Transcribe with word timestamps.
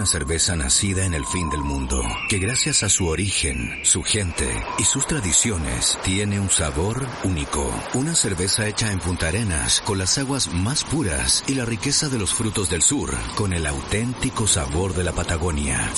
una 0.00 0.06
cerveza 0.06 0.56
nacida 0.56 1.04
en 1.04 1.12
el 1.12 1.26
fin 1.26 1.50
del 1.50 1.60
mundo, 1.60 2.02
que 2.30 2.38
gracias 2.38 2.82
a 2.82 2.88
su 2.88 3.06
origen, 3.06 3.80
su 3.82 4.02
gente 4.02 4.48
y 4.78 4.84
sus 4.84 5.06
tradiciones 5.06 5.98
tiene 6.02 6.40
un 6.40 6.48
sabor 6.48 7.06
único. 7.22 7.70
Una 7.92 8.14
cerveza 8.14 8.66
hecha 8.66 8.90
en 8.92 8.98
Punta 8.98 9.28
Arenas 9.28 9.82
con 9.82 9.98
las 9.98 10.16
aguas 10.16 10.54
más 10.54 10.84
puras 10.84 11.44
y 11.46 11.52
la 11.52 11.66
riqueza 11.66 12.08
de 12.08 12.18
los 12.18 12.32
frutos 12.32 12.70
del 12.70 12.80
sur, 12.80 13.14
con 13.34 13.52
el 13.52 13.66
auténtico 13.66 14.46
sabor 14.46 14.94
de 14.94 15.04
la 15.04 15.12
Patagonia. 15.12 15.92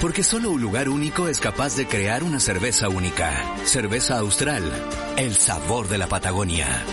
Porque 0.00 0.24
solo 0.24 0.50
un 0.50 0.60
lugar 0.60 0.88
único 0.88 1.28
es 1.28 1.38
capaz 1.38 1.76
de 1.76 1.86
crear 1.86 2.24
una 2.24 2.40
cerveza 2.40 2.88
única. 2.88 3.54
Cerveza 3.66 4.18
Austral, 4.18 4.64
el 5.16 5.36
sabor 5.36 5.86
de 5.86 5.98
la 5.98 6.08
Patagonia. 6.08 6.84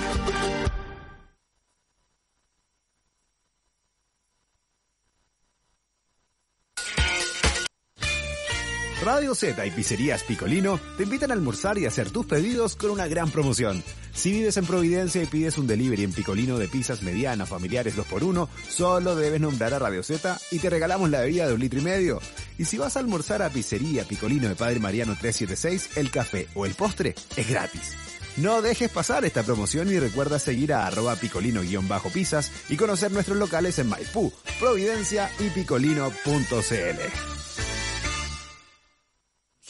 Radio 9.12 9.34
Z 9.34 9.66
y 9.66 9.72
Pizzerías 9.72 10.22
Picolino 10.22 10.80
te 10.96 11.02
invitan 11.02 11.32
a 11.32 11.34
almorzar 11.34 11.80
y 11.80 11.88
hacer 11.88 12.12
tus 12.12 12.28
pedidos 12.28 12.76
con 12.76 12.92
una 12.92 13.08
gran 13.08 13.32
promoción. 13.32 13.84
Si 14.14 14.32
vives 14.32 14.56
en 14.58 14.68
Providencia 14.68 15.24
y 15.24 15.26
pides 15.26 15.58
un 15.58 15.66
delivery 15.66 16.04
en 16.04 16.14
Picolino 16.14 16.60
de 16.60 16.68
pizzas 16.68 17.02
medianas, 17.02 17.50
familiares 17.50 17.98
2x1, 17.98 18.48
solo 18.70 19.16
debes 19.16 19.42
nombrar 19.42 19.74
a 19.74 19.80
Radio 19.80 20.04
Z 20.04 20.38
y 20.52 20.60
te 20.60 20.70
regalamos 20.70 21.10
la 21.10 21.22
bebida 21.22 21.48
de 21.48 21.56
un 21.56 21.60
litro 21.60 21.80
y 21.80 21.84
medio. 21.84 22.22
Y 22.60 22.66
si 22.66 22.78
vas 22.78 22.98
a 22.98 23.00
almorzar 23.00 23.42
a 23.42 23.50
Pizzería 23.50 24.04
Picolino 24.04 24.48
de 24.48 24.54
Padre 24.54 24.80
Mariano 24.80 25.16
376, 25.20 25.98
el 25.98 26.12
café 26.12 26.48
o 26.54 26.68
el 26.68 26.76
postre 26.76 27.16
es 27.36 27.50
gratis. 27.50 27.96
No 28.38 28.62
dejes 28.62 28.92
pasar 28.92 29.26
esta 29.26 29.42
promoción 29.42 29.90
y 29.90 29.98
recuerda 29.98 30.38
seguir 30.38 30.72
a 30.72 30.86
arroba 30.86 31.16
picolino-pizzas 31.16 32.52
y 32.70 32.78
conocer 32.78 33.12
nuestros 33.12 33.40
locales 33.40 33.80
en 33.80 33.90
Maipú, 33.90 34.32
Providencia 34.60 35.32
y 35.40 35.50
picolino.cl. 35.50 37.39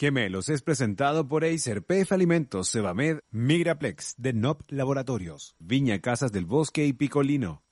Gemelos 0.00 0.48
es 0.48 0.62
presentado 0.62 1.28
por 1.28 1.44
Acer, 1.44 1.84
PF 1.84 2.14
Alimentos, 2.14 2.70
Cebamed, 2.70 3.18
Migraplex, 3.32 4.14
de 4.16 4.32
NOP 4.32 4.62
Laboratorios, 4.70 5.56
Viña 5.58 5.98
Casas 5.98 6.32
del 6.32 6.46
Bosque 6.46 6.86
y 6.86 6.94
Picolino. 6.94 7.62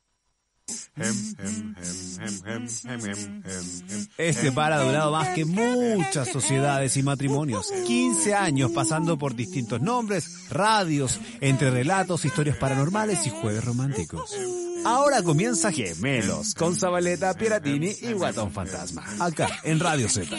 Este 4.19 4.53
par 4.53 4.75
ha 4.75 4.83
durado 4.83 5.11
más 5.11 5.29
que 5.29 5.47
muchas 5.47 6.29
sociedades 6.29 6.99
y 6.99 7.03
matrimonios. 7.03 7.73
15 7.87 8.35
años 8.35 8.73
pasando 8.73 9.17
por 9.17 9.35
distintos 9.35 9.81
nombres, 9.81 10.51
radios, 10.51 11.19
entre 11.41 11.71
relatos, 11.71 12.27
historias 12.27 12.59
paranormales 12.59 13.27
y 13.27 13.31
jueves 13.31 13.65
románticos. 13.65 14.37
Ahora 14.85 15.23
comienza 15.23 15.73
Gemelos 15.73 16.55
con 16.55 16.77
Zabaleta, 16.77 17.33
Piratini 17.33 17.91
y 18.03 18.13
Guatón 18.13 18.53
Fantasma. 18.53 19.07
Acá 19.19 19.49
en 19.65 19.81
Radio 19.81 20.11
Z. 20.11 20.37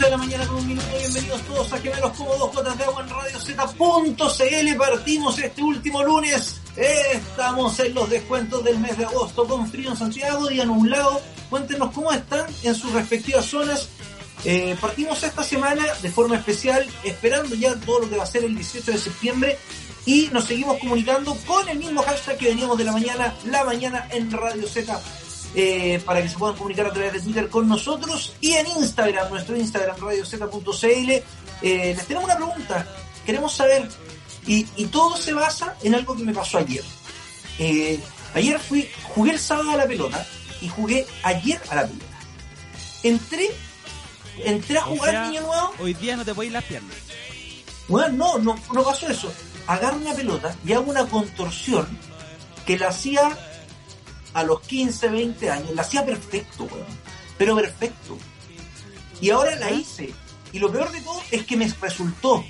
de 0.00 0.10
la 0.10 0.16
mañana 0.16 0.46
con 0.46 0.56
un 0.56 0.66
minuto, 0.66 0.86
bienvenidos 0.98 1.42
todos 1.42 1.72
a 1.72 1.78
Gemelos 1.78 2.12
como 2.12 2.34
dos 2.36 2.54
gotas 2.54 2.78
de 2.78 2.84
agua 2.84 3.02
en 3.02 3.10
Radio 3.10 3.38
Z.cl. 3.38 4.76
Partimos 4.78 5.38
este 5.38 5.62
último 5.62 6.02
lunes 6.02 6.60
Estamos 6.80 7.78
en 7.80 7.92
los 7.92 8.08
descuentos 8.08 8.64
del 8.64 8.78
mes 8.78 8.96
de 8.96 9.04
agosto 9.04 9.46
con 9.46 9.70
frío 9.70 9.90
en 9.90 9.96
Santiago 9.98 10.50
y 10.50 10.64
nublado. 10.64 11.20
Cuéntenos 11.50 11.92
cómo 11.92 12.10
están 12.10 12.46
en 12.62 12.74
sus 12.74 12.90
respectivas 12.92 13.44
zonas. 13.44 13.90
Eh, 14.46 14.74
partimos 14.80 15.22
esta 15.22 15.44
semana 15.44 15.84
de 16.00 16.10
forma 16.10 16.36
especial, 16.36 16.88
esperando 17.04 17.54
ya 17.54 17.74
todo 17.74 18.00
lo 18.00 18.08
que 18.08 18.16
va 18.16 18.22
a 18.22 18.26
ser 18.26 18.44
el 18.44 18.54
18 18.56 18.92
de 18.92 18.96
septiembre 18.96 19.58
y 20.06 20.30
nos 20.32 20.46
seguimos 20.46 20.78
comunicando 20.78 21.36
con 21.46 21.68
el 21.68 21.78
mismo 21.78 22.00
hashtag 22.02 22.38
que 22.38 22.48
veníamos 22.48 22.78
de 22.78 22.84
la 22.84 22.92
mañana, 22.92 23.34
la 23.44 23.62
mañana 23.64 24.08
en 24.10 24.30
Radio 24.30 24.66
Z, 24.66 24.98
eh, 25.54 26.00
para 26.06 26.22
que 26.22 26.30
se 26.30 26.38
puedan 26.38 26.56
comunicar 26.56 26.86
a 26.86 26.92
través 26.94 27.12
de 27.12 27.20
Twitter 27.20 27.50
con 27.50 27.68
nosotros 27.68 28.32
y 28.40 28.52
en 28.52 28.66
Instagram, 28.66 29.28
nuestro 29.28 29.54
Instagram, 29.54 29.96
radioz.cl. 30.00 31.10
Eh, 31.10 31.22
les 31.62 32.06
tenemos 32.06 32.24
una 32.24 32.36
pregunta. 32.36 32.86
Queremos 33.26 33.52
saber 33.52 33.86
y, 34.46 34.64
todo 34.86 35.16
se 35.16 35.32
basa 35.32 35.76
en 35.82 35.94
algo 35.94 36.16
que 36.16 36.24
me 36.24 36.32
pasó 36.32 36.58
ayer. 36.58 36.84
Eh, 37.58 38.00
ayer 38.34 38.58
fui, 38.58 38.88
jugué 39.14 39.32
el 39.32 39.38
sábado 39.38 39.70
a 39.72 39.76
la 39.76 39.86
pelota 39.86 40.26
y 40.60 40.68
jugué 40.68 41.06
ayer 41.22 41.60
a 41.70 41.76
la 41.76 41.86
pelota. 41.86 42.04
Entré, 43.02 43.50
entré 44.44 44.78
a 44.78 44.82
jugar 44.82 45.28
niño 45.28 45.42
nuevo. 45.42 45.74
Hoy 45.78 45.94
día 45.94 46.16
no 46.16 46.24
te 46.24 46.32
voy 46.32 46.50
las 46.50 46.64
piernas. 46.64 46.94
Bueno, 47.88 48.08
no, 48.16 48.38
no, 48.38 48.62
no 48.72 48.82
pasó 48.82 49.08
eso. 49.08 49.32
Agarro 49.66 49.98
una 49.98 50.14
pelota 50.14 50.54
y 50.64 50.72
hago 50.72 50.90
una 50.90 51.06
contorsión 51.06 51.86
que 52.66 52.78
la 52.78 52.88
hacía 52.88 53.36
a 54.34 54.42
los 54.42 54.60
15, 54.62 55.08
20 55.08 55.50
años. 55.50 55.74
La 55.74 55.82
hacía 55.82 56.04
perfecto, 56.04 56.64
weón. 56.64 56.86
Pero 57.36 57.56
perfecto. 57.56 58.18
Y 59.20 59.30
ahora 59.30 59.56
la 59.56 59.70
hice. 59.70 60.14
Y 60.52 60.58
lo 60.58 60.70
peor 60.70 60.90
de 60.92 61.00
todo 61.00 61.20
es 61.30 61.44
que 61.44 61.56
me 61.56 61.72
resultó. 61.80 62.44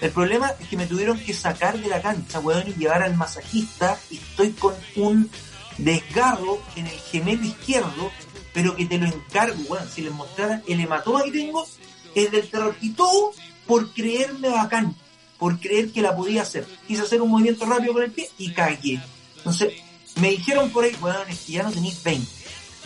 El 0.00 0.10
problema 0.10 0.52
es 0.60 0.68
que 0.68 0.76
me 0.76 0.86
tuvieron 0.86 1.18
que 1.18 1.32
sacar 1.32 1.78
de 1.78 1.88
la 1.88 2.02
cancha, 2.02 2.40
weón, 2.40 2.68
y 2.68 2.74
llevar 2.74 3.02
al 3.02 3.16
masajista 3.16 3.98
y 4.10 4.16
estoy 4.16 4.50
con 4.52 4.74
un 4.96 5.30
desgarro 5.78 6.60
en 6.76 6.86
el 6.86 6.98
gemelo 6.98 7.44
izquierdo, 7.44 8.10
pero 8.52 8.76
que 8.76 8.86
te 8.86 8.98
lo 8.98 9.06
encargo, 9.06 9.62
weón. 9.68 9.88
Si 9.88 10.02
les 10.02 10.12
mostrara 10.12 10.62
el 10.66 10.80
hematoma 10.80 11.24
que 11.24 11.32
tengo, 11.32 11.66
es 12.14 12.30
del 12.30 12.48
terror. 12.48 12.76
Y 12.80 12.90
todo 12.90 13.32
por 13.66 13.92
creerme 13.92 14.50
bacán, 14.50 14.94
por 15.38 15.58
creer 15.58 15.90
que 15.92 16.02
la 16.02 16.14
podía 16.14 16.42
hacer. 16.42 16.66
Quise 16.86 17.02
hacer 17.02 17.22
un 17.22 17.30
movimiento 17.30 17.64
rápido 17.64 17.94
con 17.94 18.02
el 18.02 18.10
pie 18.10 18.28
y 18.38 18.52
cagué. 18.52 19.00
Entonces, 19.38 19.74
me 20.20 20.30
dijeron 20.30 20.70
por 20.70 20.84
ahí, 20.84 20.94
weón, 21.00 21.28
es 21.28 21.40
que 21.40 21.52
ya 21.52 21.62
no 21.62 21.72
tenéis 21.72 22.02
20. 22.02 22.30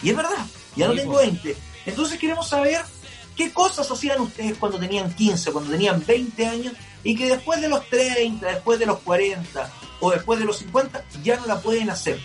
Y 0.02 0.10
es 0.10 0.16
verdad, 0.16 0.46
ya 0.76 0.88
no 0.88 0.94
tengo 0.94 1.16
20. 1.16 1.56
Entonces 1.86 2.18
queremos 2.18 2.48
saber 2.48 2.80
qué 3.36 3.52
cosas 3.52 3.90
hacían 3.90 4.20
ustedes 4.20 4.56
cuando 4.58 4.78
tenían 4.78 5.12
15, 5.12 5.52
cuando 5.52 5.70
tenían 5.70 6.02
20 6.06 6.46
años 6.46 6.74
y 7.02 7.16
que 7.16 7.26
después 7.26 7.60
de 7.60 7.68
los 7.68 7.88
30, 7.88 8.46
después 8.46 8.78
de 8.78 8.86
los 8.86 8.98
40 9.00 9.72
o 10.00 10.10
después 10.10 10.38
de 10.38 10.44
los 10.44 10.58
50 10.58 11.04
ya 11.22 11.36
no 11.36 11.46
la 11.46 11.60
pueden 11.60 11.90
hacer. 11.90 12.18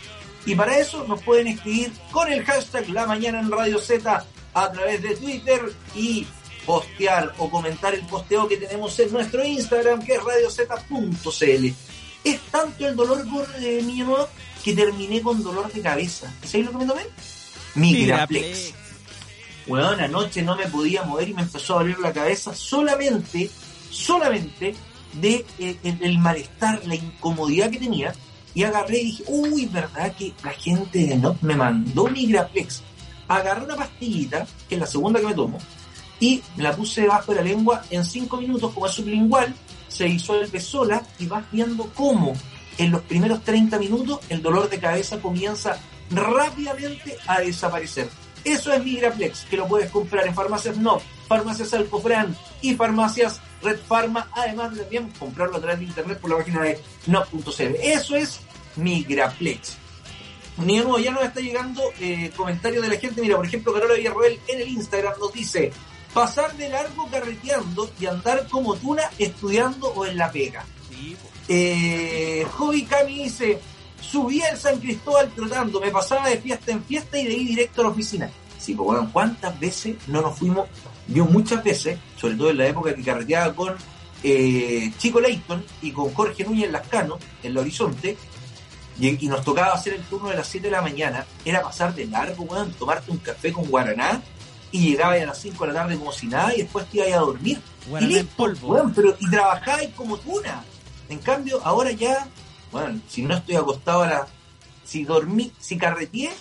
Y 0.45 0.55
para 0.55 0.77
eso 0.77 1.05
nos 1.07 1.21
pueden 1.23 1.47
escribir 1.47 1.91
con 2.11 2.31
el 2.31 2.43
hashtag 2.45 2.89
La 2.89 3.05
Mañana 3.05 3.39
en 3.39 3.51
Radio 3.51 3.79
Z 3.79 4.25
a 4.53 4.71
través 4.71 5.01
de 5.01 5.15
Twitter 5.15 5.61
y 5.95 6.27
postear 6.65 7.33
o 7.37 7.49
comentar 7.49 7.93
el 7.93 8.05
posteo 8.05 8.47
que 8.47 8.57
tenemos 8.57 8.97
en 8.99 9.11
nuestro 9.11 9.45
Instagram 9.45 10.03
que 10.03 10.13
es 10.13 10.23
radiozeta.cl. 10.23 11.65
Es 12.23 12.39
tanto 12.51 12.87
el 12.87 12.95
dolor 12.95 13.25
eh, 13.59 13.81
mi 13.83 13.99
nuevo 13.99 14.27
que 14.63 14.73
terminé 14.73 15.21
con 15.21 15.43
dolor 15.43 15.71
de 15.71 15.81
cabeza. 15.81 16.33
¿Sabéis 16.43 16.65
lo 16.65 16.71
que 16.71 16.77
me 16.77 16.85
tomé? 16.85 17.03
Migraplex. 17.75 18.73
Bueno, 19.67 19.89
anoche 19.89 20.41
no 20.41 20.55
me 20.55 20.67
podía 20.67 21.03
mover 21.03 21.29
y 21.29 21.33
me 21.33 21.41
empezó 21.41 21.75
a 21.75 21.83
doler 21.83 21.99
la 21.99 22.13
cabeza 22.13 22.53
solamente 22.53 23.49
solamente 23.95 24.75
de 25.13 25.45
eh, 25.59 25.77
el, 25.83 26.19
malestar, 26.19 26.85
la 26.85 26.95
incomodidad 26.95 27.69
que 27.69 27.79
tenía, 27.79 28.13
y 28.53 28.63
agarré 28.63 28.99
y 28.99 29.05
dije, 29.05 29.23
uy, 29.27 29.65
¿verdad 29.65 30.15
que 30.15 30.33
la 30.43 30.51
gente 30.51 31.05
de 31.05 31.17
NOT 31.17 31.41
me 31.41 31.55
mandó 31.55 32.07
Migraplex? 32.07 32.83
Agarré 33.27 33.65
una 33.65 33.75
pastillita, 33.75 34.45
que 34.69 34.75
es 34.75 34.81
la 34.81 34.87
segunda 34.87 35.19
que 35.19 35.27
me 35.27 35.33
tomo, 35.33 35.57
y 36.19 36.41
la 36.57 36.75
puse 36.75 37.01
debajo 37.01 37.33
de 37.33 37.39
la 37.39 37.47
lengua 37.47 37.83
en 37.89 38.05
cinco 38.05 38.37
minutos, 38.37 38.73
como 38.73 38.85
es 38.85 38.93
sublingual, 38.93 39.53
se 39.87 40.05
disuelve 40.05 40.59
sola 40.59 41.01
y 41.19 41.25
vas 41.25 41.43
viendo 41.51 41.89
cómo 41.93 42.33
en 42.77 42.91
los 42.91 43.01
primeros 43.01 43.43
30 43.43 43.79
minutos 43.79 44.19
el 44.29 44.41
dolor 44.41 44.69
de 44.69 44.79
cabeza 44.79 45.19
comienza 45.19 45.77
rápidamente 46.11 47.17
a 47.27 47.39
desaparecer. 47.39 48.09
Eso 48.43 48.71
es 48.73 48.83
Migraplex, 48.83 49.45
que 49.45 49.57
lo 49.57 49.67
puedes 49.67 49.89
comprar 49.89 50.27
en 50.27 50.35
farmacias 50.35 50.77
NOT, 50.77 51.01
farmacias 51.27 51.73
Alcofran 51.73 52.35
y 52.61 52.75
farmacias 52.75 53.41
Red 53.65 53.79
Pharma, 53.87 54.29
además 54.33 54.73
de 54.73 54.81
también 54.81 55.11
comprarlo 55.19 55.57
a 55.57 55.59
través 55.59 55.79
de 55.79 55.85
internet 55.85 56.19
por 56.19 56.29
la 56.29 56.37
página 56.37 56.61
de 56.61 56.79
no.cl. 57.07 57.75
Eso 57.81 58.15
es 58.15 58.39
Migraplex. 58.75 59.77
Ni 60.57 60.77
nuevo, 60.77 60.99
ya 60.99 61.11
nos 61.11 61.23
está 61.23 61.41
llegando 61.41 61.81
eh, 61.99 62.31
comentarios 62.35 62.81
de 62.83 62.89
la 62.89 62.97
gente. 62.97 63.21
Mira, 63.21 63.35
por 63.35 63.45
ejemplo, 63.45 63.73
Carola 63.73 63.95
Villarroel 63.95 64.39
en 64.47 64.61
el 64.61 64.69
Instagram 64.69 65.13
nos 65.19 65.33
dice: 65.33 65.73
pasar 66.13 66.55
de 66.55 66.69
largo 66.69 67.09
carreteando 67.09 67.91
y 67.99 68.05
andar 68.05 68.47
como 68.47 68.75
tuna 68.75 69.03
estudiando 69.17 69.87
o 69.89 70.05
en 70.05 70.17
la 70.17 70.31
pega. 70.31 70.65
Eh, 71.49 72.45
Hobby 72.57 72.85
Cami 72.85 73.23
dice: 73.23 73.59
subí 73.99 74.41
al 74.41 74.57
San 74.57 74.79
Cristóbal 74.79 75.29
trotando, 75.35 75.81
me 75.81 75.91
pasaba 75.91 76.29
de 76.29 76.37
fiesta 76.37 76.71
en 76.71 76.83
fiesta 76.83 77.19
y 77.19 77.25
de 77.25 77.33
ahí 77.33 77.45
directo 77.45 77.81
a 77.81 77.85
la 77.85 77.89
oficina. 77.89 78.31
Sí, 78.57 78.73
pues 78.73 78.85
bueno, 78.85 79.09
¿cuántas 79.11 79.59
veces 79.59 79.95
no 80.07 80.21
nos 80.21 80.39
fuimos 80.39 80.69
vio 81.07 81.25
muchas 81.25 81.63
veces, 81.63 81.99
sobre 82.17 82.35
todo 82.35 82.49
en 82.49 82.57
la 82.57 82.67
época 82.67 82.95
que 82.95 83.03
carreteaba 83.03 83.53
con 83.53 83.75
eh, 84.23 84.91
Chico 84.97 85.19
Leighton 85.19 85.63
y 85.81 85.91
con 85.91 86.13
Jorge 86.13 86.43
Núñez 86.43 86.71
Lascano 86.71 87.19
en 87.43 87.51
el 87.51 87.57
horizonte, 87.57 88.17
y, 88.99 89.25
y 89.25 89.27
nos 89.27 89.43
tocaba 89.43 89.73
hacer 89.73 89.93
el 89.93 90.01
turno 90.03 90.29
de 90.29 90.35
las 90.35 90.47
7 90.47 90.67
de 90.67 90.71
la 90.71 90.81
mañana, 90.81 91.25
era 91.43 91.61
pasar 91.61 91.93
de 91.93 92.05
largo, 92.05 92.43
weón, 92.43 92.71
tomarte 92.73 93.11
un 93.11 93.17
café 93.17 93.51
con 93.51 93.65
guaraná 93.65 94.21
y 94.71 94.89
llegabas 94.89 95.21
a 95.21 95.25
las 95.27 95.41
5 95.41 95.65
de 95.65 95.73
la 95.73 95.79
tarde 95.79 95.97
como 95.97 96.11
si 96.11 96.27
nada 96.27 96.53
y 96.55 96.61
después 96.61 96.85
te 96.89 96.97
ibas 96.97 97.13
a 97.13 97.17
dormir. 97.19 97.61
Guaraná 97.87 98.11
y 98.11 98.17
en 98.17 98.27
polvo. 98.27 98.67
weón, 98.69 98.93
pero, 98.93 99.15
y 99.19 99.29
trabajabas 99.29 99.87
como 99.95 100.17
tuna. 100.17 100.63
En 101.09 101.19
cambio, 101.19 101.61
ahora 101.63 101.91
ya, 101.91 102.27
bueno, 102.71 102.99
si 103.07 103.21
no 103.21 103.35
estoy 103.35 103.55
acostado 103.55 104.03
a 104.03 104.07
la... 104.07 104.27
Si 104.83 105.03
dormí, 105.03 105.51
si 105.59 105.77
carreteé, 105.77 106.31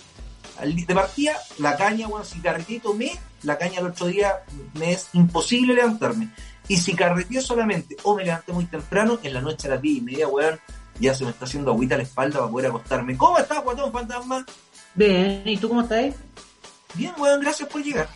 de 0.63 0.95
partida, 0.95 1.33
la 1.57 1.75
caña, 1.75 2.07
bueno, 2.07 2.25
si 2.25 2.39
carreteé 2.39 2.79
tomé, 2.79 3.11
la 3.45 3.57
caña 3.57 3.79
el 3.79 3.87
otro 3.87 4.07
día 4.07 4.43
me 4.73 4.93
es 4.93 5.09
imposible 5.13 5.73
levantarme. 5.73 6.29
Y 6.67 6.77
si 6.77 6.95
carreteé 6.95 7.41
solamente 7.41 7.95
o 8.03 8.15
me 8.15 8.25
levanté 8.25 8.51
muy 8.51 8.65
temprano, 8.65 9.19
en 9.21 9.33
la 9.33 9.41
noche 9.41 9.67
a 9.67 9.71
las 9.71 9.81
10 9.81 9.97
y 9.97 10.01
media, 10.01 10.27
weón, 10.27 10.59
ya 10.99 11.13
se 11.13 11.23
me 11.23 11.29
está 11.29 11.45
haciendo 11.45 11.71
agüita 11.71 11.95
a 11.95 11.99
la 11.99 12.03
espalda 12.03 12.39
para 12.39 12.51
poder 12.51 12.67
acostarme. 12.67 13.17
¿Cómo 13.17 13.37
estás, 13.37 13.63
guatón 13.63 13.91
fantasma? 13.91 14.45
Bien, 14.95 15.43
¿y 15.45 15.57
tú 15.57 15.69
cómo 15.69 15.81
estás? 15.81 16.15
Bien, 16.95 17.13
weón, 17.17 17.41
gracias 17.41 17.69
por 17.69 17.83
llegar. 17.83 18.07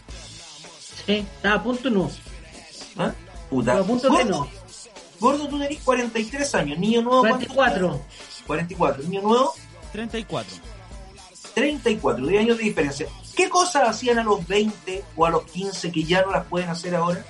Sí, 1.05 1.25
estaba 1.35 1.55
a 1.55 1.63
punto 1.63 1.89
no. 1.89 2.09
¿Ah? 2.97 3.13
Puta. 3.49 3.77
A 3.77 3.83
punto 3.83 4.09
Gordo, 4.09 4.29
no. 4.29 4.47
Gordo, 5.19 5.47
tú 5.47 5.59
tenés 5.59 5.81
43 5.83 6.55
años, 6.55 6.79
niño 6.79 7.01
nuevo. 7.01 7.21
¿cuánto 7.21 7.53
44. 7.53 7.87
tienes? 7.89 8.43
44, 8.47 9.03
niño 9.03 9.21
nuevo, 9.21 9.53
34. 9.91 10.55
34, 11.53 12.25
10 12.25 12.41
años 12.41 12.57
de 12.57 12.63
diferencia. 12.63 13.07
¿Qué 13.35 13.49
cosas 13.49 13.87
hacían 13.89 14.19
a 14.19 14.23
los 14.23 14.45
20 14.47 15.03
o 15.15 15.25
a 15.25 15.29
los 15.29 15.43
15 15.45 15.91
que 15.91 16.03
ya 16.03 16.21
no 16.23 16.31
las 16.31 16.45
pueden 16.45 16.69
hacer 16.69 16.95
ahora? 16.95 17.23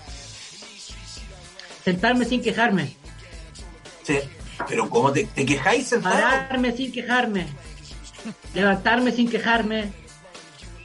Sentarme 1.84 2.26
sin 2.26 2.42
quejarme. 2.42 2.96
Sí. 4.04 4.20
Pero 4.68 4.90
¿cómo 4.90 5.12
te, 5.12 5.26
te 5.26 5.46
quejáis 5.46 5.88
sentado? 5.88 6.16
Pararme 6.16 6.76
sin 6.76 6.92
quejarme. 6.92 7.48
Levantarme 8.54 9.12
sin 9.12 9.30
quejarme. 9.30 9.92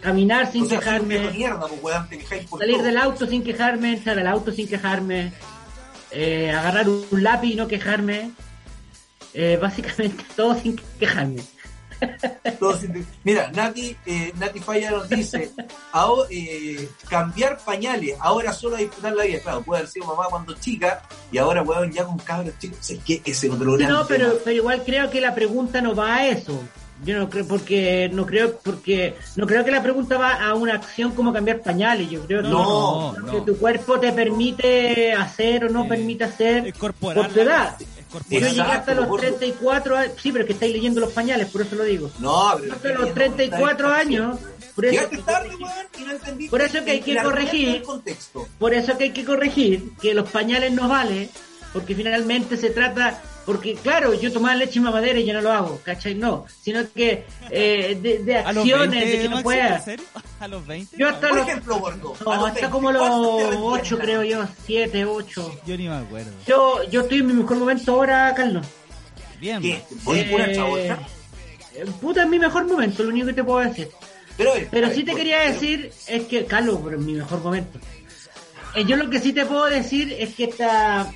Caminar 0.00 0.52
sin 0.52 0.64
O 0.64 0.66
sea, 0.68 0.78
quejarme. 0.78 1.18
de 1.18 1.30
mierda, 1.30 1.66
pues, 1.80 2.08
te 2.10 2.18
quejáis 2.18 2.46
por 2.46 2.60
Salir 2.60 2.76
todo. 2.76 2.84
del 2.84 2.96
auto 2.98 3.26
sin 3.26 3.42
quejarme. 3.42 3.94
Entrar 3.94 4.18
al 4.18 4.26
auto 4.26 4.52
sin 4.52 4.68
quejarme. 4.68 5.32
eh, 6.10 6.52
agarrar 6.52 6.88
un, 6.88 7.04
un 7.10 7.22
lápiz 7.24 7.52
y 7.52 7.54
no 7.56 7.66
quejarme. 7.66 8.30
Eh, 9.32 9.58
básicamente 9.60 10.22
todo 10.36 10.54
sin 10.60 10.76
quejarme. 11.00 11.42
Mira, 13.24 13.50
Nati, 13.52 13.96
eh, 14.06 14.32
Nati 14.38 14.60
Falla 14.60 14.90
nos 14.90 15.08
dice, 15.08 15.50
ahora, 15.92 16.28
eh, 16.30 16.88
cambiar 17.08 17.58
pañales, 17.58 18.16
ahora 18.20 18.52
solo 18.52 18.76
a 18.76 18.78
disfrutar 18.80 19.14
la 19.14 19.24
vida. 19.24 19.40
Claro, 19.40 19.62
puede 19.62 19.80
haber 19.80 19.90
sido 19.90 20.06
mamá 20.06 20.26
cuando 20.30 20.54
chica 20.54 21.02
y 21.32 21.38
ahora, 21.38 21.62
weón, 21.62 21.92
ya 21.92 22.04
con 22.04 22.18
cabros 22.18 22.58
chicos. 22.58 22.90
Es 22.90 22.98
que 23.04 23.20
ese 23.24 23.50
otro 23.50 23.76
gran 23.76 23.90
No, 23.90 24.06
pero, 24.06 24.28
tema. 24.28 24.40
pero 24.44 24.56
igual 24.56 24.82
creo 24.84 25.10
que 25.10 25.20
la 25.20 25.34
pregunta 25.34 25.80
no 25.80 25.94
va 25.94 26.16
a 26.16 26.28
eso. 26.28 26.62
Yo 27.04 27.18
no 27.18 27.28
creo 27.28 27.46
porque 27.46 28.08
no 28.12 28.24
creo 28.24 28.56
porque 28.62 29.16
no 29.36 29.46
creo 29.48 29.64
que 29.64 29.72
la 29.72 29.82
pregunta 29.82 30.16
va 30.16 30.46
a 30.46 30.54
una 30.54 30.74
acción 30.74 31.10
como 31.10 31.32
cambiar 31.32 31.60
pañales. 31.60 32.08
Yo 32.08 32.24
creo 32.24 32.40
que, 32.42 32.48
No, 32.48 33.14
lo 33.18 33.26
no. 33.26 33.32
que 33.32 33.40
tu 33.52 33.58
cuerpo 33.58 33.98
te 33.98 34.12
permite 34.12 35.12
hacer 35.12 35.64
o 35.64 35.68
no 35.70 35.84
Eh, 35.84 35.88
permite 35.88 36.24
hacer 36.24 36.72
corporal. 36.74 37.24
por 37.24 37.34
tu 37.34 37.40
edad. 37.40 37.76
Yo 38.14 38.20
corporal. 38.20 38.42
Exacto, 38.42 38.62
llegué 38.62 38.76
hasta 38.76 38.94
los 38.94 39.06
gordo. 39.08 39.26
34 39.26 39.96
años. 39.96 40.12
Sí, 40.20 40.32
pero 40.32 40.46
que 40.46 40.52
estáis 40.52 40.72
leyendo 40.72 41.00
los 41.00 41.12
pañales, 41.12 41.48
por 41.48 41.62
eso 41.62 41.74
lo 41.76 41.84
digo. 41.84 42.10
No, 42.18 42.54
pero 42.58 42.72
Hasta 42.74 42.88
los 42.92 43.14
34 43.14 43.88
años. 43.88 44.38
Por 44.74 44.86
eso, 44.86 45.08
tarde, 45.24 45.50
y 45.98 46.02
no 46.02 46.12
entendiste. 46.12 46.50
Por 46.50 46.60
eso 46.60 46.84
que 46.84 46.90
hay 46.90 47.00
que 47.00 47.16
corregir. 47.16 47.82
por 48.58 48.74
eso 48.74 48.98
que 48.98 49.04
hay 49.04 49.12
que 49.12 49.24
corregir 49.24 49.92
que 50.00 50.14
los 50.14 50.28
pañales 50.30 50.72
no 50.72 50.88
valen, 50.88 51.30
porque 51.72 51.94
finalmente 51.94 52.56
se 52.56 52.70
trata, 52.70 53.22
porque 53.44 53.74
claro, 53.74 54.14
yo 54.14 54.32
tomaba 54.32 54.54
leche 54.54 54.80
mamadera 54.80 55.18
y 55.18 55.24
ya 55.24 55.34
no 55.34 55.40
lo 55.42 55.52
hago, 55.52 55.80
¿cachai? 55.84 56.14
No, 56.14 56.46
sino 56.62 56.80
que 56.94 57.24
eh, 57.50 57.98
de, 58.24 58.36
acciones, 58.38 58.90
20, 58.90 59.06
de 59.16 59.18
que 59.22 59.24
no 59.28 59.30
Maxi, 59.36 59.42
pueda. 59.44 59.76
¿En 59.76 59.82
serio? 59.82 60.06
¿A 60.40 60.48
los 60.48 60.66
20? 60.66 60.96
Yo 60.96 61.08
hasta 61.08 61.28
Por 61.28 61.38
los, 61.38 61.48
ejemplo, 61.48 61.78
gordo. 61.78 62.14
a 62.20 62.24
no, 62.24 62.34
los 62.36 62.48
hasta 62.48 62.60
20, 62.60 62.70
como 62.70 62.92
los 62.92 63.00
¿cuánto 63.02 63.36
te 63.36 63.44
8 63.44 63.54
arrepientes? 63.96 63.98
creo 64.00 64.22
yo, 64.24 64.46
7, 64.66 65.04
8. 65.04 65.60
Yo 65.66 65.76
ni 65.76 65.88
me 65.88 65.94
acuerdo. 65.96 66.30
Yo, 66.46 66.82
yo 66.90 67.00
estoy 67.02 67.18
en 67.18 67.26
mi 67.26 67.32
mejor 67.34 67.56
momento 67.58 67.92
ahora, 67.92 68.32
Carlos. 68.36 68.66
Bien. 69.40 69.60
¿Qué? 69.60 69.82
¿Voy 70.04 70.18
Eh, 70.20 70.96
Puta, 72.00 72.22
es 72.22 72.28
mi 72.28 72.38
mejor 72.38 72.66
momento, 72.66 73.02
lo 73.02 73.10
único 73.10 73.26
que 73.26 73.32
te 73.32 73.44
puedo 73.44 73.58
decir. 73.68 73.88
Pero, 74.36 74.52
Pero 74.70 74.90
sí 74.90 75.04
te 75.04 75.14
quería 75.14 75.38
pero- 75.38 75.52
decir, 75.52 75.92
es 76.08 76.24
que, 76.24 76.44
Carlos, 76.44 76.80
pero 76.84 76.96
en 76.96 77.06
mi 77.06 77.14
mejor 77.14 77.40
momento. 77.40 77.78
Eh, 78.74 78.84
yo 78.86 78.96
lo 78.96 79.08
que 79.08 79.20
sí 79.20 79.32
te 79.32 79.46
puedo 79.46 79.66
decir 79.66 80.14
es 80.18 80.34
que 80.34 80.44
esta, 80.44 81.12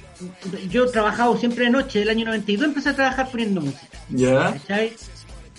yo 0.71 0.85
he 0.85 0.91
trabajado 0.91 1.37
siempre 1.37 1.65
de 1.65 1.71
noche, 1.71 2.01
del 2.01 2.11
año 2.11 2.27
92 2.27 2.69
empecé 2.69 2.91
a 2.91 2.95
trabajar 2.95 3.31
poniendo 3.31 3.61
música. 3.61 3.99
Ya. 4.11 4.57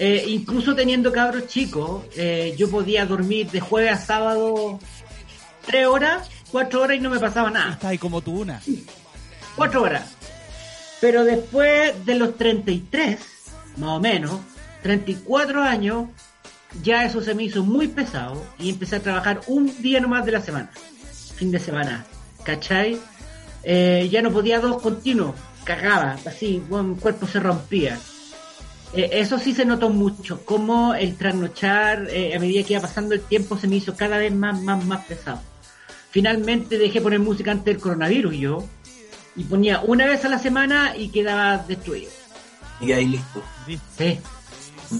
Eh, 0.01 0.25
incluso 0.29 0.73
teniendo 0.75 1.11
cabros 1.11 1.47
chicos, 1.47 2.05
eh, 2.15 2.55
yo 2.57 2.69
podía 2.69 3.05
dormir 3.05 3.51
de 3.51 3.59
jueves 3.59 3.91
a 3.91 3.97
sábado 3.97 4.79
tres 5.65 5.87
horas, 5.87 6.29
cuatro 6.51 6.81
horas 6.81 6.97
y 6.97 6.99
no 7.01 7.09
me 7.09 7.19
pasaba 7.19 7.51
nada. 7.51 7.73
Está 7.73 7.89
ahí 7.89 7.97
como 7.97 8.21
tú 8.21 8.41
una. 8.41 8.61
Cuatro 9.57 9.81
horas. 9.83 10.15
Pero 11.01 11.25
después 11.25 12.05
de 12.05 12.15
los 12.15 12.37
33, 12.37 13.19
más 13.77 13.89
o 13.89 13.99
menos, 13.99 14.39
34 14.83 15.61
años, 15.63 16.07
ya 16.81 17.03
eso 17.03 17.21
se 17.21 17.33
me 17.33 17.43
hizo 17.43 17.63
muy 17.63 17.89
pesado 17.89 18.45
y 18.57 18.69
empecé 18.69 18.97
a 18.97 19.01
trabajar 19.01 19.41
un 19.47 19.81
día 19.81 19.99
nomás 19.99 20.25
de 20.25 20.31
la 20.31 20.41
semana. 20.41 20.69
Fin 21.39 21.51
de 21.51 21.59
semana. 21.59 22.05
¿Cachai? 22.43 22.99
Eh, 23.63 24.09
ya 24.11 24.21
no 24.21 24.29
podía 24.29 24.59
dos 24.59 24.81
continuos. 24.81 25.35
Cagaba, 25.63 26.17
así, 26.25 26.61
bueno, 26.67 26.89
mi 26.89 26.95
cuerpo 26.95 27.27
se 27.27 27.39
rompía. 27.39 27.97
Eh, 28.93 29.09
eso 29.13 29.39
sí 29.39 29.53
se 29.53 29.63
notó 29.63 29.89
mucho, 29.89 30.43
como 30.43 30.93
el 30.95 31.15
trasnochar, 31.15 32.07
eh, 32.09 32.35
a 32.35 32.39
medida 32.39 32.63
que 32.63 32.73
iba 32.73 32.81
pasando 32.81 33.15
el 33.15 33.21
tiempo, 33.21 33.57
se 33.57 33.69
me 33.69 33.77
hizo 33.77 33.95
cada 33.95 34.17
vez 34.17 34.33
más, 34.33 34.61
más, 34.61 34.83
más 34.83 35.05
pesado. 35.05 35.41
Finalmente 36.11 36.77
dejé 36.77 36.99
poner 36.99 37.19
música 37.19 37.51
antes 37.51 37.65
del 37.65 37.79
coronavirus 37.79 38.35
yo, 38.35 38.67
y 39.37 39.45
ponía 39.45 39.79
una 39.79 40.07
vez 40.07 40.25
a 40.25 40.29
la 40.29 40.39
semana 40.39 40.97
y 40.97 41.07
quedaba 41.07 41.59
destruido. 41.59 42.11
Y 42.81 42.91
ahí 42.91 43.05
listo. 43.05 43.41
Sí. 43.97 44.19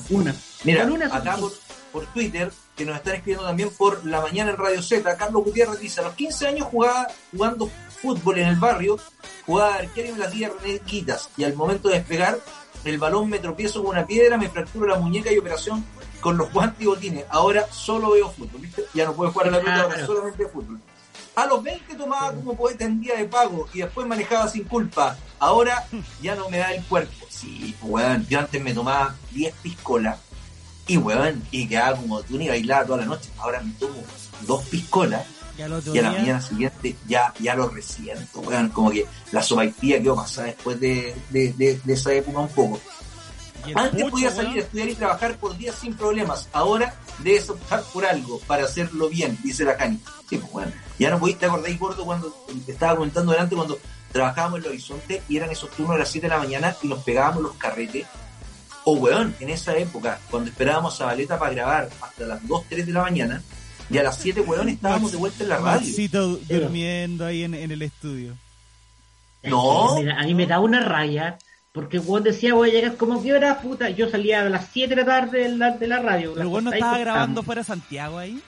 Una. 0.10 0.34
Mira, 0.64 0.86
una 0.86 1.08
acá 1.08 1.36
por, 1.36 1.52
por 1.92 2.06
Twitter, 2.14 2.50
que 2.80 2.86
nos 2.86 2.96
están 2.96 3.16
escribiendo 3.16 3.46
también 3.46 3.70
por 3.72 4.06
la 4.06 4.22
mañana 4.22 4.52
en 4.52 4.58
Radio 4.58 4.82
Z, 4.82 5.18
Carlos 5.18 5.44
Gutiérrez 5.44 5.82
dice, 5.82 6.00
a 6.00 6.06
los 6.06 6.14
15 6.14 6.48
años 6.48 6.68
jugaba 6.72 7.10
jugando 7.30 7.70
fútbol 8.02 8.40
en 8.40 8.48
el 8.48 8.56
barrio, 8.56 8.98
jugaba 9.46 9.74
de 9.74 9.80
arquero 9.80 10.08
y 10.08 10.12
me 10.14 10.20
la 10.20 10.80
Quitas, 10.86 11.30
y 11.36 11.44
al 11.44 11.56
momento 11.56 11.90
de 11.90 11.96
despegar, 11.96 12.40
el 12.86 12.98
balón 12.98 13.30
me 13.30 13.40
tropiezo 13.40 13.84
con 13.84 13.98
una 13.98 14.08
piedra, 14.08 14.38
me 14.38 14.48
fracturo 14.48 14.88
la 14.88 14.98
muñeca 14.98 15.30
y 15.30 15.38
operación 15.38 15.86
con 16.22 16.38
los 16.38 16.54
guantes 16.54 16.82
y 16.82 16.86
botines. 16.86 17.26
Ahora 17.30 17.68
solo 17.70 18.12
veo 18.12 18.30
fútbol, 18.32 18.62
¿viste? 18.62 18.86
Ya 18.94 19.04
no 19.04 19.14
puedo 19.14 19.34
jugar 19.34 19.50
a 19.50 19.52
la 19.52 19.60
pelota, 19.60 19.82
ahora 19.84 20.06
solamente 20.06 20.48
fútbol. 20.48 20.80
A 21.36 21.46
los 21.48 21.62
20 21.62 21.96
tomaba 21.96 22.32
como 22.32 22.56
poeta 22.56 22.86
en 22.86 23.02
día 23.02 23.18
de 23.18 23.26
pago 23.26 23.68
y 23.74 23.80
después 23.80 24.08
manejaba 24.08 24.48
sin 24.48 24.64
culpa. 24.64 25.18
Ahora 25.38 25.86
ya 26.22 26.34
no 26.36 26.50
me 26.50 26.60
da 26.60 26.74
el 26.74 26.82
cuerpo. 26.86 27.26
Sí, 27.28 27.76
pues, 27.82 28.26
yo 28.30 28.40
antes 28.40 28.64
me 28.64 28.74
tomaba 28.74 29.18
10 29.32 29.54
piscolas 29.56 30.29
y 30.90 30.98
weón, 30.98 31.42
y 31.52 31.68
quedaba 31.68 31.96
como 31.98 32.22
tú 32.24 32.38
ni 32.38 32.48
bailaba 32.50 32.86
toda 32.86 32.98
la 33.00 33.06
noche. 33.06 33.30
Ahora 33.38 33.62
me 33.62 33.72
tomo 33.74 33.96
dos 34.42 34.64
piscolas 34.66 35.26
Y 35.58 35.62
al 35.62 35.74
otro 35.74 35.94
y 35.96 36.00
a 36.00 36.02
la 36.02 36.10
día. 36.12 36.20
mañana 36.20 36.42
siguiente 36.42 36.96
ya, 37.08 37.34
ya 37.40 37.56
lo 37.56 37.70
resiento, 37.70 38.40
weón. 38.42 38.70
Como 38.70 38.92
que 38.92 39.06
la 39.32 39.42
sopaipilla 39.42 40.00
quedó 40.02 40.16
pasada 40.16 40.48
después 40.48 40.80
de, 40.80 41.16
de, 41.30 41.54
de- 41.54 41.80
de 41.84 41.94
esa 41.94 42.12
época 42.14 42.40
un 42.40 42.50
poco. 42.50 42.80
Antes 43.76 44.10
podía 44.10 44.32
salir 44.32 44.58
a 44.58 44.62
estudiar 44.62 44.88
y 44.90 44.96
trabajar 44.96 45.36
por 45.38 45.56
días 45.58 45.76
sin 45.76 45.94
problemas. 45.94 46.48
Ahora 46.54 46.96
debes 47.20 47.50
optar 47.50 47.84
por 47.94 48.06
algo 48.06 48.40
para 48.48 48.64
hacerlo 48.64 49.10
bien, 49.10 49.38
dice 49.44 49.66
la 49.66 49.76
Cani. 49.76 50.00
Sí, 50.30 50.38
pues 50.38 50.52
bueno. 50.52 50.72
Ya 50.98 51.10
no 51.12 51.20
podéis, 51.20 51.38
te 51.40 51.46
acordáis, 51.46 51.78
gordo, 51.78 52.06
cuando 52.06 52.34
te 52.66 52.72
estaba 52.72 52.96
comentando 52.96 53.32
delante, 53.34 53.56
cuando 53.56 53.78
trabajábamos 54.14 54.60
en 54.60 54.66
el 54.66 54.70
horizonte 54.72 55.22
y 55.28 55.38
eran 55.38 55.52
esos 55.52 55.70
turnos 55.72 55.96
de 55.96 56.00
las 56.00 56.10
7 56.10 56.28
de 56.28 56.34
la 56.34 56.40
mañana 56.40 56.76
y 56.82 56.88
nos 56.88 57.00
pegábamos 57.04 57.44
los 57.44 57.56
carretes. 57.56 58.08
O, 58.90 58.94
weón, 58.94 59.36
en 59.40 59.50
esa 59.50 59.78
época, 59.78 60.20
cuando 60.32 60.50
esperábamos 60.50 61.00
a 61.02 61.06
Valeta 61.06 61.38
para 61.38 61.54
grabar 61.54 61.90
hasta 62.02 62.26
las 62.26 62.48
2, 62.48 62.64
3 62.70 62.86
de 62.88 62.92
la 62.94 63.02
mañana, 63.04 63.42
y 63.92 63.98
a 63.98 64.04
las 64.04 64.18
7, 64.18 64.42
weón, 64.42 64.70
estábamos 64.70 65.12
de 65.12 65.18
vuelta 65.18 65.44
en 65.44 65.50
la 65.50 65.58
radio. 65.58 65.82
Maxito 65.88 66.28
durmiendo 66.38 67.26
ahí 67.26 67.44
en, 67.44 67.54
en 67.54 67.72
el 67.72 67.82
estudio. 67.82 68.36
No. 69.44 69.96
Da- 70.04 70.20
a 70.20 70.24
mí 70.24 70.34
me 70.34 70.46
da 70.48 70.60
una 70.60 70.80
raya, 70.82 71.38
porque 71.72 72.00
vos 72.00 72.24
decía 72.24 72.54
voy 72.54 72.70
a 72.70 72.74
llegar 72.74 72.98
como 72.98 73.22
que 73.22 73.34
hora, 73.34 73.62
puta. 73.62 73.90
Yo 73.90 74.10
salía 74.10 74.42
a 74.42 74.50
las 74.50 74.68
7 74.74 74.96
de 74.96 75.02
la 75.02 75.06
tarde 75.06 75.40
de 75.44 75.50
la, 75.56 75.72
de 75.72 75.88
la 75.88 76.00
radio. 76.00 76.34
Pero 76.36 76.50
vos 76.50 76.64
no 76.64 76.72
estaba 76.74 76.98
grabando 76.98 77.44
fuera 77.44 77.62
de 77.62 77.66
Santiago 77.68 78.18
ahí. 78.18 78.42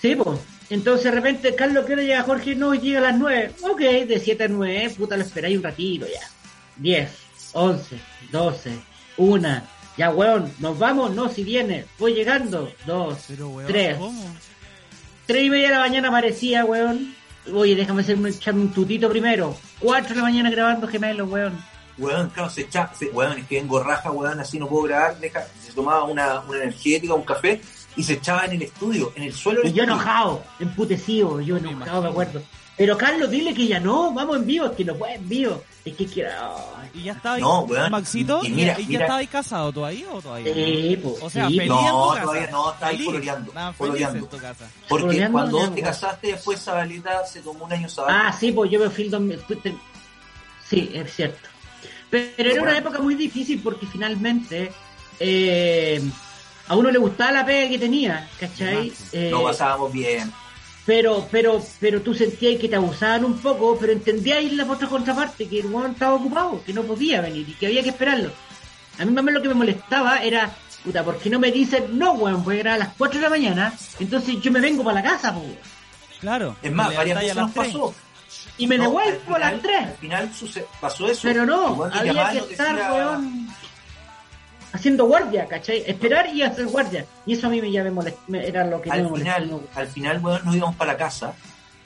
Sí, 0.00 0.14
pues. 0.14 0.38
Entonces 0.70 1.04
de 1.04 1.10
repente, 1.10 1.54
Carlos, 1.56 1.84
¿qué 1.84 1.94
hora 1.94 2.02
llega 2.02 2.22
Jorge? 2.22 2.54
No, 2.54 2.74
llega 2.74 3.00
a 3.00 3.02
las 3.02 3.18
9. 3.18 3.54
Ok, 3.70 3.80
de 3.80 4.20
7 4.22 4.44
a 4.44 4.48
9, 4.48 4.94
puta, 4.96 5.16
lo 5.16 5.24
esperáis 5.24 5.56
un 5.56 5.64
ratito 5.64 6.06
ya. 6.06 6.26
10, 6.76 7.10
11, 7.54 7.96
12, 8.30 8.78
1. 9.16 9.62
Ya, 10.00 10.08
weón, 10.08 10.50
nos 10.60 10.78
vamos, 10.78 11.10
no, 11.14 11.28
si 11.28 11.44
viene. 11.44 11.84
Voy 11.98 12.14
llegando. 12.14 12.72
2, 12.86 13.18
Pero 13.28 13.48
weón, 13.50 13.66
3. 13.70 13.98
¿cómo? 13.98 14.34
3 15.26 15.44
y 15.44 15.50
media 15.50 15.66
de 15.68 15.74
la 15.74 15.80
mañana 15.80 16.08
aparecía, 16.08 16.64
weón. 16.64 17.14
Oye, 17.52 17.74
déjame 17.74 18.00
hacerme, 18.00 18.30
echarme 18.30 18.62
un 18.62 18.72
tutito 18.72 19.10
primero. 19.10 19.54
4 19.80 20.08
de 20.08 20.14
la 20.14 20.22
mañana 20.22 20.50
grabando 20.50 20.88
gemelos, 20.88 21.28
weón. 21.28 21.62
weón, 21.98 22.30
claro, 22.30 22.48
se 22.48 22.62
echaba, 22.62 22.94
se, 22.94 23.10
weón, 23.10 23.36
es 23.40 23.46
que 23.46 23.56
vengo 23.60 23.78
raja, 23.82 24.10
weón, 24.10 24.40
así 24.40 24.58
no 24.58 24.68
puedo 24.68 24.84
grabar, 24.84 25.20
deja, 25.20 25.46
se 25.62 25.74
tomaba 25.74 26.04
una, 26.04 26.40
una 26.48 26.62
energética, 26.62 27.12
un 27.12 27.24
café, 27.24 27.60
y 27.94 28.02
se 28.02 28.14
echaba 28.14 28.46
en 28.46 28.52
el 28.52 28.62
estudio, 28.62 29.12
en 29.16 29.24
el 29.24 29.34
suelo 29.34 29.60
Y 29.60 29.64
yo 29.64 29.68
estudio. 29.68 29.82
enojado, 29.82 30.42
emputecido, 30.60 31.42
yo 31.42 31.58
enojado, 31.58 32.00
me 32.00 32.08
acuerdo. 32.08 32.42
Pero 32.78 32.96
Carlos, 32.96 33.28
dile 33.30 33.52
que 33.52 33.66
ya 33.66 33.78
no, 33.80 34.14
vamos 34.14 34.38
en 34.38 34.46
vivo, 34.46 34.64
es 34.64 34.72
que 34.72 34.84
no 34.86 34.94
puede 34.94 35.16
en 35.16 35.28
vivo. 35.28 35.62
Es 35.84 35.96
que 35.96 36.06
quiero. 36.06 36.30
ay, 36.76 36.90
Y 36.92 37.02
ya 37.04 37.12
estaba 37.12 37.36
ahí, 37.36 37.40
No, 37.40 37.60
weón, 37.62 37.90
Maxito, 37.90 38.40
y- 38.42 38.48
y 38.48 38.50
y, 38.50 38.54
mira, 38.54 38.78
y 38.78 38.82
ya 38.82 38.88
mira. 38.88 39.00
estaba 39.04 39.18
ahí 39.20 39.26
casado 39.26 39.72
todavía 39.72 40.06
o 40.12 40.20
todavía? 40.20 40.52
Sí, 40.54 40.98
pues, 41.02 41.14
O 41.22 41.30
sea, 41.30 41.48
sí, 41.48 41.56
feliz 41.56 41.70
pues. 41.72 41.80
en 41.80 41.86
tu 41.86 41.96
No, 41.96 42.08
casa. 42.10 42.22
todavía 42.22 42.50
no, 42.50 42.72
está 42.72 42.86
ahí 42.86 43.04
pololeando, 43.04 43.48
Estaban 43.48 43.74
pololeando. 43.74 44.12
felices 44.18 44.32
en 44.34 44.38
tu 44.40 44.46
casa. 44.46 44.70
Porque 44.88 45.04
Pololeando, 45.04 45.32
cuando 45.32 45.52
vos 45.56 45.64
te 45.68 45.70
weón. 45.80 45.84
casaste, 45.84 46.26
después 46.26 46.62
Zabaleta 46.62 47.24
se 47.26 47.40
tomó 47.40 47.64
un 47.64 47.72
año 47.72 47.88
sabático. 47.88 48.20
Ah, 48.28 48.32
sí, 48.38 48.52
pues 48.52 48.70
yo 48.70 48.78
me 48.78 48.90
fui 48.90 49.04
el 49.04 49.10
2000, 49.10 49.38
fui- 49.38 49.56
te- 49.56 49.74
Sí, 50.68 50.90
es 50.94 51.14
cierto. 51.16 51.48
Pero 52.10 52.30
era 52.36 52.52
una 52.54 52.60
Bueno. 52.72 52.78
época 52.78 52.98
muy 53.00 53.14
difícil 53.14 53.60
porque 53.62 53.86
finalmente 53.86 54.72
eh, 55.18 56.02
a 56.68 56.76
uno 56.76 56.90
le 56.90 56.98
gustaba 56.98 57.32
la 57.32 57.44
pega 57.46 57.68
que 57.70 57.78
tenía, 57.78 58.28
¿cachai? 58.38 58.92
Eh, 59.12 59.28
Lo 59.30 59.44
pasábamos 59.44 59.92
bien. 59.92 60.32
Pero, 60.86 61.26
pero, 61.30 61.62
pero 61.78 62.00
tú 62.02 62.14
sentías 62.14 62.60
que 62.60 62.68
te 62.68 62.76
abusaban 62.76 63.24
un 63.24 63.38
poco, 63.38 63.76
pero 63.78 63.92
entendíais 63.92 64.52
la 64.54 64.64
otra 64.70 64.88
contraparte, 64.88 65.46
que 65.48 65.60
el 65.60 65.66
weón 65.66 65.92
estaba 65.92 66.14
ocupado, 66.14 66.62
que 66.64 66.72
no 66.72 66.82
podía 66.82 67.20
venir 67.20 67.48
y 67.48 67.52
que 67.54 67.66
había 67.66 67.82
que 67.82 67.90
esperarlo. 67.90 68.30
A 68.98 69.04
mí 69.04 69.12
más 69.12 69.24
lo 69.32 69.40
que 69.42 69.48
me 69.48 69.54
molestaba 69.54 70.18
era, 70.22 70.50
puta, 70.84 71.04
¿por 71.04 71.18
qué 71.18 71.30
no 71.30 71.38
me 71.38 71.52
dicen, 71.52 71.98
no, 71.98 72.12
weón, 72.12 72.42
voy 72.44 72.56
a 72.56 72.58
grabar 72.60 72.80
a 72.80 72.84
las 72.86 72.94
4 72.96 73.18
de 73.18 73.22
la 73.22 73.30
mañana, 73.30 73.72
entonces 73.98 74.40
yo 74.40 74.50
me 74.50 74.60
vengo 74.60 74.82
para 74.84 75.02
la 75.02 75.10
casa, 75.10 75.30
weón, 75.32 75.56
Claro. 76.20 76.56
Es 76.62 76.70
más, 76.72 76.94
varias 76.94 77.18
veces 77.18 77.36
a 77.36 77.40
nos 77.42 77.50
pasó. 77.52 77.94
y 78.58 78.66
me 78.66 78.76
No, 78.76 78.84
devuelvo 78.84 79.32
a 79.32 79.34
al 79.36 79.40
las 79.40 79.50
final- 79.52 79.62
3. 79.62 79.86
Al 79.88 79.96
final 79.96 80.30
pasó 80.80 81.08
eso. 81.08 81.20
Pero 81.22 81.46
no, 81.46 81.84
había 81.84 82.30
que 82.30 82.38
estar, 82.52 82.74
decía- 82.76 82.92
weón, 82.92 83.48
haciendo 84.72 85.06
guardia, 85.06 85.46
¿cachai? 85.46 85.82
Esperar 85.86 86.26
y 86.34 86.42
hacer 86.42 86.66
guardia. 86.66 87.04
Y 87.26 87.34
eso 87.34 87.46
a 87.46 87.50
mí 87.50 87.60
me, 87.60 87.70
ya 87.70 87.82
me 87.84 87.90
molest- 87.92 88.16
me- 88.28 88.46
era 88.46 88.64
lo 88.64 88.80
que 88.80 88.90
me 88.90 88.96
Al 88.96 89.10
final, 89.14 89.60
al 89.74 89.88
final, 89.88 90.18
weón, 90.24 90.44
nos 90.44 90.56
íbamos 90.56 90.76
para 90.76 90.92
la 90.92 90.98
casa. 90.98 91.34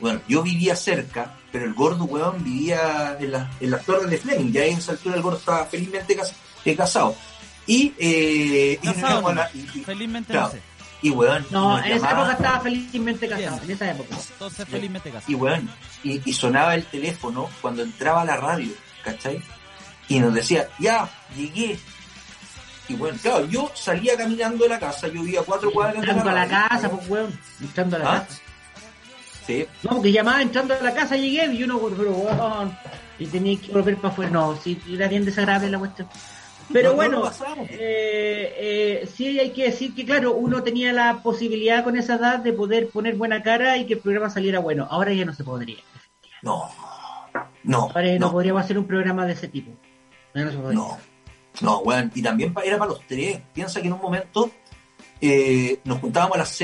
Bueno, 0.01 0.21
yo 0.29 0.43
vivía 0.43 0.75
cerca, 0.77 1.35
pero 1.53 1.65
el 1.65 1.73
gordo, 1.75 2.05
weón, 2.05 2.43
vivía 2.45 3.17
en, 3.19 3.33
la- 3.33 3.51
en 3.61 3.71
las 3.71 3.85
torres 3.85 4.11
de 4.11 4.19
Fleming. 4.19 4.53
Ya 4.53 4.65
en 4.65 4.79
esa 4.79 4.93
altura 4.93 5.17
el 5.17 5.23
gordo 5.23 5.39
estaba 5.39 5.65
felizmente 5.67 6.17
cas- 6.17 6.35
eh, 6.65 6.77
casado. 6.77 7.15
Y, 7.67 7.95
eh, 7.99 8.79
y, 8.83 8.87
nos 8.87 8.95
Casado 8.97 9.33
la- 9.33 9.51
y- 9.55 9.59
y- 9.61 9.85
Felizmente 9.85 10.33
claro. 10.33 10.47
no 10.49 10.53
sé. 10.53 10.61
y, 11.01 11.11
weón, 11.11 11.47
No, 11.51 11.79
en 11.79 11.93
esa 11.93 12.11
época 12.13 12.33
estaba 12.33 12.61
felizmente 12.61 13.29
casado, 13.29 13.51
Bien. 13.57 13.63
en 13.65 13.71
esa 13.71 13.91
época. 13.91 14.17
Entonces 14.33 14.69
felizmente 14.69 15.11
casado. 15.11 15.33
y 15.33 15.35
weón, 15.35 15.71
y, 16.03 16.21
y 16.29 16.33
sonaba 16.33 16.75
el 16.75 16.85
teléfono 16.87 17.49
cuando 17.63 17.83
entraba 17.83 18.23
a 18.23 18.25
la 18.27 18.37
radio, 18.37 18.73
¿cachai? 19.03 19.41
Y 20.09 20.19
nos 20.19 20.35
decía, 20.35 20.69
ya, 20.79 21.09
llegué. 21.35 21.79
Y 22.89 22.95
bueno, 22.95 23.19
claro, 23.23 23.47
yo 23.47 23.71
salía 23.75 24.17
caminando 24.17 24.65
de 24.65 24.71
la 24.71 24.79
casa, 24.79 25.09
yo 25.09 25.23
vivía 25.23 25.41
cuatro 25.45 25.71
cuadras 25.73 26.03
de 26.03 26.07
la 26.13 26.21
a 26.23 26.35
la 26.35 26.49
casa, 26.49 26.89
¿no? 26.89 26.97
pues, 26.99 27.09
weón. 27.11 27.41
Entrando 27.61 27.97
a 27.97 27.99
la 28.01 28.13
¿Ah? 28.17 28.21
casa. 28.27 28.41
Sí, 29.47 29.67
No, 29.83 29.91
porque 29.91 30.13
llamaba 30.13 30.41
entrando 30.43 30.75
a 30.75 30.81
la 30.83 30.95
casa, 30.95 31.17
llegué 31.17 31.47
y 31.53 31.63
uno, 31.65 31.79
pero 31.97 32.11
weón. 32.13 32.77
Y 33.19 33.27
tenía 33.27 33.59
que 33.61 33.73
volver 33.73 33.97
para 33.97 34.09
afuera. 34.09 34.31
No, 34.31 34.57
sí, 34.57 34.81
era 34.91 35.09
bien 35.09 35.25
desagradable 35.25 35.71
la 35.71 35.79
cuestión. 35.79 36.09
Pero 36.73 36.89
No, 36.89 36.91
no 36.93 36.97
bueno, 36.97 37.23
pasamos. 37.23 37.69
eh, 37.71 38.55
eh, 39.03 39.11
sí 39.15 39.39
hay 39.39 39.51
que 39.51 39.65
decir 39.65 39.95
que, 39.95 40.05
claro, 40.07 40.33
uno 40.33 40.63
tenía 40.63 40.93
la 40.95 41.23
posibilidad 41.23 41.85
con 41.85 41.97
esa 41.97 42.15
edad 42.15 42.39
de 42.39 42.53
poder 42.55 42.89
poner 42.89 43.17
buena 43.17 43.43
cara 43.43 43.77
y 43.77 43.87
que 43.87 43.95
el 43.95 44.01
programa 44.01 44.31
saliera 44.31 44.59
bueno. 44.61 44.87
Ahora 44.91 45.13
ya 45.13 45.25
no 45.27 45.35
se 45.35 45.45
podría. 45.45 45.77
no, 46.43 46.71
no, 47.65 47.83
Ahora 47.95 48.07
ya 48.07 48.19
no, 48.19 48.27
no, 48.27 48.33
podríamos 48.33 48.63
hacer 48.65 48.79
un 48.79 48.87
programa 48.87 49.27
de 49.27 49.35
ese 49.35 49.49
tipo. 49.49 49.73
No 50.35 50.51
se 50.51 50.57
podría. 50.57 50.81
No, 51.61 51.79
weón, 51.79 52.11
y 52.15 52.23
también 52.23 52.55
era 52.65 52.79
para 52.79 52.91
los 52.91 53.07
tres. 53.07 53.41
Piensa 53.53 53.81
que 53.81 53.87
en 53.87 53.93
un 53.93 54.01
momento 54.01 54.51
eh, 55.21 55.81
nos 55.85 56.01
juntábamos 56.01 56.37
a 56.37 56.41
las 56.41 56.59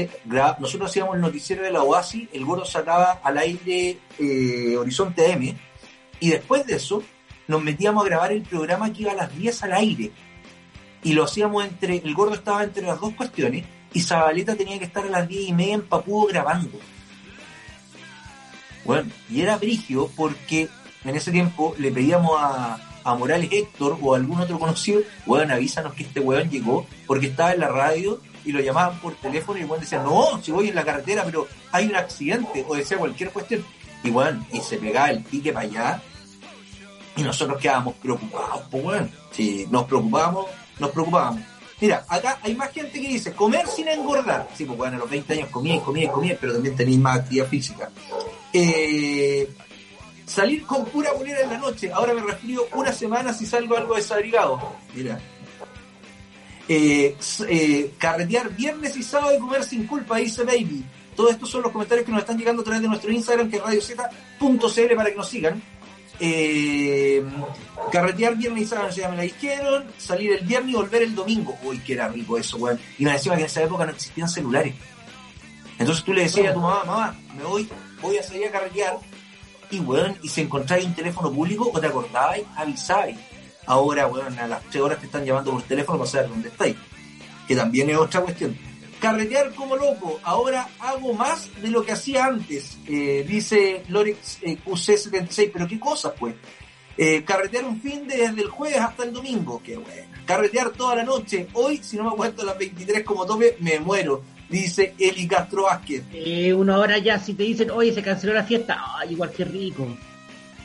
nosotros 0.59 0.91
hacíamos 0.91 1.15
el 1.15 1.21
noticiero 1.21 1.63
de 1.63 1.71
la 1.71 1.83
Oasis, 1.83 2.29
el 2.33 2.45
gordo 2.45 2.65
sacaba 2.65 3.21
al 3.23 3.39
aire 3.39 3.99
eh, 4.19 4.77
Horizonte 4.77 5.31
M, 5.31 5.57
y 6.19 6.31
después 6.31 6.67
de 6.67 6.77
eso 6.77 7.03
nos 7.49 7.63
metíamos 7.63 8.05
a 8.05 8.09
grabar 8.09 8.33
el 8.33 8.43
programa 8.43 8.93
que 8.93 9.03
iba 9.03 9.13
a 9.13 9.17
las 9.17 9.37
10 9.37 9.63
al 9.65 9.73
aire. 9.73 10.11
Y 11.03 11.15
lo 11.15 11.25
hacíamos 11.25 11.65
entre, 11.65 11.97
el 11.97 12.15
gordo 12.15 12.35
estaba 12.35 12.63
entre 12.63 12.83
las 12.83 13.01
dos 13.01 13.15
cuestiones, 13.15 13.65
y 13.93 14.01
Zabaleta 14.01 14.55
tenía 14.55 14.79
que 14.79 14.85
estar 14.85 15.05
a 15.05 15.09
las 15.09 15.27
10 15.27 15.49
y 15.49 15.53
media 15.53 15.75
en 15.75 15.83
Papudo 15.83 16.27
grabando. 16.27 16.79
Bueno, 18.85 19.11
y 19.31 19.41
era 19.41 19.57
brigio 19.57 20.11
porque 20.17 20.69
en 21.05 21.17
ese 21.17 21.33
tiempo 21.33 21.75
le 21.79 21.91
pedíamos 21.91 22.33
a, 22.39 22.79
a 23.04 23.14
Morales 23.14 23.50
Héctor 23.50 23.99
o 24.00 24.14
a 24.14 24.16
algún 24.16 24.40
otro 24.40 24.59
conocido, 24.59 25.00
weón, 25.26 25.50
avísanos 25.50 25.95
que 25.95 26.04
este 26.04 26.21
weón 26.21 26.50
llegó 26.50 26.87
porque 27.07 27.26
estaba 27.26 27.52
en 27.52 27.61
la 27.61 27.69
radio 27.69 28.21
y 28.45 28.52
lo 28.52 28.61
llamaban 28.61 28.99
por 29.00 29.14
teléfono 29.14 29.59
y 29.59 29.62
el 29.62 29.69
weón 29.69 29.80
decía, 29.80 30.02
no, 30.02 30.40
si 30.42 30.50
voy 30.50 30.69
en 30.69 30.75
la 30.75 30.85
carretera, 30.85 31.25
pero 31.25 31.47
hay 31.73 31.87
un 31.87 31.97
accidente 31.97 32.64
o 32.69 32.75
decía 32.75 32.99
cualquier 32.99 33.30
cuestión. 33.30 33.64
Y 34.02 34.11
weón, 34.11 34.47
y 34.52 34.61
se 34.61 34.78
pegaba 34.78 35.11
el 35.11 35.23
pique 35.23 35.52
para 35.52 35.66
allá 35.66 36.02
y 37.16 37.23
nosotros 37.23 37.59
quedábamos 37.61 37.95
preocupados, 37.97 38.62
pues 38.71 38.85
weón. 38.85 39.11
Si 39.30 39.66
nos 39.71 39.85
preocupábamos, 39.85 40.47
nos 40.78 40.90
preocupábamos. 40.90 41.42
Mira, 41.80 42.04
acá 42.09 42.38
hay 42.42 42.54
más 42.54 42.71
gente 42.73 43.00
que 43.00 43.09
dice 43.09 43.33
comer 43.33 43.66
sin 43.66 43.88
engordar. 43.88 44.49
Sí, 44.54 44.64
pues 44.64 44.76
bueno, 44.76 44.97
a 44.97 45.00
los 45.00 45.11
20 45.11 45.33
años 45.33 45.49
comía 45.49 45.76
y 45.76 45.80
comía 45.80 46.37
pero 46.38 46.52
también 46.52 46.76
tenéis 46.76 46.99
más 46.99 47.21
actividad 47.21 47.47
física. 47.47 47.90
Eh, 48.52 49.49
salir 50.31 50.65
con 50.65 50.85
pura 50.85 51.13
bolera 51.13 51.41
en 51.41 51.51
la 51.51 51.59
noche. 51.59 51.91
Ahora 51.93 52.15
me 52.15 52.23
resfrío 52.23 52.67
una 52.75 52.93
semana 52.93 53.33
si 53.33 53.47
salgo 53.47 53.77
algo 53.77 53.97
desabrigado. 53.97 54.77
Mira. 54.95 55.19
Eh, 56.69 57.17
eh, 57.49 57.95
carretear 57.99 58.55
viernes 58.55 58.97
y 58.97 59.03
sábado 59.03 59.37
y 59.37 59.41
comer 59.41 59.65
sin 59.65 59.87
culpa, 59.87 60.19
dice 60.19 60.45
Baby. 60.45 60.85
Todos 61.17 61.33
estos 61.33 61.51
son 61.51 61.63
los 61.63 61.73
comentarios 61.73 62.07
que 62.07 62.13
nos 62.13 62.21
están 62.21 62.39
llegando 62.39 62.63
a 62.63 62.65
través 62.65 62.81
de 62.81 62.89
nuestro 62.89 63.11
Instagram, 63.11 63.51
que 63.51 63.57
es 63.57 63.63
radiozeta.cl 63.63 64.95
para 64.97 65.11
que 65.11 65.17
nos 65.17 65.29
sigan. 65.29 65.61
Eh, 66.21 67.25
carretear 67.91 68.37
viernes 68.37 68.63
y 68.63 68.67
sábado, 68.67 68.91
ya 68.91 69.09
me 69.09 69.17
la 69.17 69.23
dijeron. 69.23 69.85
Salir 69.99 70.33
el 70.33 70.47
viernes 70.47 70.73
y 70.73 70.77
volver 70.77 71.03
el 71.03 71.15
domingo. 71.15 71.59
Uy, 71.65 71.79
que 71.79 71.95
era 71.95 72.07
rico 72.07 72.39
eso, 72.39 72.57
weón. 72.59 72.79
Y 72.99 73.05
me 73.05 73.13
decía 73.13 73.35
que 73.35 73.41
en 73.41 73.47
esa 73.47 73.65
época 73.65 73.85
no 73.85 73.91
existían 73.91 74.29
celulares. 74.29 74.75
Entonces 75.77 76.05
tú 76.05 76.13
le 76.13 76.23
decías 76.23 76.51
a 76.51 76.55
tu 76.55 76.61
mamá, 76.61 76.85
mamá, 76.85 77.17
me 77.37 77.43
voy, 77.43 77.69
voy 78.01 78.17
a 78.17 78.23
salir 78.23 78.47
a 78.47 78.53
carretear. 78.53 78.99
Y 79.71 79.81
weón, 79.81 80.17
y 80.23 80.29
si 80.29 80.41
encontráis 80.41 80.85
un 80.85 80.95
teléfono 80.95 81.33
público 81.33 81.71
o 81.73 81.81
te 81.81 81.87
acordabais, 81.87 82.45
avisáis. 82.57 83.17
Ahora, 83.67 84.07
weón, 84.09 84.39
a 84.39 84.47
las 84.47 84.62
3 84.65 84.83
horas 84.83 84.99
te 84.99 85.07
están 85.07 85.25
llamando 85.25 85.53
por 85.53 85.62
teléfono 85.62 85.99
para 85.99 86.11
saber 86.11 86.29
dónde 86.29 86.49
estáis. 86.49 86.77
Que 87.47 87.55
también 87.55 87.89
es 87.91 87.97
otra 87.97 88.21
cuestión. 88.21 88.57
Carretear 89.00 89.55
como 89.55 89.77
loco. 89.77 90.21
Ahora 90.23 90.69
hago 90.79 91.15
más 91.15 91.49
de 91.62 91.71
lo 91.71 91.85
que 91.85 91.93
hacía 91.93 92.27
antes. 92.27 92.79
Eh, 92.87 93.25
dice 93.27 93.85
Lorex 93.89 94.39
eh, 94.43 94.59
QC76. 94.65 95.50
Pero 95.53 95.67
qué 95.67 95.81
cosas, 95.81 96.12
pues. 96.19 96.35
Eh, 96.97 97.25
carretear 97.25 97.65
un 97.65 97.81
fin 97.81 98.07
de 98.07 98.19
desde 98.19 98.43
el 98.43 98.49
jueves 98.49 98.79
hasta 98.79 99.05
el 99.05 99.12
domingo. 99.12 99.62
Qué 99.65 99.77
bueno. 99.77 100.11
Carretear 100.27 100.71
toda 100.71 100.97
la 100.97 101.05
noche. 101.05 101.49
Hoy, 101.55 101.79
si 101.83 101.97
no 101.97 102.05
me 102.05 102.11
aguanto 102.11 102.43
a 102.43 102.47
las 102.47 102.59
23 102.59 103.03
como 103.05 103.25
tope, 103.25 103.57
me 103.61 103.81
muero. 103.81 104.23
Dice 104.50 104.95
Eli 104.99 105.28
Castro 105.28 105.62
Vázquez. 105.64 106.02
Eh, 106.12 106.52
una 106.52 106.76
hora 106.78 106.99
ya, 106.99 107.19
si 107.19 107.35
te 107.35 107.45
dicen, 107.45 107.71
oye, 107.71 107.95
se 107.95 108.02
canceló 108.02 108.35
la 108.35 108.42
fiesta, 108.45 108.78
ay, 108.99 109.12
igual 109.12 109.30
que 109.30 109.45
rico. 109.45 109.97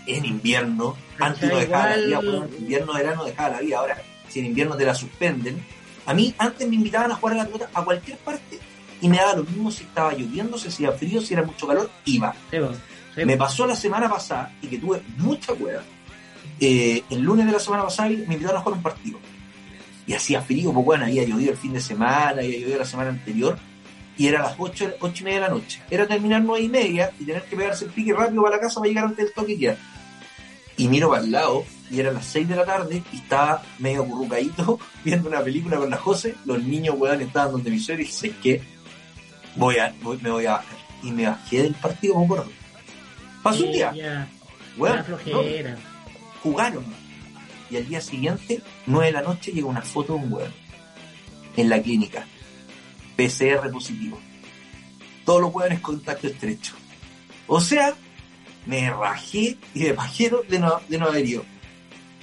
En 0.08 0.26
invierno, 0.26 0.96
antes 1.20 1.50
no 1.50 1.58
dejaba 1.58 1.90
la 1.90 1.96
vida, 1.98 2.08
igual- 2.08 2.28
weón. 2.28 2.50
invierno, 2.60 2.94
verano 2.94 3.26
dejaba 3.26 3.50
la 3.50 3.60
vida. 3.62 3.78
Ahora, 3.78 4.02
si 4.28 4.40
en 4.40 4.46
invierno 4.48 4.76
te 4.76 4.86
la 4.86 4.96
suspenden. 4.96 5.64
A 6.08 6.14
mí, 6.14 6.34
antes 6.38 6.68
me 6.68 6.76
invitaban 6.76 7.12
a 7.12 7.16
jugar 7.16 7.36
a 7.36 7.38
la 7.38 7.46
pelota 7.46 7.70
a 7.74 7.84
cualquier 7.84 8.18
parte 8.20 8.60
y 9.02 9.08
me 9.10 9.18
daba 9.18 9.36
lo 9.38 9.44
mismo 9.44 9.72
si 9.72 9.84
estaba 9.84 10.14
lloviendo, 10.14 10.58
si 10.58 10.68
hacía 10.68 10.92
frío, 10.92 11.22
si 11.22 11.34
era 11.34 11.44
mucho 11.44 11.68
calor, 11.68 11.90
iba. 12.06 12.34
Sí, 12.52 12.58
po, 12.60 12.70
sí, 13.16 13.26
Me 13.26 13.38
pasó 13.38 13.66
la 13.66 13.76
semana 13.76 14.08
pasada 14.10 14.52
y 14.62 14.68
que 14.68 14.78
tuve 14.78 15.02
mucha 15.18 15.54
cueva. 15.54 15.82
Eh, 16.60 17.04
el 17.10 17.22
lunes 17.22 17.46
de 17.46 17.52
la 17.52 17.60
semana 17.60 17.84
pasada 17.84 18.10
me 18.10 18.16
invitaron 18.34 18.58
a 18.58 18.62
jugar 18.62 18.78
un 18.78 18.84
partido. 18.84 19.20
Y 20.08 20.14
hacía 20.14 20.42
frío, 20.42 20.72
pues 20.72 20.86
bueno, 20.86 21.06
había 21.06 21.24
llovido 21.24 21.52
el 21.52 21.58
fin 21.58 21.74
de 21.74 21.82
semana, 21.82 22.42
había 22.42 22.60
llovido 22.60 22.78
la 22.80 22.86
semana 22.86 23.10
anterior. 23.10 23.58
Y 24.18 24.28
era 24.28 24.40
a 24.40 24.44
las 24.44 24.56
8, 24.58 24.94
ocho 25.02 25.22
y 25.22 25.24
media 25.26 25.42
de 25.42 25.48
la 25.48 25.54
noche. 25.54 25.82
Era 25.90 26.08
terminar 26.08 26.42
nueve 26.42 26.64
y 26.66 26.70
media 26.70 27.12
y 27.20 27.26
tener 27.26 27.44
que 27.44 27.56
pegarse 27.58 27.86
el 27.86 27.92
pique 27.92 28.14
rápido 28.14 28.42
para 28.44 28.56
la 28.56 28.62
casa 28.62 28.76
para 28.80 28.88
llegar 28.88 29.04
antes 29.06 29.26
del 29.26 29.34
toque 29.34 29.54
y 29.54 29.58
quedar. 29.60 29.78
Y 30.78 30.88
miro 30.88 31.10
para 31.10 31.22
el 31.24 31.32
lado 31.32 31.66
y 31.92 32.00
era 32.00 32.12
las 32.12 32.26
6 32.28 32.48
de 32.48 32.56
la 32.56 32.66
tarde 32.66 33.04
y 33.12 33.16
estaba 33.18 33.62
medio 33.80 34.06
currucadito 34.06 34.80
viendo 35.04 35.30
una 35.30 35.42
película 35.42 35.78
con 35.78 35.90
la 35.90 35.98
José. 35.98 36.36
Los 36.46 36.64
niños, 36.64 36.96
weón, 36.98 37.22
estaban 37.22 37.52
donde 37.52 37.70
mi 37.72 37.80
suegro 37.80 38.04
y 38.04 38.08
dije, 38.08 38.34
que 38.42 38.62
voy 39.56 39.78
a, 39.78 39.94
voy- 40.02 40.20
me 40.22 40.30
voy 40.30 40.46
a 40.46 40.52
bajar. 40.54 40.78
Y 41.04 41.12
me 41.12 41.28
bajé 41.28 41.64
del 41.64 41.74
partido, 41.76 42.18
me 42.18 42.26
acuerdo. 42.26 42.50
Pasó 43.44 43.66
un 43.66 43.72
día. 43.74 43.94
ya, 43.94 44.28
Weón, 44.78 44.98
ya 44.98 45.04
flojera. 45.04 45.72
no, 45.72 45.78
jugaron. 46.42 46.86
Y 47.70 47.78
al 47.78 47.88
día 47.88 48.02
siguiente, 48.02 48.62
9 48.86 49.08
de 49.08 49.12
la 49.14 49.22
noche, 49.22 49.52
llega 49.52 49.68
una 49.68 49.82
foto 49.82 50.14
de 50.14 50.20
un 50.20 50.34
weón 50.34 50.54
en 51.58 51.70
la 51.70 51.82
clínica. 51.82 52.26
PCR 53.16 53.72
positivo. 53.72 54.20
Todos 55.26 55.42
los 55.42 55.54
weones 55.54 55.80
contacto 55.80 56.28
estrecho. 56.28 56.76
O 57.48 57.60
sea, 57.62 57.96
me 58.66 58.90
rajé 58.90 59.58
y 59.74 59.84
de 59.84 59.94
pajero 59.94 60.44
de 60.48 60.60
no, 60.60 60.82
de 60.88 60.98
haber 60.98 61.26
ido. 61.26 61.46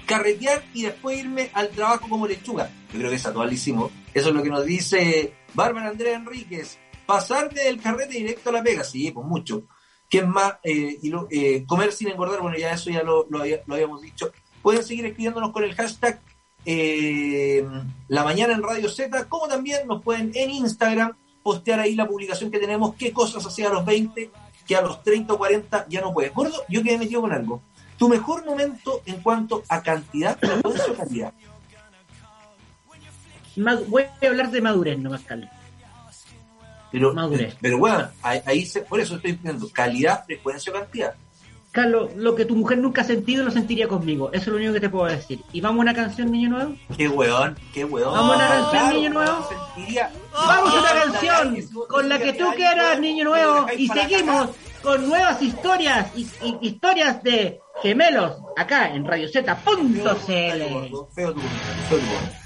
carretear 0.07 0.65
y 0.75 0.83
después 0.83 1.19
irme 1.19 1.51
al 1.55 1.71
trabajo 1.71 2.09
como 2.09 2.27
lechuga. 2.27 2.71
Yo 2.93 2.99
creo 2.99 3.11
que 3.11 3.17
esa 3.17 3.33
toda. 3.33 3.51
Eso 3.51 3.91
es 4.15 4.35
lo 4.35 4.43
que 4.43 4.51
nos 4.51 4.65
dice 4.65 5.33
Bárbara 5.55 5.89
Andrea 5.89 6.17
Enríquez. 6.17 6.79
Pasar 7.07 7.53
del 7.53 7.81
carrete 7.81 8.15
directo 8.15 8.51
a 8.51 8.53
la 8.53 8.63
pega, 8.63 8.85
sí, 8.85 9.11
pues 9.11 9.27
mucho. 9.27 9.65
¿Quién 10.09 10.29
más? 10.29 10.55
Eh, 10.63 10.99
y 11.03 11.13
eh, 11.31 11.65
comer 11.67 11.93
sin 11.93 12.09
engordar, 12.09 12.41
bueno, 12.41 12.57
ya 12.59 12.73
eso 12.73 12.91
ya 12.91 13.03
lo, 13.03 13.27
lo 13.31 13.39
lo 13.67 13.75
habíamos 13.75 14.03
dicho. 14.03 14.31
Pueden 14.61 14.85
seguir 14.85 15.07
escribiéndonos 15.07 15.53
con 15.53 15.65
el 15.65 15.75
hashtag 15.75 16.21
eh, 16.65 17.67
La 18.09 18.25
Mañana 18.25 18.55
en 18.55 18.63
Radio 18.63 18.89
Z, 18.89 19.27
como 19.29 19.49
también 19.49 19.87
nos 19.87 20.03
pueden 20.03 20.33
en 20.35 20.51
Instagram 20.51 21.13
postear 21.43 21.81
ahí 21.81 21.95
la 21.95 22.07
publicación 22.07 22.51
que 22.51 22.59
tenemos, 22.59 22.95
qué 22.95 23.13
cosas 23.13 23.45
hacía 23.45 23.69
a 23.69 23.73
los 23.73 23.85
20, 23.85 24.31
que 24.67 24.77
a 24.77 24.83
los 24.83 25.03
30 25.03 25.33
o 25.33 25.39
40 25.39 25.87
ya 25.89 26.01
no 26.01 26.13
puedes. 26.13 26.33
Gordo, 26.33 26.63
yo 26.69 26.83
quedé 26.83 26.99
metido 26.99 27.21
con 27.21 27.33
algo. 27.33 27.63
Tu 27.99 28.09
mejor 28.09 28.45
momento 28.45 29.03
en 29.07 29.21
cuanto 29.21 29.63
a 29.69 29.83
cantidad, 29.83 30.39
frecuencia 30.39 30.93
o 30.93 30.97
calidad. 30.97 31.33
Voy 33.89 34.03
a 34.03 34.27
hablar 34.27 34.51
de 34.51 34.61
madurez, 34.61 34.99
no 34.99 35.11
más 35.11 35.23
Carlos. 35.23 35.51
Pero, 36.91 37.15
Madurez. 37.15 37.57
pero 37.59 37.79
bueno, 37.79 38.07
ahí, 38.21 38.41
ahí 38.45 38.67
se, 38.67 38.83
por 38.83 39.01
eso 39.01 39.17
estoy 39.17 39.33
diciendo 39.33 39.67
calidad, 39.73 40.25
frecuencia 40.27 40.71
o 40.71 40.77
cantidad. 40.77 41.15
Carlos, 41.73 42.11
lo 42.17 42.35
que 42.35 42.45
tu 42.45 42.55
mujer 42.55 42.77
nunca 42.79 43.01
ha 43.01 43.05
sentido 43.05 43.43
lo 43.45 43.51
sentiría 43.51 43.89
conmigo. 43.89 44.29
Eso 44.33 44.43
es 44.43 44.49
lo 44.49 44.57
único 44.57 44.75
que 44.75 44.81
te 44.81 44.91
puedo 44.91 45.07
decir. 45.07 45.41
¿Y 45.55 45.63
vamos 45.63 45.79
a 45.79 45.83
una 45.83 45.95
canción, 45.95 46.31
niño 46.31 46.51
nuevo? 46.51 46.75
Qué 46.99 47.09
weón, 47.09 47.59
qué 47.73 47.85
weón. 47.87 48.13
Vamos 48.13 48.33
a 48.35 48.37
una 48.37 48.49
canción, 48.49 48.71
Claro, 48.83 48.95
niño 48.97 49.11
nuevo. 49.11 49.49
sentiría- 49.75 50.11
Vamos 50.35 50.75
a 50.75 50.79
una 50.81 50.91
Ah, 50.91 51.05
canción 51.05 51.69
con 51.89 52.09
la 52.11 52.19
que 52.19 52.33
tú 52.35 52.45
quieras, 52.55 53.01
niño 53.01 53.25
nuevo. 53.25 53.67
Y 53.77 53.89
seguimos 53.89 54.51
con 54.83 55.09
nuevas 55.09 55.41
historias 55.41 56.09
y, 56.15 56.27
y- 56.43 56.59
historias 56.61 57.23
de 57.23 57.59
gemelos 57.83 58.37
acá 58.57 58.95
en 58.95 59.05
gordo, 60.91 61.09
Feo 61.15 61.33
tu 61.33 61.41
feo 61.89 62.01
tu 62.01 62.42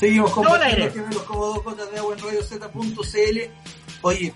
Seguimos 0.00 0.36
al 0.38 0.62
aire. 0.62 0.84
los 0.86 0.94
gemelos 0.94 1.22
como 1.24 1.44
dos 1.46 1.62
gotas 1.64 1.90
de 1.92 1.98
agua 1.98 2.14
en 2.14 2.24
radiozeta.cl. 2.24 3.38
Oye, 4.02 4.34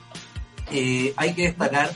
eh, 0.70 1.12
hay 1.16 1.34
que 1.34 1.42
destacar 1.44 1.90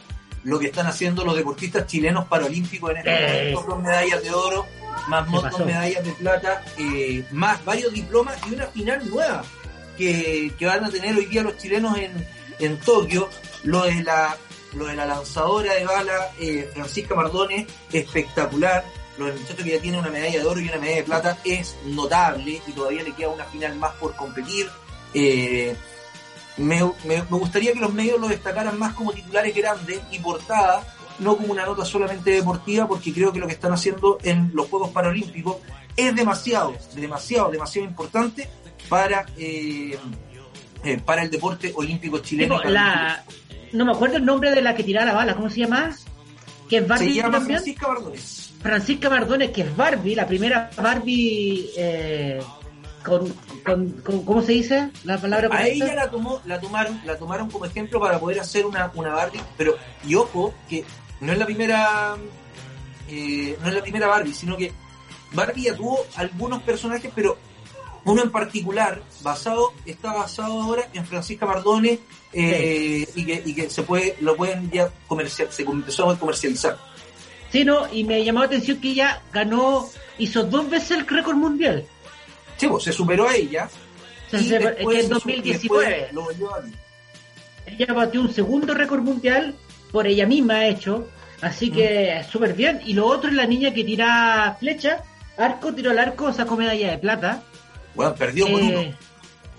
lo 0.45 0.59
que 0.59 0.67
están 0.69 0.87
haciendo 0.87 1.25
los 1.25 1.37
deportistas 1.37 1.87
chilenos 1.87 2.25
paralímpicos 2.27 2.91
en 2.93 2.97
este 2.99 3.11
Eh. 3.11 3.53
momento, 3.53 3.71
dos 3.75 3.83
medallas 3.83 4.23
de 4.23 4.31
oro, 4.31 4.67
más 5.09 5.27
¿Qué 5.27 5.33
dos 5.33 5.43
pasó? 5.43 5.65
medallas 5.67 6.03
de 6.05 6.13
plata, 6.13 6.65
eh, 6.79 7.25
más 7.33 7.63
varios 7.65 7.93
diplomas 7.93 8.39
y 8.51 8.55
una 8.55 8.67
final 8.69 9.11
nueva 9.11 9.45
que, 9.99 10.53
que 10.59 10.65
van 10.67 10.85
a 10.85 10.91
tener 10.91 11.15
hoy 11.17 11.27
día 11.27 11.43
los 11.43 11.59
chilenos 11.59 11.99
en, 11.99 12.13
en 12.61 12.79
Tokio. 12.81 13.29
Lo 13.65 13.85
de 13.85 14.03
la 14.03 14.37
lo 14.75 14.85
de 14.87 14.95
la 14.95 15.07
lanzadora 15.07 15.75
de 15.75 15.85
bala, 15.87 16.31
eh, 16.39 16.71
Francisca 16.75 17.15
Mardones, 17.15 17.67
espectacular. 17.93 18.85
Lo 19.19 19.27
del 19.27 19.39
muchacho 19.41 19.65
que 19.65 19.71
ya 19.71 19.81
tiene 19.81 19.99
una 19.99 20.11
medalla 20.11 20.39
de 20.39 20.47
oro 20.47 20.61
y 20.61 20.69
una 20.69 20.79
medalla 20.79 20.97
de 20.99 21.03
plata 21.05 21.39
es 21.45 21.77
notable 21.87 22.63
y 22.67 22.73
todavía 22.73 23.03
le 23.03 23.13
queda 23.13 23.29
una 23.31 23.45
final 23.45 23.75
más 23.77 23.93
por 23.95 24.15
competir. 24.15 24.69
Eh, 25.15 25.75
me, 26.57 26.83
me- 27.05 27.23
me 27.23 27.39
gustaría 27.39 27.73
que 27.73 27.81
los 27.81 27.93
medios 27.93 28.21
lo 28.21 28.29
destacaran 28.29 28.79
más 28.79 28.95
como 28.95 29.13
titulares 29.13 29.55
grandes 29.55 30.01
y 30.11 30.19
portada, 30.19 30.83
no 31.19 31.37
como 31.37 31.53
una 31.53 31.65
nota 31.67 31.85
solamente 31.85 32.31
deportiva, 32.31 32.87
porque 32.87 33.13
creo 33.13 33.33
que 33.33 33.39
lo 33.41 33.47
que 33.47 33.55
están 33.55 33.73
haciendo 33.73 34.19
en 34.23 34.51
los 34.55 34.69
Juegos 34.69 34.91
Paralímpicos 34.91 35.57
es 35.97 36.15
demasiado, 36.15 36.75
demasiado, 36.95 37.51
demasiado 37.51 37.89
importante 37.89 38.49
para, 38.89 39.27
eh, 39.37 39.99
eh, 40.85 40.99
para 41.05 41.23
el 41.23 41.31
deporte 41.31 41.73
olímpico 41.75 42.19
chileno. 42.21 42.63
la, 42.63 43.25
no 43.73 43.85
me 43.85 43.93
acuerdo 43.93 44.17
el 44.17 44.25
nombre 44.25 44.51
de 44.53 44.63
la 44.63 44.75
que 44.77 44.85
tiraba 44.85 45.07
la 45.07 45.13
bala, 45.15 45.35
¿cómo 45.35 45.51
se 45.51 45.59
llama? 45.61 45.97
Que 46.69 46.79
es 46.79 46.87
Se 46.99 47.13
llama 47.13 47.33
también. 47.39 47.59
Francisca 47.61 47.87
Bardones. 47.89 48.48
Francisca 48.61 49.09
Mardones, 49.09 49.51
que 49.51 49.63
es 49.63 49.77
Barbie, 49.77 50.15
la 50.15 50.27
primera 50.27 50.71
Barbie 50.77 51.71
eh, 51.77 52.41
con, 53.05 53.33
con, 53.65 53.89
con- 54.05 54.25
¿cómo 54.25 54.43
se 54.43 54.53
dice 54.53 54.91
la 55.05 55.19
palabra 55.19 55.49
A 55.53 55.67
ella 55.69 55.95
la 55.95 56.11
tomó, 56.11 56.41
la 56.45 56.61
tomaron, 56.61 57.01
la 57.05 57.17
tomaron 57.17 57.51
como 57.51 57.65
ejemplo 57.65 58.01
para 58.01 58.19
poder 58.19 58.41
hacer 58.41 58.67
una, 58.67 58.91
una 58.95 59.11
Barbie, 59.11 59.41
pero 59.57 59.77
y 60.07 60.15
ojo 60.17 60.53
que 60.69 60.85
no 61.21 61.33
es 61.33 61.39
la 61.39 61.47
primera 61.47 62.17
eh, 63.09 63.57
no 63.63 63.69
es 63.69 63.75
la 63.75 63.83
primera 63.83 64.07
Barbie, 64.09 64.35
sino 64.35 64.57
que 64.57 64.73
Barbie 65.33 65.65
ya 65.65 65.75
tuvo 65.77 65.99
algunos 66.17 66.63
personajes, 66.63 67.11
pero 67.15 67.39
uno 68.05 68.23
en 68.23 68.31
particular 68.31 69.03
basado 69.23 69.73
está 69.85 70.13
basado 70.15 70.63
ahora 70.63 70.89
en 70.95 71.05
Francisca 71.07 71.47
Mardones 71.47 71.99
eh, 72.33 73.07
y, 73.15 73.25
que, 73.25 73.43
y 73.45 73.55
que 73.55 73.71
se 73.71 73.83
puede 73.83 74.17
lo 74.21 74.37
pueden 74.37 74.71
ya 74.71 74.91
comercial 75.07 75.49
se 75.51 75.63
empezó 75.63 76.11
a 76.11 76.19
comercializar. 76.19 76.77
Sí, 77.51 77.65
no, 77.65 77.93
y 77.93 78.05
me 78.05 78.23
llamó 78.25 78.41
la 78.41 78.47
atención 78.47 78.79
que 78.81 78.91
ella 78.91 79.23
ganó, 79.33 79.89
hizo 80.19 80.43
dos 80.45 80.69
veces 80.69 80.93
el 80.99 81.07
récord 81.07 81.37
mundial. 81.37 81.85
Sí, 82.57 82.67
pues, 82.67 82.85
se 82.85 82.93
superó 82.93 83.29
a 83.29 83.35
ella. 83.35 83.69
O 84.27 84.31
sea, 84.31 84.41
y 84.41 84.45
se- 84.45 84.57
es 84.57 84.65
después 84.65 84.97
en 84.97 85.03
se 85.03 85.09
su- 85.09 85.15
2019 85.15 85.87
después 85.89 86.13
lo 86.13 86.23
volvió 86.23 86.55
a 86.55 86.63
ella 87.67 87.93
batió 87.93 88.21
un 88.23 88.33
segundo 88.33 88.73
récord 88.75 89.01
mundial 89.01 89.55
por 89.93 90.07
ella 90.07 90.27
misma 90.27 90.67
hecho, 90.67 91.09
así 91.43 91.71
que 91.71 92.23
súper 92.31 92.55
bien. 92.55 92.81
Y 92.85 92.95
lo 92.95 93.07
otro 93.07 93.29
es 93.31 93.37
la 93.37 93.47
niña 93.47 93.73
que 93.75 93.85
tira 93.85 94.57
flecha, 94.59 95.03
arco, 95.37 95.73
tiró 95.75 95.91
al 95.91 95.99
arco, 95.99 96.33
sacó 96.33 96.57
medalla 96.57 96.91
de 96.91 96.99
plata. 96.99 97.43
Bueno, 97.95 98.15
perdió 98.15 98.47
por 98.47 98.61
Eh, 98.61 98.65
uno. 98.65 98.95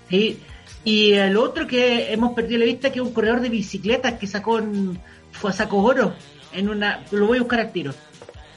sí. 0.08 0.40
Y 0.84 1.12
el 1.12 1.36
otro 1.36 1.66
que 1.66 2.12
hemos 2.12 2.32
perdido 2.34 2.58
la 2.60 2.64
vista, 2.66 2.90
que 2.90 2.98
es 3.00 3.04
un 3.04 3.12
corredor 3.12 3.40
de 3.40 3.48
bicicletas 3.50 4.14
que 4.14 4.26
sacó 4.26 4.58
en, 4.58 4.98
fue, 5.32 5.52
sacó 5.52 5.76
oro 5.82 6.14
en 6.52 6.68
una. 6.68 7.04
Lo 7.10 7.26
voy 7.26 7.38
a 7.38 7.40
buscar 7.40 7.60
al 7.60 7.72
tiro. 7.72 7.92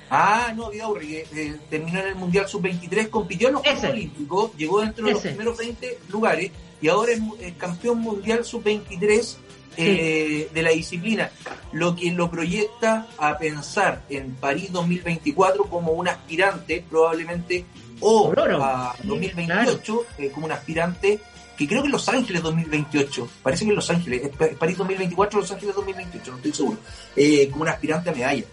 Ah, 0.10 0.53
no, 0.56 0.69
Vidaurri, 0.69 1.15
eh, 1.15 1.58
terminó 1.69 1.99
en 1.99 2.10
el 2.10 2.15
Mundial 2.15 2.47
Sub-23, 2.47 3.10
compitió 3.10 3.47
en 3.47 3.56
los 3.56 3.63
Juegos. 3.63 3.84
Olímpicos, 3.84 4.51
llegó 4.56 4.82
dentro 4.82 5.08
de 5.08 5.13
los 5.13 5.21
primeros 5.21 5.58
20 5.58 5.99
lugares 6.10 6.51
y 6.82 6.88
ahora 6.88 7.13
es 7.13 7.21
es 7.39 7.53
campeón 7.53 7.99
mundial 7.99 8.45
Sub-23 8.45 9.38
eh, 9.75 10.49
de 10.53 10.62
la 10.62 10.69
disciplina, 10.69 11.32
lo 11.71 11.95
que 11.95 12.12
lo 12.12 12.29
proyecta 12.29 13.08
a 13.17 13.38
pensar 13.39 14.03
en 14.10 14.36
París 14.36 14.71
2024 14.71 15.65
como 15.65 15.93
un 15.93 16.08
aspirante, 16.08 16.86
probablemente, 16.88 17.65
o 17.99 18.32
a 18.38 18.95
2028 19.03 20.06
eh, 20.19 20.29
como 20.29 20.45
un 20.45 20.51
aspirante, 20.51 21.19
que 21.58 21.68
creo 21.68 21.84
que 21.84 21.89
Los 21.89 22.08
Ángeles 22.10 22.42
2028, 22.42 23.28
parece 23.44 23.66
que 23.66 23.70
en 23.72 23.76
Los 23.76 23.89
Ángeles, 23.89 24.24
es 24.24 24.30
Pa- 24.36 24.46
es 24.46 24.58
París 24.58 24.78
2024, 24.78 25.39
Los 25.39 25.52
Ángeles 25.52 25.76
2028, 25.76 26.32
no 26.32 26.38
estoy 26.38 26.54
seguro, 26.54 26.78
eh, 27.16 27.50
como 27.52 27.63
un 27.63 27.70
aspirante 27.70 28.10
a 28.10 28.13
medalla. 28.13 28.44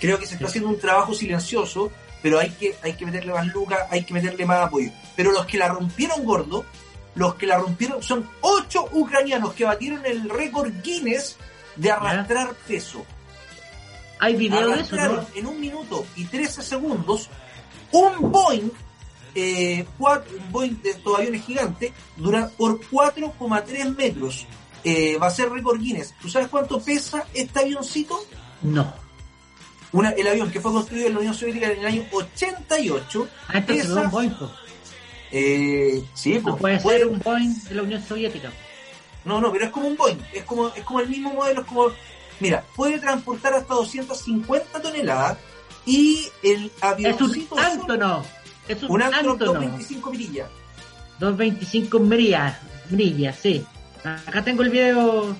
Creo 0.00 0.18
que 0.18 0.26
se 0.26 0.34
está 0.34 0.46
haciendo 0.46 0.70
un 0.70 0.78
trabajo 0.78 1.14
silencioso, 1.14 1.90
pero 2.22 2.38
hay 2.38 2.50
que, 2.50 2.74
hay 2.82 2.94
que 2.94 3.06
meterle 3.06 3.32
más 3.32 3.46
lucas, 3.48 3.80
hay 3.90 4.04
que 4.04 4.14
meterle 4.14 4.44
más 4.46 4.66
apoyo. 4.66 4.90
Pero 5.16 5.30
los 5.32 5.46
que 5.46 5.58
la 5.58 5.68
rompieron 5.68 6.24
gordo, 6.24 6.64
los 7.14 7.34
que 7.34 7.46
la 7.46 7.58
rompieron 7.58 8.02
son 8.02 8.28
ocho 8.40 8.88
ucranianos 8.92 9.52
que 9.54 9.64
batieron 9.64 10.04
el 10.06 10.28
récord 10.28 10.70
Guinness 10.82 11.36
de 11.76 11.90
arrastrar 11.90 12.54
peso. 12.66 13.04
Hay 14.18 14.36
video 14.36 14.68
de 14.68 14.80
eso, 14.80 14.94
Arrastraron 14.96 15.16
¿no? 15.16 15.26
en 15.34 15.46
un 15.46 15.60
minuto 15.60 16.06
y 16.16 16.24
13 16.24 16.62
segundos 16.62 17.28
un 17.92 18.30
Boeing, 18.30 18.70
eh, 19.34 19.86
cuatro- 19.98 20.32
un 20.36 20.52
Boeing 20.52 20.82
de 20.82 20.90
estos 20.90 21.18
aviones 21.18 21.44
gigantes, 21.44 21.92
dura 22.16 22.50
por 22.56 22.80
4,3 22.90 23.96
metros. 23.96 24.46
Eh, 24.84 25.16
va 25.20 25.26
a 25.26 25.30
ser 25.30 25.50
récord 25.50 25.78
Guinness. 25.78 26.14
¿Tú 26.20 26.28
sabes 26.28 26.48
cuánto 26.48 26.80
pesa 26.80 27.24
este 27.34 27.60
avioncito? 27.60 28.18
No. 28.62 28.92
Una- 29.92 30.10
el 30.10 30.26
avión 30.26 30.50
que 30.50 30.60
fue 30.60 30.72
construido 30.72 31.08
en 31.08 31.14
la 31.14 31.18
Unión 31.20 31.34
Soviética 31.34 31.70
en 31.70 31.80
el 31.80 31.86
año 31.86 32.04
88. 32.12 33.28
Ah, 33.48 33.58
entonces 33.58 33.86
pesa- 33.86 33.98
es 34.00 34.04
un 34.06 34.10
Boeing. 34.10 34.30
eh, 35.32 36.04
sí, 36.14 36.34
No 36.34 36.42
pues, 36.42 36.56
puede 36.60 36.80
puede- 36.80 36.98
ser 36.98 37.06
un 37.08 37.18
Boeing 37.18 37.54
de 37.68 37.74
la 37.74 37.82
Unión 37.82 38.02
Soviética. 38.06 38.52
No, 39.24 39.40
no, 39.40 39.52
pero 39.52 39.66
es 39.66 39.70
como 39.70 39.88
un 39.88 39.96
Boeing. 39.96 40.18
Es 40.32 40.44
como, 40.44 40.68
es 40.68 40.82
como 40.84 41.00
el 41.00 41.08
mismo 41.08 41.32
modelo. 41.34 41.60
Es 41.60 41.66
como, 41.66 41.88
mira, 42.40 42.64
puede 42.74 42.98
transportar 42.98 43.52
hasta 43.54 43.74
250 43.74 44.80
toneladas 44.80 45.38
y 45.84 46.26
el 46.42 46.66
Es 46.66 46.72
avioncito 46.82 47.54
un 47.54 47.60
Antonov. 47.60 48.24
Es 48.70 48.82
un, 48.84 48.92
un 48.92 49.02
antro 49.02 49.34
225 49.34 50.10
mirillas. 50.12 50.48
225 51.18 51.98
mirillas, 51.98 53.36
sí. 53.36 53.66
Acá 54.04 54.44
tengo 54.44 54.62
el 54.62 54.70
video. 54.70 55.36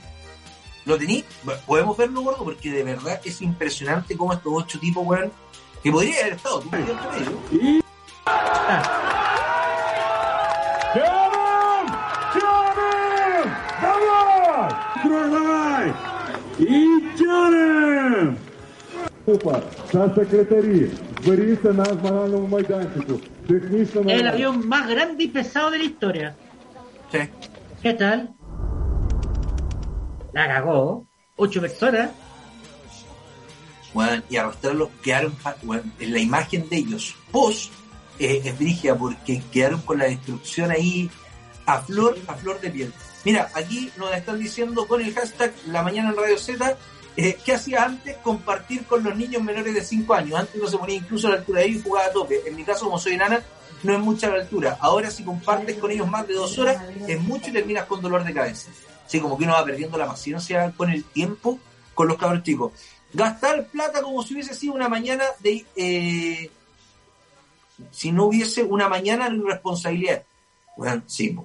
¿Lo 0.84 0.98
tení? 0.98 1.22
Podemos 1.64 1.96
verlo, 1.96 2.22
gordo, 2.22 2.42
porque 2.42 2.72
de 2.72 2.82
verdad 2.82 3.20
es 3.24 3.40
impresionante 3.40 4.16
cómo 4.16 4.32
estos 4.32 4.52
ocho 4.52 4.80
tipos, 4.80 5.06
weón, 5.06 5.30
que 5.80 5.92
podría 5.92 6.22
haber 6.22 6.32
estado 6.32 6.58
tú, 6.58 6.70
medio. 6.70 6.98
Ah. 8.26 9.06
Eat 16.58 17.16
Johnny! 17.16 18.36
Desculpa, 19.24 19.62
da 19.92 20.14
secretaria. 20.14 21.09
El 24.06 24.26
avión 24.26 24.68
más 24.68 24.88
grande 24.88 25.24
y 25.24 25.28
pesado 25.28 25.70
de 25.70 25.78
la 25.78 25.84
historia. 25.84 26.36
Sí. 27.12 27.18
¿Qué 27.82 27.94
tal? 27.94 28.34
La 30.32 30.46
cagó. 30.48 31.06
Ocho 31.36 31.60
personas. 31.60 32.10
Y 34.28 34.36
arrastraron, 34.36 34.88
quedaron 35.02 35.36
bueno, 35.62 35.82
en 35.98 36.12
la 36.12 36.20
imagen 36.20 36.68
de 36.68 36.76
ellos 36.76 37.16
post 37.32 37.72
eh, 38.20 38.40
es 38.44 38.58
brigia 38.58 38.94
porque 38.94 39.42
quedaron 39.50 39.80
con 39.80 39.98
la 39.98 40.04
destrucción 40.04 40.70
ahí 40.70 41.10
a 41.66 41.80
flor, 41.80 42.16
a 42.28 42.34
flor 42.34 42.60
de 42.60 42.70
piel. 42.70 42.92
Mira, 43.24 43.50
aquí 43.54 43.90
nos 43.96 44.14
están 44.14 44.38
diciendo 44.38 44.86
con 44.86 45.00
el 45.00 45.12
hashtag 45.12 45.52
La 45.66 45.82
Mañana 45.82 46.10
en 46.10 46.16
Radio 46.16 46.38
Z 46.38 46.76
eh, 47.16 47.38
¿qué 47.44 47.54
hacía 47.54 47.84
antes? 47.84 48.16
Compartir 48.18 48.84
con 48.84 49.02
los 49.02 49.16
niños 49.16 49.42
menores 49.42 49.74
de 49.74 49.84
5 49.84 50.14
años. 50.14 50.38
Antes 50.38 50.60
no 50.60 50.68
se 50.68 50.78
ponía 50.78 50.96
incluso 50.96 51.26
a 51.28 51.30
la 51.30 51.36
altura 51.36 51.60
de 51.60 51.66
ellos 51.66 51.80
y 51.80 51.84
jugaba 51.84 52.06
a 52.06 52.12
tope. 52.12 52.40
En 52.46 52.56
mi 52.56 52.64
caso, 52.64 52.84
como 52.84 52.98
soy 52.98 53.14
enana, 53.14 53.42
no 53.82 53.92
es 53.94 54.00
mucha 54.00 54.28
la 54.28 54.36
altura. 54.40 54.78
Ahora 54.80 55.10
si 55.10 55.24
compartes 55.24 55.76
con 55.78 55.90
ellos 55.90 56.08
más 56.08 56.26
de 56.26 56.34
dos 56.34 56.58
horas, 56.58 56.82
es 57.06 57.20
mucho 57.20 57.50
y 57.50 57.52
terminas 57.52 57.86
con 57.86 58.00
dolor 58.00 58.24
de 58.24 58.34
cabeza. 58.34 58.70
Sí, 59.06 59.20
como 59.20 59.36
que 59.36 59.44
uno 59.44 59.54
va 59.54 59.64
perdiendo 59.64 59.98
la 59.98 60.06
paciencia 60.06 60.72
con 60.76 60.90
el 60.90 61.04
tiempo 61.04 61.58
con 61.94 62.08
los 62.08 62.16
cabros 62.16 62.42
chicos. 62.42 62.72
Gastar 63.12 63.66
plata 63.66 64.02
como 64.02 64.22
si 64.22 64.34
hubiese 64.34 64.54
sido 64.54 64.74
una 64.74 64.88
mañana 64.88 65.24
de... 65.40 65.66
eh, 65.76 66.50
si 67.90 68.12
no 68.12 68.26
hubiese 68.26 68.62
una 68.62 68.88
mañana 68.88 69.28
de 69.28 69.36
irresponsabilidad. 69.36 70.22
Bueno, 70.76 71.02
sí, 71.06 71.36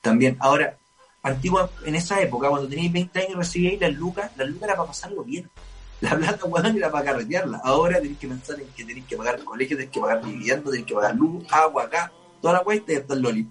también. 0.00 0.36
Ahora, 0.40 0.78
antigua, 1.22 1.70
en 1.84 1.94
esa 1.94 2.20
época, 2.20 2.48
cuando 2.48 2.68
teníais 2.68 2.92
20 2.92 3.18
años 3.18 3.30
y 3.30 3.34
recibíais 3.34 3.80
las 3.80 3.92
lucas, 3.94 4.30
las 4.36 4.48
lucas 4.48 4.64
era 4.64 4.76
para 4.76 4.88
pasarlo 4.88 5.24
bien. 5.24 5.50
La 6.00 6.16
plata, 6.16 6.46
weón, 6.46 6.76
era 6.76 6.90
para 6.90 7.04
carretearla. 7.04 7.60
Ahora 7.62 8.00
tenéis 8.00 8.18
que 8.18 8.28
pensar 8.28 8.58
en 8.58 8.68
que 8.68 8.84
tenéis 8.84 9.04
que 9.06 9.16
pagar 9.16 9.34
el 9.34 9.44
colegio, 9.44 9.76
tenéis 9.76 9.92
que 9.92 10.00
pagar 10.00 10.24
vivienda, 10.24 10.70
tenéis 10.70 10.86
que 10.86 10.94
pagar 10.94 11.14
luz, 11.14 11.44
agua 11.50 11.84
acá, 11.84 12.10
toda 12.40 12.54
la 12.54 12.60
cuesta 12.60 12.92
y 12.92 12.96
hasta 12.96 13.14
el 13.14 13.20
loli. 13.20 13.46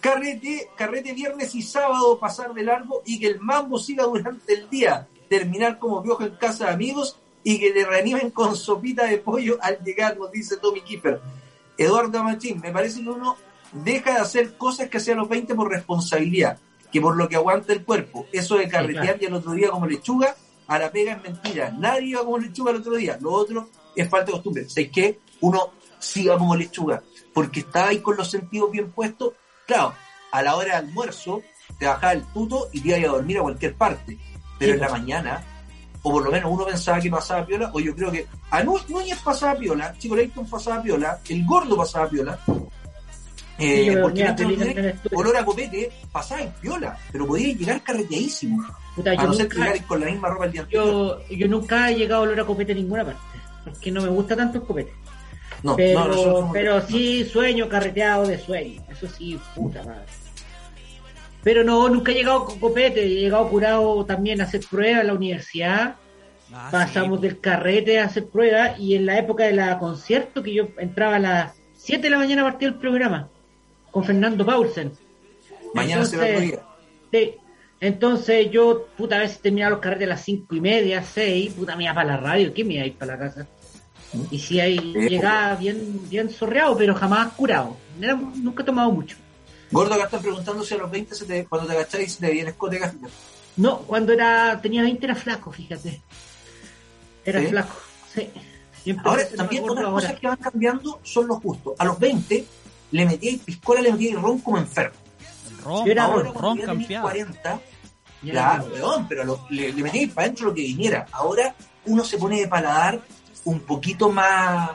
Carrete, 0.00 0.70
carrete 0.76 1.12
viernes 1.12 1.54
y 1.54 1.62
sábado 1.62 2.18
pasar 2.18 2.52
de 2.52 2.64
largo 2.64 3.02
y 3.04 3.20
que 3.20 3.28
el 3.28 3.40
mambo 3.40 3.78
siga 3.78 4.04
durante 4.04 4.54
el 4.54 4.68
día. 4.68 5.06
Terminar 5.28 5.78
como 5.78 6.02
piojo 6.02 6.24
en 6.24 6.34
casa 6.34 6.66
de 6.66 6.72
amigos 6.72 7.20
y 7.44 7.58
que 7.58 7.70
le 7.70 7.84
reanimen 7.84 8.30
con 8.30 8.56
sopita 8.56 9.04
de 9.04 9.18
pollo 9.18 9.58
al 9.60 9.78
llegar, 9.84 10.16
nos 10.18 10.32
dice 10.32 10.56
Tommy 10.56 10.80
Kiefer. 10.80 11.20
Eduardo 11.76 12.24
Machín, 12.24 12.60
me 12.60 12.72
parece 12.72 13.02
que 13.02 13.08
uno 13.08 13.36
deja 13.72 14.14
de 14.14 14.18
hacer 14.18 14.56
cosas 14.56 14.88
que 14.88 14.98
hacía 14.98 15.14
los 15.14 15.28
20 15.28 15.54
por 15.54 15.70
responsabilidad, 15.70 16.58
que 16.92 17.00
por 17.00 17.16
lo 17.16 17.28
que 17.28 17.36
aguanta 17.36 17.72
el 17.72 17.84
cuerpo. 17.84 18.26
Eso 18.32 18.56
de 18.56 18.68
carretear 18.68 19.04
claro. 19.04 19.18
y 19.22 19.26
al 19.26 19.34
otro 19.34 19.52
día 19.52 19.70
como 19.70 19.86
lechuga, 19.86 20.34
a 20.66 20.78
la 20.78 20.90
pega 20.90 21.12
es 21.14 21.22
mentira. 21.22 21.70
Nadie 21.78 22.08
iba 22.08 22.24
como 22.24 22.38
lechuga 22.38 22.70
el 22.72 22.78
otro 22.78 22.94
día. 22.94 23.18
Lo 23.20 23.32
otro 23.32 23.68
es 23.96 24.08
falta 24.08 24.26
de 24.26 24.32
costumbre. 24.32 24.68
¿Sabes 24.68 24.90
qué? 24.92 25.18
Uno 25.40 25.70
siga 25.98 26.36
como 26.38 26.54
lechuga, 26.56 27.02
porque 27.34 27.60
está 27.60 27.88
ahí 27.88 27.98
con 28.00 28.16
los 28.16 28.30
sentidos 28.30 28.70
bien 28.70 28.90
puestos. 28.92 29.32
Claro, 29.66 29.94
a 30.32 30.42
la 30.42 30.56
hora 30.56 30.66
de 30.80 30.86
almuerzo 30.86 31.42
te 31.78 31.86
bajaba 31.86 32.12
el 32.12 32.24
tuto 32.32 32.68
y 32.72 32.80
te 32.80 32.88
ibas 32.88 33.04
a 33.04 33.12
dormir 33.12 33.38
a 33.38 33.42
cualquier 33.42 33.74
parte. 33.74 34.18
Pero 34.58 34.72
Sí, 34.72 34.74
en 34.76 34.80
la 34.80 34.88
pues. 34.88 35.00
mañana 35.00 35.44
o 36.02 36.12
por 36.12 36.24
lo 36.24 36.30
menos 36.30 36.50
uno 36.52 36.64
pensaba 36.64 37.00
que 37.00 37.10
pasaba 37.10 37.44
piola, 37.44 37.70
o 37.74 37.80
yo 37.80 37.94
creo 37.94 38.10
que 38.12 38.26
a 38.50 38.62
Nú- 38.62 38.78
Núñez 38.88 39.18
pasaba 39.20 39.56
piola, 39.58 39.94
Chico 39.98 40.14
Leighton 40.14 40.48
pasaba 40.48 40.80
piola, 40.80 41.18
el 41.28 41.44
gordo 41.44 41.76
pasaba 41.76 42.08
piola. 42.08 42.38
Eh, 43.58 43.86
en 43.88 43.98
olor 45.12 45.36
a 45.36 45.44
copete, 45.44 45.90
pasaba 46.12 46.42
en 46.42 46.50
piola, 46.52 46.96
pero 47.10 47.26
podía 47.26 47.54
llegar 47.54 47.82
carreteadísimo. 47.82 48.64
Puta, 48.94 49.10
A 49.10 49.14
yo 49.14 49.22
no 49.24 49.32
ser 49.34 49.48
que 49.48 49.58
nunca, 49.58 49.86
con 49.86 50.00
la 50.00 50.06
misma 50.06 50.28
ropa 50.28 50.44
el 50.46 50.52
día 50.52 50.60
anterior. 50.62 51.22
yo, 51.28 51.36
yo 51.36 51.48
nunca 51.48 51.90
he 51.90 51.96
llegado 51.96 52.20
a 52.22 52.24
olor 52.24 52.40
a 52.40 52.44
copete 52.44 52.72
en 52.72 52.78
ninguna 52.78 53.04
parte. 53.04 53.20
Porque 53.64 53.90
no 53.90 54.02
me 54.02 54.08
gusta 54.08 54.36
tanto 54.36 54.58
el 54.58 54.64
copete. 54.64 54.92
No, 55.64 55.74
Pero, 55.74 56.04
no, 56.06 56.14
somos- 56.14 56.52
pero 56.52 56.80
sí 56.86 57.24
sueño 57.24 57.68
carreteado 57.68 58.26
de 58.26 58.38
sueño. 58.38 58.80
Eso 58.90 59.08
sí, 59.08 59.38
puta 59.56 59.82
madre. 59.82 60.04
Pero 61.42 61.64
no, 61.64 61.88
nunca 61.88 62.12
he 62.12 62.14
llegado 62.14 62.44
con 62.44 62.58
copete. 62.60 63.02
He 63.04 63.08
llegado 63.22 63.48
curado 63.48 64.04
también 64.04 64.40
a 64.40 64.44
hacer 64.44 64.60
pruebas 64.70 65.00
en 65.02 65.06
la 65.08 65.14
universidad. 65.14 65.96
Ah, 66.52 66.68
Pasamos 66.70 67.20
sí. 67.20 67.26
del 67.26 67.40
carrete 67.40 67.98
a 68.00 68.04
hacer 68.04 68.26
pruebas. 68.26 68.78
Y 68.78 68.94
en 68.94 69.06
la 69.06 69.18
época 69.18 69.44
de 69.44 69.52
la 69.52 69.78
concierto, 69.78 70.42
que 70.42 70.54
yo 70.54 70.68
entraba 70.78 71.16
a 71.16 71.18
las 71.18 71.52
7 71.76 72.02
de 72.02 72.10
la 72.10 72.18
mañana 72.18 72.42
a 72.42 72.50
partir 72.50 72.70
del 72.70 72.78
programa. 72.80 73.28
Con 73.90 74.04
Fernando 74.04 74.44
Paulsen. 74.44 74.92
Mañana 75.74 76.04
se 76.04 76.16
va 76.16 76.24
otro 76.24 76.40
día. 76.40 76.62
Sí. 77.12 77.34
Entonces 77.80 78.50
yo, 78.50 78.86
puta, 78.96 79.16
a 79.16 79.20
veces 79.20 79.40
terminaba 79.40 79.70
los 79.70 79.78
carretes 79.80 80.06
a 80.06 80.10
las 80.10 80.24
cinco 80.24 80.54
y 80.56 80.60
media, 80.60 81.02
seis, 81.02 81.52
puta, 81.52 81.76
me 81.76 81.84
iba 81.84 81.94
para 81.94 82.08
la 82.08 82.16
radio, 82.16 82.52
¿qué 82.52 82.64
me 82.64 82.74
iba 82.74 82.82
a 82.82 82.86
ir 82.86 82.96
para 82.96 83.12
la 83.16 83.18
casa? 83.20 83.46
Y 84.32 84.38
si 84.40 84.58
ahí 84.58 84.78
Sí, 84.78 85.08
llegaba 85.08 85.54
bien, 85.54 86.00
bien 86.08 86.28
sorreado, 86.30 86.76
pero 86.76 86.94
jamás 86.94 87.32
curado. 87.34 87.76
Era- 88.00 88.14
nunca 88.16 88.62
he 88.62 88.66
tomado 88.66 88.90
mucho. 88.90 89.16
Gordo, 89.70 89.94
acá 89.94 90.04
están 90.04 90.22
preguntando 90.22 90.64
si 90.64 90.74
a 90.74 90.78
los 90.78 90.90
20 90.90 91.14
se 91.14 91.24
te, 91.26 91.44
cuando 91.44 91.68
te 91.68 91.74
agacháis 91.74 92.16
te 92.16 92.30
viene 92.30 92.50
escote. 92.50 92.80
No, 93.56 93.78
cuando 93.80 94.12
era 94.12 94.58
tenía 94.60 94.82
20 94.82 95.04
era 95.04 95.14
flaco, 95.14 95.52
fíjate. 95.52 96.00
Era 97.24 97.40
¿Sí? 97.40 97.46
flaco, 97.48 97.76
sí. 98.14 98.28
Siempre 98.82 99.08
Ahora, 99.10 99.28
también 99.36 99.62
otras 99.64 99.84
ahora. 99.84 99.90
cosas 100.06 100.18
que 100.20 100.26
van 100.26 100.36
cambiando 100.38 100.98
son 101.04 101.26
los 101.28 101.40
gustos. 101.42 101.74
A 101.78 101.84
los 101.84 101.98
20 101.98 102.44
le 102.90 103.06
metíais 103.06 103.40
piscola, 103.40 103.80
le 103.80 103.92
metíais 103.92 104.14
ron 104.20 104.38
como 104.40 104.58
enfermo. 104.58 104.96
Ron, 105.64 105.84
Yo 105.86 105.92
era 105.92 106.06
ron, 106.06 106.12
Ahora, 106.26 106.28
ron 106.32 106.40
cuando 106.40 106.60
ya 106.62 106.66
tenéis 106.66 106.78
campeado. 106.88 107.02
40, 107.02 107.60
Ya, 108.22 108.32
claro, 108.32 108.68
weón, 108.72 109.08
pero 109.08 109.24
lo- 109.24 109.46
le, 109.50 109.72
le 109.72 109.82
metíais 109.82 110.12
para 110.12 110.24
adentro 110.26 110.46
lo 110.48 110.54
que 110.54 110.62
viniera. 110.62 111.06
Ahora 111.12 111.54
uno 111.86 112.04
se 112.04 112.18
pone 112.18 112.40
de 112.40 112.48
paladar 112.48 113.00
un 113.44 113.60
poquito 113.60 114.10
más... 114.10 114.70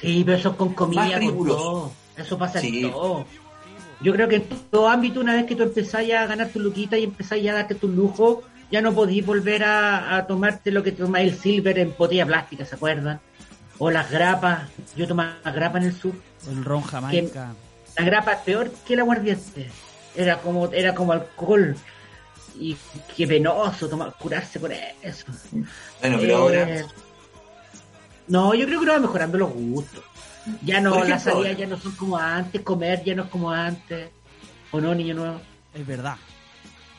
Sí, 0.00 0.22
pero 0.24 0.36
eso 0.36 0.50
es 0.50 0.56
con 0.56 0.74
comida, 0.74 1.02
Más 1.18 1.30
con 1.32 1.46
todo. 1.46 1.92
Eso 2.16 2.36
pasa 2.38 2.60
Sí. 2.60 2.84
en 2.84 2.90
todo. 2.90 3.24
Yo 4.00 4.12
creo 4.12 4.28
que 4.28 4.36
en 4.36 4.48
todo 4.70 4.88
ámbito, 4.88 5.20
una 5.20 5.34
vez 5.34 5.46
que 5.46 5.54
tú 5.54 5.62
empezás 5.62 6.04
ya 6.06 6.22
a 6.22 6.26
ganar 6.26 6.48
tu 6.48 6.58
luquita 6.58 6.98
y 6.98 7.04
empezás 7.04 7.40
ya 7.40 7.52
a 7.52 7.54
darte 7.54 7.76
tu 7.76 7.86
lujo, 7.88 8.42
ya 8.70 8.80
no 8.82 8.92
podís 8.92 9.24
volver 9.24 9.62
a, 9.64 10.16
a 10.16 10.26
tomarte 10.26 10.70
lo 10.72 10.82
que 10.82 10.90
tomaba 10.92 11.20
el 11.20 11.38
silver 11.38 11.78
en 11.78 11.94
botella 11.96 12.26
plástica, 12.26 12.64
¿se 12.64 12.74
acuerdan? 12.74 13.20
O 13.78 13.90
las 13.90 14.10
grapas. 14.10 14.68
Yo 14.96 15.06
tomaba 15.06 15.36
grapa 15.54 15.78
en 15.78 15.84
el 15.84 15.94
sur. 15.94 16.14
El 16.50 16.64
ron 16.64 16.82
jamaica. 16.82 17.54
La 17.96 18.04
grapa 18.04 18.32
es 18.32 18.38
peor 18.40 18.70
que 18.86 18.94
el 18.94 19.00
aguardiente. 19.00 19.70
Era 20.14 20.38
como, 20.38 20.66
era 20.72 20.94
como 20.94 21.12
alcohol. 21.12 21.76
Y 22.58 22.76
qué 23.16 23.26
penoso 23.26 23.88
tomar, 23.88 24.14
curarse 24.18 24.60
por 24.60 24.72
eso. 24.72 25.24
Bueno, 26.00 26.18
pero 26.20 26.28
Eh, 26.28 26.34
ahora... 26.34 26.86
No, 28.28 28.54
yo 28.54 28.66
creo 28.66 28.80
que 28.80 28.86
no 28.86 28.92
va 28.92 28.98
mejorando 28.98 29.38
los 29.38 29.52
gustos. 29.52 30.04
Ya 30.62 30.80
no, 30.80 31.02
las 31.04 31.22
salidas 31.22 31.56
ya 31.56 31.66
no 31.66 31.78
son 31.78 31.92
como 31.92 32.16
antes, 32.16 32.60
comer 32.62 33.02
ya 33.04 33.14
no 33.14 33.24
es 33.24 33.28
como 33.30 33.50
antes. 33.50 34.10
¿O 34.70 34.80
no, 34.80 34.94
niño 34.94 35.14
nuevo? 35.14 35.40
Es 35.74 35.86
verdad. 35.86 36.16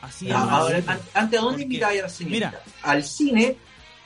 Así 0.00 0.30
Ah, 0.30 0.44
es. 0.44 0.50
ahora, 0.50 0.98
¿a 1.14 1.20
dónde 1.22 1.38
Porque, 1.40 1.62
invitabais 1.62 2.00
a 2.00 2.02
la 2.04 2.08
señorita? 2.08 2.46
mira. 2.50 2.62
Al 2.82 3.02
cine, 3.04 3.56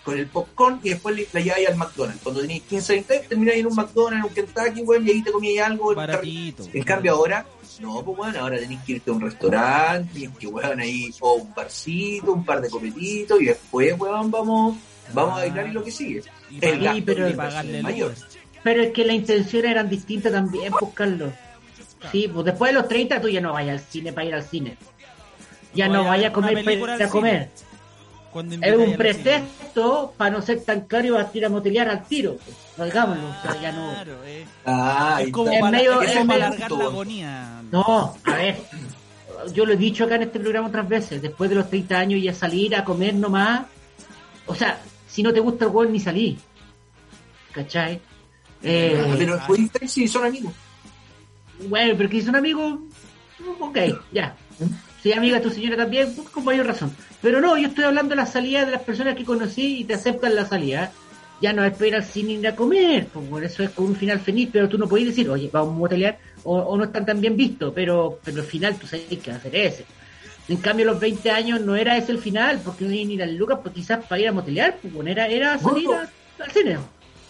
con 0.04 0.18
el 0.18 0.26
popcorn, 0.26 0.80
y 0.82 0.90
después 0.90 1.14
le- 1.16 1.28
la 1.32 1.40
lleváis 1.40 1.68
al 1.68 1.76
McDonald's. 1.76 2.22
Cuando 2.22 2.40
tenéis 2.40 2.62
15, 2.62 2.92
20, 2.94 3.18
termináis 3.28 3.58
en 3.60 3.66
un 3.66 3.74
McDonald's, 3.74 4.18
en 4.18 4.24
un 4.24 4.34
Kentucky, 4.34 4.80
weón, 4.82 5.06
y 5.06 5.10
ahí 5.10 5.22
te 5.22 5.30
comíais 5.32 5.60
algo. 5.66 5.94
Baratito. 5.94 6.64
En 6.72 6.82
cambio 6.82 7.12
ahora, 7.12 7.44
no, 7.80 8.02
pues 8.02 8.16
bueno, 8.16 8.40
ahora 8.40 8.58
tenéis 8.58 8.80
que 8.86 8.92
irte 8.92 9.10
a 9.10 9.14
un 9.14 9.20
restaurante, 9.20 10.12
tenéis 10.14 10.30
que, 10.38 10.46
weón, 10.46 10.80
ahí, 10.80 11.10
o 11.20 11.34
un 11.34 11.54
barcito, 11.54 12.32
un 12.32 12.44
par 12.44 12.60
de 12.62 12.70
copetitos, 12.70 13.40
y 13.40 13.44
después, 13.46 13.98
weón, 13.98 14.30
vamos, 14.30 14.76
vamos 15.12 15.32
a 15.34 15.36
bailar 15.42 15.68
y 15.68 15.72
lo 15.72 15.84
que 15.84 15.90
sigue. 15.90 16.22
Y 16.50 16.54
El 16.54 16.60
pagar- 16.60 16.80
gasto 16.80 17.02
pero- 17.04 17.28
y 17.28 17.32
pagarle 17.34 17.76
el 17.78 17.82
mayor. 17.82 18.14
Pero 18.62 18.82
es 18.82 18.92
que 18.92 19.04
las 19.04 19.16
intenciones 19.16 19.70
eran 19.70 19.88
distintas 19.90 20.32
también, 20.32 20.72
pues, 20.78 20.92
Carlos. 20.94 21.32
Sí, 22.12 22.28
pues 22.32 22.46
después 22.46 22.70
de 22.72 22.74
los 22.80 22.88
30 22.88 23.20
tú 23.20 23.28
ya 23.28 23.40
no 23.40 23.52
vayas 23.52 23.80
al 23.82 23.86
cine 23.88 24.12
para 24.12 24.26
ir 24.26 24.34
al 24.34 24.42
cine. 24.44 24.76
Ya 25.74 25.86
no 25.88 25.98
vaya 26.04 26.08
vayas 26.10 26.30
a 26.30 26.32
comer 26.32 26.64
para 26.64 26.72
ir 26.96 27.02
a 27.02 27.08
comer. 27.08 27.50
Cuando 28.32 28.54
Es 28.56 28.76
un 28.76 28.96
pretexto 28.96 30.12
para 30.16 30.30
no 30.30 30.42
ser 30.42 30.60
tan 30.62 30.82
caro 30.82 31.06
y 31.06 31.10
vas 31.10 31.26
a 31.34 31.48
motelear 31.48 31.88
al 31.88 32.04
tiro. 32.04 32.36
Salgámoslo, 32.76 33.28
o 33.28 33.42
sea, 33.42 33.60
ya 33.62 33.72
no. 33.72 33.90
Claro, 33.92 34.24
eh. 34.24 34.46
Ah, 34.66 35.18
Es 35.22 35.32
como 35.32 35.50
para, 35.58 35.70
medio- 35.70 36.02
es 36.02 36.12
para 36.26 36.46
alargar 36.46 36.70
la 36.72 36.84
agonía. 36.84 37.62
No, 37.72 38.16
a 38.24 38.34
ver, 38.34 38.56
yo 39.54 39.64
lo 39.66 39.72
he 39.72 39.76
dicho 39.76 40.04
acá 40.04 40.16
en 40.16 40.22
este 40.24 40.40
programa 40.40 40.68
otras 40.68 40.88
veces, 40.88 41.22
después 41.22 41.48
de 41.50 41.56
los 41.56 41.68
30 41.70 41.98
años 41.98 42.22
ya 42.22 42.34
salir 42.34 42.76
a 42.76 42.84
comer 42.84 43.14
nomás, 43.14 43.62
o 44.46 44.54
sea, 44.54 44.78
si 45.08 45.22
no 45.22 45.32
te 45.32 45.40
gusta 45.40 45.64
el 45.64 45.70
gol 45.70 45.90
ni 45.92 45.98
salí, 46.00 46.38
¿cachai? 47.52 48.00
Eh, 48.62 48.90
Pero 49.18 49.88
si 49.88 50.06
son 50.08 50.24
amigos. 50.26 50.52
bueno, 51.68 51.94
pero 51.96 52.08
que 52.10 52.18
es 52.18 52.28
un 52.28 52.36
amigo, 52.36 52.80
ok, 53.60 53.78
ya. 54.12 54.36
Si 55.08 55.14
amiga 55.14 55.40
tu 55.40 55.48
señora 55.48 55.74
también, 55.74 56.14
pues, 56.14 56.28
con 56.28 56.44
mayor 56.44 56.66
razón. 56.66 56.92
Pero 57.22 57.40
no, 57.40 57.56
yo 57.56 57.68
estoy 57.68 57.84
hablando 57.84 58.10
de 58.10 58.16
la 58.16 58.26
salida 58.26 58.66
de 58.66 58.72
las 58.72 58.82
personas 58.82 59.16
que 59.16 59.24
conocí 59.24 59.78
y 59.78 59.84
te 59.84 59.94
aceptan 59.94 60.34
la 60.34 60.44
salida. 60.44 60.92
Ya 61.40 61.54
no 61.54 61.64
es 61.64 61.72
para 61.72 62.04
ir 62.14 62.46
a 62.46 62.54
comer, 62.54 63.06
pues 63.06 63.26
por 63.26 63.42
eso 63.42 63.62
es 63.62 63.70
con 63.70 63.86
un 63.86 63.96
final 63.96 64.20
feliz, 64.20 64.50
pero 64.52 64.68
tú 64.68 64.76
no 64.76 64.86
podés 64.86 65.06
decir, 65.06 65.30
oye, 65.30 65.48
vamos 65.50 65.76
a 65.76 65.78
motelear, 65.78 66.18
o, 66.44 66.58
o 66.58 66.76
no 66.76 66.84
están 66.84 67.06
tan 67.06 67.22
bien 67.22 67.38
vistos, 67.38 67.72
pero, 67.74 68.18
pero 68.22 68.40
el 68.42 68.46
final 68.46 68.76
tú 68.76 68.86
sabes 68.86 69.06
que 69.06 69.30
va 69.30 69.38
a 69.38 69.40
ser 69.40 69.56
ese. 69.56 69.86
En 70.46 70.58
cambio, 70.58 70.84
los 70.84 71.00
20 71.00 71.30
años 71.30 71.62
no 71.62 71.74
era 71.74 71.96
ese 71.96 72.12
el 72.12 72.18
final, 72.18 72.60
porque 72.62 72.84
no 72.84 72.92
iba 72.92 73.08
a 73.10 73.14
ir 73.14 73.22
al 73.22 73.34
Lucas, 73.34 73.60
pues 73.62 73.74
quizás 73.74 74.04
para 74.04 74.20
ir 74.20 74.28
a 74.28 74.32
motelear, 74.32 74.76
pues 74.82 74.92
bueno, 74.92 75.10
era, 75.10 75.26
era 75.26 75.56
salir 75.58 75.86
Gordo. 75.86 75.94
a- 76.02 76.44
al 76.44 76.50
cine. 76.50 76.78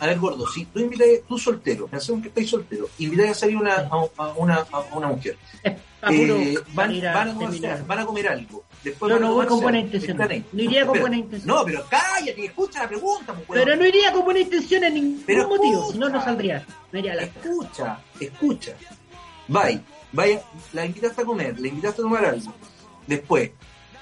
A 0.00 0.06
ver, 0.06 0.18
gordo, 0.18 0.46
si 0.48 0.64
tú 0.64 0.80
invitas, 0.80 1.06
tú 1.28 1.38
soltero, 1.38 1.86
pensemos 1.86 2.22
que 2.22 2.28
estáis 2.28 2.50
soltero, 2.50 2.88
invitáis 2.98 3.30
a 3.30 3.34
salir 3.34 3.56
una, 3.56 3.74
a, 3.74 4.06
a 4.16 4.32
una, 4.34 4.66
a 4.72 4.96
una 4.96 5.08
mujer. 5.08 5.36
Puro 6.00 6.37
Eh, 6.37 6.58
van, 6.74 7.00
van, 7.02 7.28
a 7.30 7.34
comer, 7.34 7.84
van 7.84 7.98
a 7.98 8.06
comer 8.06 8.28
algo. 8.28 8.64
Después 8.84 9.12
a 9.12 9.18
no 9.18 9.34
voy 9.34 9.46
con 9.46 9.58
tomarse 9.58 9.62
buena 9.64 9.78
algo. 9.78 9.87
intención. 9.87 10.12
Están 10.20 10.30
ahí. 10.30 10.44
No 10.52 10.62
iría 10.62 10.82
con 10.87 10.92
Pero- 10.92 11.02
buena 11.02 11.16
intención. 11.16 11.56
No, 11.56 11.64
pero 11.64 11.87
cállate, 11.90 12.44
escucha 12.44 12.82
la 12.82 12.88
pregunta, 12.88 13.34
pues. 13.34 13.61
Pero 13.61 13.76
no 13.76 13.87
iría 13.87 14.12
con 14.12 14.24
buena 14.24 14.40
intención 14.40 14.84
en 14.84 14.94
ningún 14.94 15.22
Pero 15.26 15.48
motivo, 15.48 15.90
si 15.92 15.98
no, 15.98 16.08
no 16.08 16.22
saldría. 16.22 16.64
Me 16.92 17.00
iría 17.00 17.12
a 17.12 17.16
la... 17.16 17.22
Escucha, 17.24 17.98
escucha. 18.20 18.72
Vaya, 19.48 19.80
vaya, 20.12 20.40
la 20.72 20.87
invitaste 20.87 21.22
a 21.22 21.24
comer, 21.24 21.58
le 21.58 21.68
invitaste 21.68 22.00
a 22.00 22.04
tomar 22.04 22.24
algo. 22.24 22.52
Después, 23.06 23.50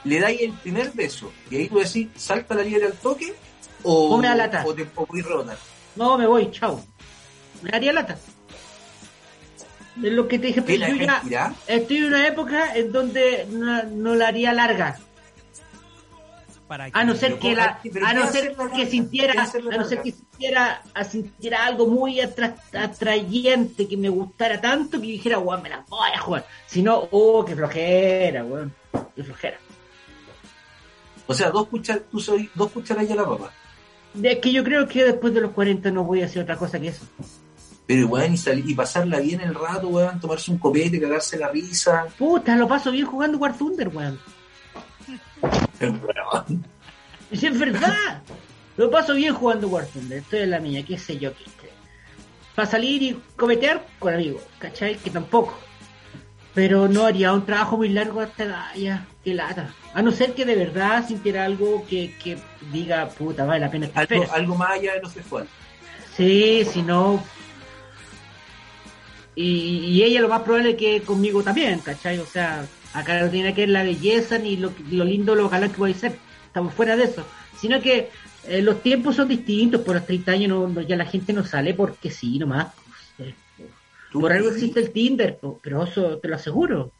le 0.04 0.20
dais 0.20 0.40
el 0.40 0.52
primer 0.52 0.90
beso 0.92 1.32
y 1.50 1.56
ahí 1.56 1.68
tú 1.68 1.78
decís, 1.78 2.08
salta 2.16 2.54
la 2.54 2.62
liebre 2.62 2.86
al 2.86 2.92
toque 2.94 3.34
o, 3.82 4.10
Come 4.10 4.28
a 4.28 4.34
lata. 4.34 4.64
o 4.66 4.74
te 4.74 4.86
o 4.96 5.06
voy 5.06 5.20
a 5.20 5.24
rebotar. 5.24 5.58
No, 5.94 6.18
me 6.18 6.26
voy, 6.26 6.50
chao. 6.50 6.84
Me 7.62 7.70
haría 7.72 7.92
lata. 7.92 8.18
Es 10.02 10.12
lo 10.12 10.28
que 10.28 10.38
te 10.38 10.48
dije, 10.48 10.62
¿Qué 10.64 10.78
pero 10.78 10.94
yo 10.94 11.06
ya 11.28 11.54
estoy 11.66 11.96
en 11.98 12.04
una 12.04 12.26
época 12.26 12.74
en 12.76 12.92
donde 12.92 13.46
no, 13.50 13.82
no 13.84 14.14
la 14.14 14.28
haría 14.28 14.52
larga. 14.52 14.98
Para 16.68 16.88
A 16.92 17.04
no 17.04 17.12
que- 17.12 17.18
ser 17.20 17.38
que 17.38 17.54
la, 17.54 17.64
a 17.64 17.80
¿qué 17.80 17.90
no 17.92 18.26
ser 18.26 18.50
que 18.56 18.56
larga? 18.56 18.86
sintiera, 18.90 19.32
¿Qué 19.52 19.62
va 19.62 19.74
a 19.74 19.78
no 19.78 19.84
ser 19.84 20.02
que 20.02 20.10
sintiera, 20.12 20.82
a 20.94 21.04
sintiera 21.04 21.64
algo 21.64 21.86
muy 21.86 22.18
atra- 22.20 22.56
atrayente, 22.74 23.86
que 23.86 23.96
me 23.96 24.08
gustara 24.08 24.60
tanto 24.60 25.00
que 25.00 25.06
dijera, 25.06 25.38
weón, 25.38 25.62
me 25.62 25.68
la 25.70 25.84
voy 25.88 26.10
a 26.12 26.18
jugar. 26.18 26.46
Si 26.66 26.82
no, 26.82 27.08
oh, 27.12 27.44
qué 27.44 27.54
flojera, 27.54 28.44
weón, 28.44 28.74
qué 29.14 29.22
flojera. 29.22 29.58
O 31.28 31.34
sea, 31.34 31.50
dos, 31.50 31.68
cuchar, 31.68 32.00
tú 32.10 32.18
soy 32.20 32.50
dos 32.54 32.70
cucharadas 32.72 33.10
a 33.12 33.14
la 33.14 33.24
papa. 33.24 33.52
Es 34.20 34.38
que 34.38 34.52
yo 34.52 34.64
creo 34.64 34.88
que 34.88 35.04
después 35.04 35.32
de 35.34 35.40
los 35.42 35.52
40 35.52 35.90
no 35.92 36.02
voy 36.04 36.22
a 36.22 36.26
hacer 36.26 36.42
otra 36.42 36.56
cosa 36.56 36.80
que 36.80 36.88
eso. 36.88 37.04
Pero, 37.86 38.08
weón, 38.08 38.34
y, 38.34 38.36
salir, 38.36 38.68
y 38.68 38.74
pasarla 38.74 39.20
bien 39.20 39.40
el 39.40 39.54
rato, 39.54 39.88
weón, 39.88 40.18
tomarse 40.18 40.50
un 40.50 40.58
copete, 40.58 41.00
cagarse 41.00 41.38
la 41.38 41.48
risa. 41.48 42.06
Puta, 42.18 42.56
lo 42.56 42.66
paso 42.66 42.90
bien 42.90 43.06
jugando 43.06 43.38
War 43.38 43.56
Thunder, 43.56 43.88
weón. 43.88 44.18
Es 47.30 47.58
verdad. 47.58 48.22
Lo 48.76 48.90
paso 48.90 49.14
bien 49.14 49.34
jugando 49.34 49.68
War 49.68 49.86
Thunder. 49.86 50.18
Estoy 50.18 50.40
en 50.40 50.50
la 50.50 50.60
mía, 50.60 50.84
qué 50.84 50.98
sé 50.98 51.16
yo. 51.16 51.32
qué 51.32 51.44
Para 52.56 52.68
salir 52.68 53.02
y 53.02 53.22
cometear 53.36 53.86
con 54.00 54.14
amigos, 54.14 54.42
¿cachai? 54.58 54.96
Que 54.96 55.10
tampoco. 55.10 55.56
Pero 56.54 56.88
no 56.88 57.04
haría 57.04 57.32
un 57.34 57.44
trabajo 57.44 57.76
muy 57.76 57.90
largo 57.90 58.20
hasta 58.20 58.74
ya, 58.74 59.06
qué 59.22 59.34
lata. 59.34 59.74
A 59.94 60.02
no 60.02 60.10
ser 60.10 60.34
que 60.34 60.44
de 60.44 60.56
verdad 60.56 61.06
sintiera 61.06 61.44
algo 61.44 61.86
que, 61.86 62.16
que 62.16 62.38
diga, 62.72 63.08
puta, 63.10 63.44
vale 63.44 63.60
la 63.60 63.70
pena 63.70 63.90
Algo, 63.94 64.32
algo 64.32 64.54
más 64.56 64.70
allá 64.70 64.94
de 64.94 65.02
lo 65.02 65.08
sexual. 65.08 65.46
Sí, 66.16 66.64
si 66.64 66.82
no. 66.82 67.22
Y, 69.36 69.86
y 69.86 70.02
ella 70.02 70.20
lo 70.22 70.28
más 70.28 70.42
probable 70.42 70.70
es 70.70 70.76
que 70.76 71.02
conmigo 71.04 71.44
también, 71.44 71.80
¿cachai? 71.80 72.18
O 72.18 72.26
sea, 72.26 72.66
acá 72.94 73.20
no 73.22 73.30
tiene 73.30 73.54
que 73.54 73.62
ver 73.62 73.70
la 73.70 73.84
belleza 73.84 74.38
ni 74.38 74.56
lo, 74.56 74.72
lo 74.90 75.04
lindo, 75.04 75.34
lo 75.36 75.48
galán 75.48 75.70
que 75.70 75.76
puede 75.78 75.94
ser. 75.94 76.18
Estamos 76.46 76.74
fuera 76.74 76.96
de 76.96 77.04
eso. 77.04 77.24
Sino 77.56 77.80
que 77.80 78.10
Eh, 78.48 78.62
los 78.62 78.80
tiempos 78.80 79.16
son 79.16 79.26
distintos, 79.28 79.80
por 79.82 79.96
los 79.96 80.06
30 80.06 80.30
años 80.30 80.48
no, 80.50 80.68
no- 80.68 80.80
ya 80.80 80.94
la 80.96 81.04
gente 81.04 81.32
no 81.32 81.44
sale 81.44 81.74
porque 81.74 82.10
sí, 82.12 82.38
nomás. 82.38 82.68
pues, 83.16 83.30
eh, 83.30 83.34
¿Tú 84.12 84.20
Por 84.20 84.32
algo 84.32 84.50
existe 84.50 84.78
el 84.80 84.92
Tinder, 84.92 85.40
pero 85.62 85.82
eso 85.82 86.18
te 86.18 86.28
lo 86.28 86.36
aseguro. 86.36 86.92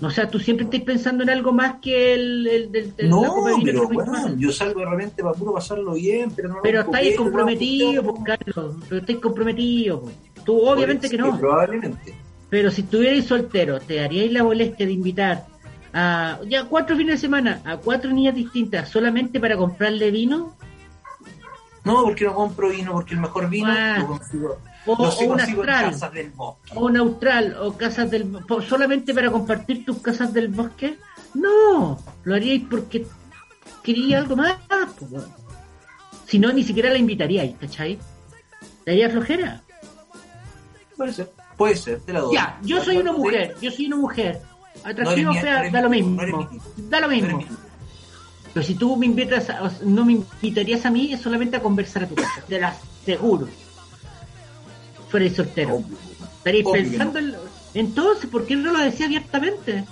O 0.00 0.10
sea, 0.10 0.30
tú 0.30 0.38
siempre 0.38 0.64
estás 0.64 0.80
pensando 0.82 1.24
en 1.24 1.30
algo 1.30 1.52
más 1.52 1.76
que 1.82 2.14
el, 2.14 2.46
el, 2.46 2.70
del- 2.72 2.94
No, 3.10 3.44
pero 3.64 3.88
bueno, 3.88 4.34
yo 4.36 4.52
salgo 4.52 4.80
de 4.80 4.86
repente 4.86 5.22
para 5.24 5.34
puro 5.34 5.54
pasarlo 5.54 5.94
bien, 5.94 6.30
pero 6.30 6.48
no 6.50 6.56
Pero 6.62 6.82
estáis 6.82 7.16
comprometido, 7.16 8.02
no, 8.02 8.14
pues, 8.14 8.24
Carlos. 8.24 8.76
Pero 8.88 9.00
estáis 9.00 9.18
comprometido. 9.18 10.02
pues. 10.02 10.14
Tú 10.44 10.60
obviamente 10.68 11.10
que 11.10 11.18
no. 11.18 11.36
Probablemente. 11.38 12.14
Pero 12.48 12.70
si 12.70 12.82
estuvierais 12.82 13.26
soltero, 13.26 13.80
¿te 13.80 14.00
haríais 14.00 14.32
la 14.32 14.44
molestia 14.44 14.86
de 14.86 14.92
invitar 14.92 15.46
a 15.92 16.38
ya 16.48 16.64
cuatro 16.66 16.96
fines 16.96 17.16
de 17.16 17.18
semana 17.26 17.60
a 17.64 17.76
cuatro 17.78 18.10
niñas 18.12 18.34
distintas 18.36 18.88
solamente 18.88 19.40
para 19.40 19.56
comprarle 19.56 20.10
vino? 20.12 20.54
No, 21.84 22.04
porque 22.04 22.24
no 22.24 22.34
compro 22.34 22.68
vino, 22.68 22.92
porque 22.92 23.14
el 23.14 23.20
mejor 23.20 23.48
vino 23.50 23.68
Ah. 23.70 23.96
lo 23.98 24.06
consigo, 24.06 24.58
O, 24.96 25.24
un 25.26 25.40
astral, 25.40 25.90
casas 25.92 26.12
del 26.12 26.30
bosque. 26.30 26.72
o 26.74 26.86
un 26.86 26.96
austral, 26.96 27.56
o 27.60 27.72
casas 27.76 28.10
del 28.10 28.24
po- 28.26 28.62
solamente 28.62 29.12
para 29.14 29.30
compartir 29.30 29.84
tus 29.84 29.98
casas 29.98 30.32
del 30.32 30.48
bosque. 30.48 30.96
No, 31.34 31.98
lo 32.24 32.34
haríais 32.34 32.62
porque 32.70 33.06
quería 33.82 34.18
algo 34.18 34.36
más. 34.36 34.56
weón. 35.10 35.26
Si 36.26 36.38
no, 36.38 36.52
ni 36.52 36.62
siquiera 36.62 36.90
la 36.90 36.98
invitaríais, 36.98 37.54
¿cachai? 37.58 37.98
¿Te 38.84 38.90
haría 38.92 39.10
flojera? 39.10 39.62
Puede 40.96 41.12
ser, 41.12 41.30
puede 41.56 41.76
ser, 41.76 42.00
te 42.00 42.12
la 42.12 42.20
doy. 42.20 42.34
Ya, 42.34 42.58
yo 42.62 42.82
soy 42.82 42.96
una 42.98 43.12
mujer, 43.12 43.54
yo 43.60 43.70
soy 43.70 43.86
una 43.86 43.96
mujer. 43.96 44.40
Atractiva 44.84 45.34
No 45.34 45.40
fea, 45.40 45.70
da 45.70 45.80
lo 45.82 45.90
mismo. 45.90 46.22
no 46.22 46.50
Da 46.76 47.00
lo 47.00 47.08
mismo. 47.08 47.38
mi- 47.38 47.46
Pero 48.54 48.66
si 48.66 48.74
tú 48.74 48.96
me 48.96 49.06
invitas, 49.06 49.50
a- 49.50 49.70
no 49.84 50.04
me 50.04 50.12
invitarías 50.12 50.84
a 50.86 50.90
mí, 50.90 51.12
es 51.12 51.20
solamente 51.20 51.56
a 51.56 51.60
conversar 51.62 52.04
a 52.04 52.08
tu 52.08 52.14
casa. 52.14 52.42
Te 52.48 52.60
lo 52.60 52.66
aseguro. 52.68 53.48
Fuerais 55.08 55.34
soltero. 55.34 55.76
Obvio. 55.76 55.96
Estaréis 56.38 56.66
obvio 56.66 56.82
que 56.82 56.88
pensando 56.90 57.18
en... 57.18 57.34
Entonces, 57.74 58.30
¿por 58.30 58.46
qué 58.46 58.56
no 58.56 58.72
lo 58.72 58.78
decía 58.78 59.06
abiertamente? 59.06 59.84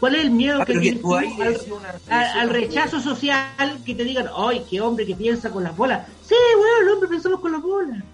¿Cuál 0.00 0.16
es 0.16 0.24
el 0.24 0.30
miedo 0.32 0.60
Ah, 0.60 0.66
que 0.66 0.80
que 0.80 0.92
tú 0.96 1.14
al, 1.14 2.50
rechazo 2.50 3.00
social 3.00 3.78
que 3.86 3.94
te 3.94 4.04
digan, 4.04 4.28
¡ay, 4.36 4.62
qué 4.68 4.80
hombre 4.80 5.06
que 5.06 5.14
piensa 5.14 5.50
con 5.50 5.64
las 5.64 5.74
bolas! 5.76 6.06
Sí, 6.26 6.34
bueno, 6.58 6.74
el 6.82 6.88
hombre 6.90 7.08
pensamos 7.08 7.40
con 7.40 7.52
las 7.52 7.62
bolas. 7.62 8.04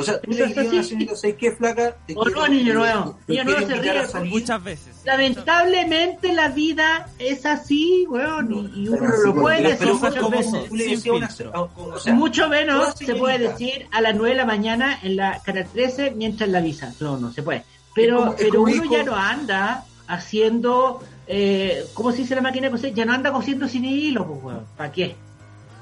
O 0.00 0.04
sea, 0.04 0.20
tú 0.20 0.30
le 0.30 0.46
dirías 0.46 0.66
a 0.66 0.70
una 0.70 0.82
señorita, 0.84 1.16
¿sabes 1.16 1.36
qué, 1.36 1.52
flaca? 1.52 1.96
Te 2.06 2.14
O 2.16 2.22
quiero- 2.22 2.40
no, 2.40 2.48
niño 2.48 2.74
nuevo. 2.74 3.18
Niño 3.26 3.44
nuevo 3.44 3.66
se 3.66 3.74
ríe. 3.74 4.30
Muchas 4.30 4.62
veces. 4.64 4.96
Lamentablemente 5.04 6.32
la 6.32 6.48
vida 6.48 7.08
es 7.18 7.44
así, 7.46 8.06
weón, 8.08 8.52
y, 8.74 8.82
y 8.84 8.88
uno 8.88 9.00
no 9.08 9.16
lo 9.16 9.34
puede 9.34 9.62
decir 9.62 9.88
muchas 9.94 10.30
veces. 10.30 11.06
una- 11.06 11.28
o 11.54 11.98
sea, 11.98 12.14
Mucho 12.14 12.48
menos 12.48 12.94
se 12.94 13.14
puede 13.16 13.38
decir 13.38 13.86
a 13.90 14.00
las 14.00 14.14
9 14.14 14.30
de 14.30 14.36
la 14.36 14.44
mañana 14.46 14.98
en 15.02 15.16
la 15.16 15.40
Canal 15.42 15.66
13 15.72 16.12
mientras 16.12 16.48
la 16.48 16.60
visa. 16.60 16.94
No, 17.00 17.18
no 17.18 17.32
se 17.32 17.42
puede. 17.42 17.64
Pero, 17.94 18.18
Es 18.18 18.20
como- 18.20 18.32
es 18.32 18.38
pero 18.44 18.62
uno 18.62 18.84
ya 18.92 19.02
no 19.04 19.16
anda 19.16 19.84
haciendo, 20.06 21.02
eh, 21.26 21.84
¿cómo 21.94 22.12
se 22.12 22.18
dice 22.18 22.34
la 22.34 22.42
máquina 22.42 22.66
de 22.68 22.70
coser? 22.72 22.94
Ya 22.94 23.04
no 23.04 23.12
anda 23.12 23.32
cosiendo 23.32 23.66
sin 23.68 23.84
hilo, 23.84 24.26
pues, 24.26 24.42
weón. 24.44 24.66
¿Para 24.76 24.92
qué? 24.92 25.16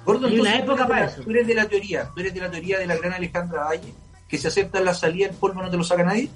Gordo, 0.05 0.29
una 0.29 0.57
época 0.57 0.87
para 0.87 1.00
la- 1.00 1.07
eso. 1.07 1.22
Tú 1.22 1.31
eres 1.31 1.46
de 1.48 1.55
la 1.55 1.66
teoría, 1.68 2.09
tú 2.14 2.20
eres 2.20 2.33
de 2.33 2.40
la 2.40 2.50
teoría 2.50 2.79
de 2.79 2.87
la 2.87 2.96
gran 2.96 3.12
Alejandra 3.12 3.64
Valle, 3.64 3.92
que 4.28 4.38
se 4.38 4.48
acepta 4.48 4.80
la 4.80 4.94
salida, 4.94 5.28
el 5.28 5.34
polvo 5.34 5.62
no 5.62 5.70
te 5.70 5.76
lo 5.76 5.84
saca 5.84 6.04
nadie. 6.04 6.30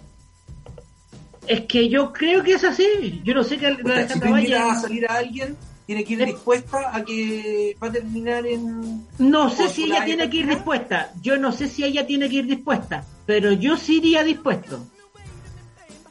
Es 1.47 1.63
que 1.63 1.89
yo 1.89 2.13
creo 2.13 2.43
que 2.43 2.55
es 2.55 2.65
así. 2.65 3.21
Yo 3.25 3.35
no 3.35 3.43
sé 3.43 3.57
O 3.57 3.59
sea, 3.61 4.09
si 4.09 4.21
tú 4.21 4.35
a 4.35 4.75
salir 4.77 5.11
a 5.11 5.15
alguien, 5.15 5.57
tiene 5.87 6.05
que 6.05 6.13
ir 6.13 6.21
Es- 6.23 6.27
dispuesta 6.29 6.95
a 6.95 7.05
que 7.05 7.77
va 7.83 7.89
a 7.89 7.93
terminar 7.93 8.47
en... 8.47 9.07
No 9.19 9.51
sé 9.51 9.69
si 9.69 9.85
ella 9.85 10.05
tiene 10.05 10.31
que 10.31 10.37
ir 10.39 10.47
dispuesta. 10.49 11.13
Yo 11.21 11.37
no 11.39 11.51
sé 11.51 11.69
si 11.69 11.85
ella 11.85 12.07
tiene 12.07 12.29
que 12.29 12.37
ir 12.37 12.47
dispuesta. 12.47 13.05
Pero 13.27 13.53
yo 13.53 13.77
sí 13.77 13.97
iría 13.97 14.23
dispuesto. 14.23 14.87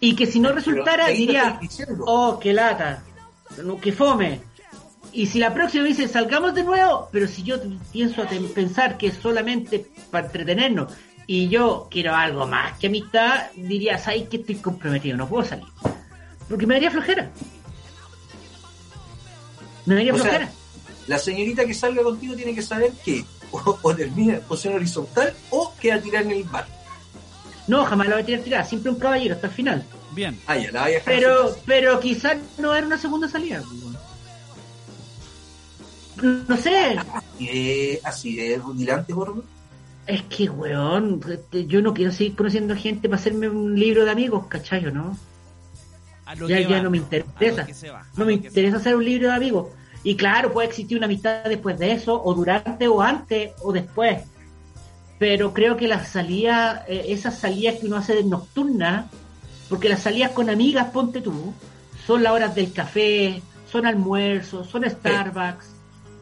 Y 0.02 0.16
que 0.16 0.26
si 0.26 0.40
no 0.40 0.52
resultara, 0.52 1.08
diría, 1.08 1.60
oh, 2.06 2.40
qué 2.40 2.54
lata, 2.54 3.04
no, 3.64 3.80
que 3.80 3.92
fome. 3.92 4.42
Y 5.12 5.26
si 5.26 5.40
la 5.40 5.54
próxima 5.54 5.86
dice, 5.86 6.08
salgamos 6.08 6.54
de 6.54 6.64
nuevo, 6.64 7.10
pero 7.12 7.28
si 7.28 7.44
yo 7.44 7.58
pienso 7.92 8.24
pensar 8.54 8.98
que 8.98 9.08
es 9.08 9.16
solamente 9.16 9.86
para 10.12 10.28
entretenernos 10.28 10.94
y 11.32 11.48
yo 11.48 11.88
quiero 11.92 12.16
algo 12.16 12.48
más 12.48 12.76
que 12.80 12.88
amistad, 12.88 13.52
diría, 13.56 14.00
¿sabes 14.00 14.28
que 14.30 14.38
estoy 14.38 14.56
comprometido? 14.56 15.16
No 15.16 15.30
puedo 15.30 15.46
salir. 15.46 15.68
Porque 16.50 16.66
me 16.66 16.74
daría 16.74 16.90
flojera. 16.90 17.30
Me 19.86 19.94
daría 19.94 20.12
O 20.14 20.18
sea, 20.18 20.24
flojera. 20.26 20.52
La 21.06 21.20
señorita 21.20 21.66
que 21.68 21.74
salga 21.76 22.02
contigo 22.02 22.36
tiene 22.36 22.56
que 22.56 22.64
saber 22.64 22.92
que 23.06 23.24
o, 23.52 23.78
o 23.80 23.96
termina 23.96 24.34
en 24.36 24.42
posición 24.42 24.74
horizontal 24.74 25.32
o 25.52 25.72
queda 25.80 26.02
tirada 26.02 26.26
en 26.26 26.32
el 26.32 26.46
mar. 26.46 26.66
No, 27.68 27.86
jamás 27.86 28.08
la 28.08 28.16
voy 28.16 28.24
a 28.24 28.26
tirar 28.26 28.42
tirada, 28.44 28.64
siempre 28.66 28.92
un 28.92 28.98
caballero 29.00 29.36
hasta 29.36 29.46
el 29.48 29.54
final. 29.54 29.86
Bien. 30.14 30.40
Ah, 30.48 30.58
ya, 30.58 30.72
la 30.72 30.82
vaya 30.82 30.98
a 30.98 31.00
dejar 31.00 31.14
Pero, 31.14 31.44
así. 31.50 31.60
pero 31.68 32.00
quizás 32.00 32.38
no 32.58 32.74
era 32.74 32.88
una 32.88 32.98
segunda 32.98 33.30
salida. 33.30 33.62
pues. 36.18 36.40
No 36.50 36.58
sé, 36.58 36.98
Eh, 37.40 38.02
así 38.04 38.36
de 38.36 38.58
rutilante, 38.58 39.14
gordo. 39.14 39.44
Es 40.10 40.24
que, 40.24 40.50
weón, 40.50 41.22
este, 41.30 41.68
yo 41.68 41.82
no 41.82 41.94
quiero 41.94 42.12
seguir 42.12 42.36
conociendo 42.36 42.76
gente 42.76 43.08
para 43.08 43.20
hacerme 43.20 43.48
un 43.48 43.80
libro 43.80 44.06
de 44.06 44.12
amigos, 44.12 44.48
¿cachai 44.48 44.86
o 44.88 44.92
no? 44.92 45.16
Ya, 46.48 46.60
ya 46.62 46.78
va, 46.78 46.82
no 46.82 46.90
me 46.90 46.98
interesa. 46.98 47.68
va, 47.94 48.06
No 48.18 48.26
me 48.26 48.34
interesa 48.34 48.78
hacer 48.78 48.96
un 48.96 49.06
libro 49.06 49.30
de 49.30 49.36
amigos. 49.36 49.68
Y 50.04 50.16
claro, 50.16 50.52
puede 50.52 50.68
existir 50.68 50.98
una 50.98 51.06
amistad 51.06 51.44
después 51.46 51.78
de 51.78 51.92
eso, 51.92 52.22
o 52.24 52.34
durante, 52.34 52.88
o 52.88 53.02
antes, 53.02 53.52
o 53.62 53.72
después. 53.72 54.24
Pero 55.20 55.54
creo 55.54 55.78
que 55.78 55.88
las 55.88 56.08
salidas, 56.08 56.82
eh, 56.88 57.06
esas 57.10 57.38
salidas 57.38 57.76
que 57.76 57.86
uno 57.86 57.98
hace 57.98 58.16
de 58.16 58.24
nocturna, 58.24 59.10
porque 59.70 59.90
las 59.90 60.02
salidas 60.02 60.32
con 60.32 60.50
amigas, 60.50 60.88
ponte 60.92 61.22
tú, 61.22 61.54
son 62.08 62.24
las 62.24 62.34
horas 62.34 62.56
del 62.56 62.74
café, 62.74 63.42
son 63.72 63.86
almuerzos, 63.86 64.68
son 64.68 64.90
Starbucks, 64.90 65.68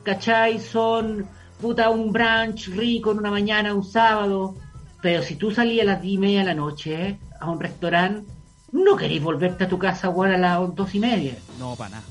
¿cachai? 0.03 0.59
Son, 0.59 1.25
puta, 1.61 1.89
un 1.89 2.11
brunch 2.11 2.67
rico 2.69 3.11
en 3.11 3.19
una 3.19 3.31
mañana, 3.31 3.73
un 3.73 3.83
sábado. 3.83 4.55
Pero 5.01 5.21
si 5.23 5.35
tú 5.35 5.51
salías 5.51 5.83
a 5.87 5.91
las 5.93 6.01
diez 6.01 6.15
y 6.15 6.17
media 6.17 6.39
de 6.39 6.45
la 6.45 6.53
noche 6.55 7.17
a 7.39 7.49
un 7.49 7.59
restaurante, 7.59 8.29
no 8.71 8.95
queréis 8.95 9.21
volverte 9.21 9.63
a 9.65 9.67
tu 9.69 9.77
casa, 9.79 10.09
weón, 10.09 10.33
a 10.33 10.37
las 10.37 10.75
dos 10.75 10.93
y 10.95 10.99
media. 10.99 11.35
No, 11.59 11.75
para 11.75 11.91
nada. 11.91 12.03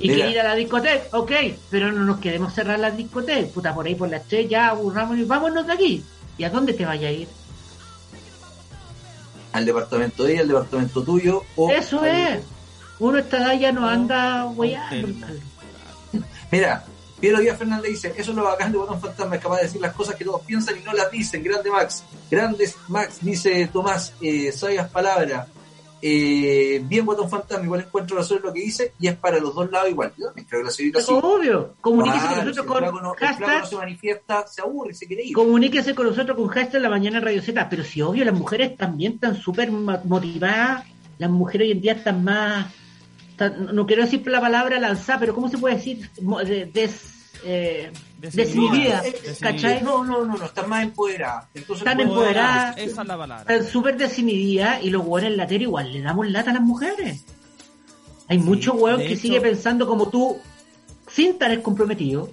Y 0.00 0.08
Mira. 0.10 0.26
que 0.26 0.30
ir 0.32 0.40
a 0.40 0.44
la 0.44 0.54
discoteca, 0.54 1.04
ok, 1.18 1.32
pero 1.70 1.90
no 1.90 2.04
nos 2.04 2.18
queremos 2.20 2.54
cerrar 2.54 2.78
las 2.78 2.96
discotecas, 2.96 3.50
puta, 3.50 3.74
por 3.74 3.84
ahí 3.86 3.96
por 3.96 4.08
las 4.08 4.24
tres 4.26 4.48
ya 4.48 4.68
aburramos 4.68 5.18
y 5.18 5.24
vámonos 5.24 5.66
de 5.66 5.72
aquí. 5.72 6.04
¿Y 6.38 6.44
a 6.44 6.50
dónde 6.50 6.72
te 6.72 6.86
vaya 6.86 7.08
a 7.08 7.10
ir? 7.12 7.26
Al 9.52 9.64
departamento 9.66 10.22
de 10.24 10.32
ella, 10.34 10.42
al 10.42 10.48
departamento 10.48 11.02
tuyo. 11.02 11.42
O 11.56 11.70
Eso 11.70 12.00
al- 12.00 12.06
es. 12.08 12.40
Uno 13.00 13.18
esta 13.18 13.38
edad 13.38 13.58
ya 13.58 13.72
no 13.72 13.88
anda 13.88 14.46
weyando. 14.46 15.08
Mira, 16.52 16.84
Piero 17.20 17.38
Díaz 17.40 17.58
Fernández 17.58 17.90
dice, 17.90 18.14
eso 18.16 18.30
es 18.30 18.36
lo 18.36 18.44
bacán 18.44 18.70
de 18.72 18.78
Botón 18.78 19.00
Fantasma, 19.00 19.36
es 19.36 19.42
capaz 19.42 19.56
de 19.56 19.62
decir 19.64 19.80
las 19.80 19.92
cosas 19.92 20.14
que 20.14 20.24
todos 20.24 20.42
piensan 20.42 20.76
y 20.78 20.84
no 20.84 20.92
las 20.92 21.10
dicen. 21.10 21.42
Grande 21.42 21.70
Max. 21.70 22.04
Grandes 22.30 22.76
Max, 22.88 23.18
dice 23.20 23.68
Tomás, 23.72 24.12
eh, 24.20 24.52
sabias 24.52 24.88
palabras. 24.90 25.48
Eh, 26.00 26.80
bien 26.84 27.04
Botón 27.04 27.28
Fantasma, 27.28 27.64
igual 27.64 27.80
encuentro 27.80 28.16
razón 28.16 28.36
en 28.38 28.42
lo 28.44 28.52
que 28.52 28.60
dice 28.60 28.92
y 29.00 29.08
es 29.08 29.16
para 29.16 29.40
los 29.40 29.52
dos 29.52 29.68
lados 29.68 29.90
igual. 29.90 30.12
Yo 30.16 30.26
también 30.26 30.46
creo 30.48 30.60
que 30.60 30.66
la 30.66 30.70
señorita 30.70 31.00
Es 31.00 31.06
sí. 31.06 31.12
obvio. 31.20 31.74
Comuníquese 31.80 32.26
con 32.28 32.36
nosotros 32.44 32.66
con 32.66 32.68
no- 32.68 32.86
el 32.86 32.92
flaco 32.92 33.02
no 33.02 33.14
hashtag. 33.26 33.66
se 33.66 33.76
manifiesta, 33.76 34.46
se 34.46 34.60
aburre 34.62 34.94
se 34.94 35.06
quiere 35.08 35.24
ir. 35.24 35.34
Comuníquese 35.34 35.96
con 35.96 36.06
nosotros 36.06 36.36
con 36.36 36.46
hashtag 36.46 36.80
la 36.82 36.88
mañana 36.88 37.18
en 37.18 37.24
Radio 37.24 37.42
Z. 37.42 37.68
Pero 37.68 37.82
si 37.82 38.00
obvio, 38.00 38.24
las 38.24 38.34
mujeres 38.34 38.76
también 38.76 39.14
están 39.14 39.34
súper 39.34 39.72
motivadas. 39.72 40.84
Las 41.18 41.30
mujeres 41.30 41.66
hoy 41.66 41.72
en 41.72 41.80
día 41.80 41.92
están 41.94 42.22
más. 42.22 42.72
No 43.72 43.86
quiero 43.86 44.02
decir 44.04 44.26
la 44.26 44.40
palabra 44.40 44.78
lanzada, 44.80 45.20
pero 45.20 45.34
¿cómo 45.34 45.48
se 45.48 45.58
puede 45.58 45.76
decir? 45.76 46.10
Des, 46.72 47.14
eh. 47.44 47.92
Eh, 49.06 49.14
eh, 49.24 49.36
¿Cachai? 49.40 49.82
No, 49.82 50.02
no, 50.04 50.24
no, 50.24 50.36
no, 50.36 50.44
están 50.44 50.68
más 50.68 50.82
empoderadas. 50.82 51.46
Entonces, 51.54 51.86
Están 51.86 52.00
empoderadas. 52.00 52.76
Esa 52.78 53.02
es 53.02 53.08
la 53.08 53.16
palabra. 53.16 53.54
Están 53.54 53.70
súper 53.70 53.96
desinhibidas 53.96 54.82
y 54.82 54.90
los 54.90 55.04
hueones 55.06 55.30
en 55.32 55.36
la 55.36 55.46
tele 55.46 55.64
igual 55.64 55.92
le 55.92 56.02
damos 56.02 56.28
lata 56.28 56.50
a 56.50 56.54
las 56.54 56.62
mujeres. 56.62 57.24
Hay 58.28 58.38
muchos 58.38 58.74
hueones 58.74 59.06
que 59.06 59.12
hecho- 59.12 59.22
sigue 59.22 59.40
pensando 59.40 59.86
como 59.86 60.08
tú, 60.08 60.36
sin 61.08 61.30
estar 61.30 61.62
comprometido, 61.62 62.30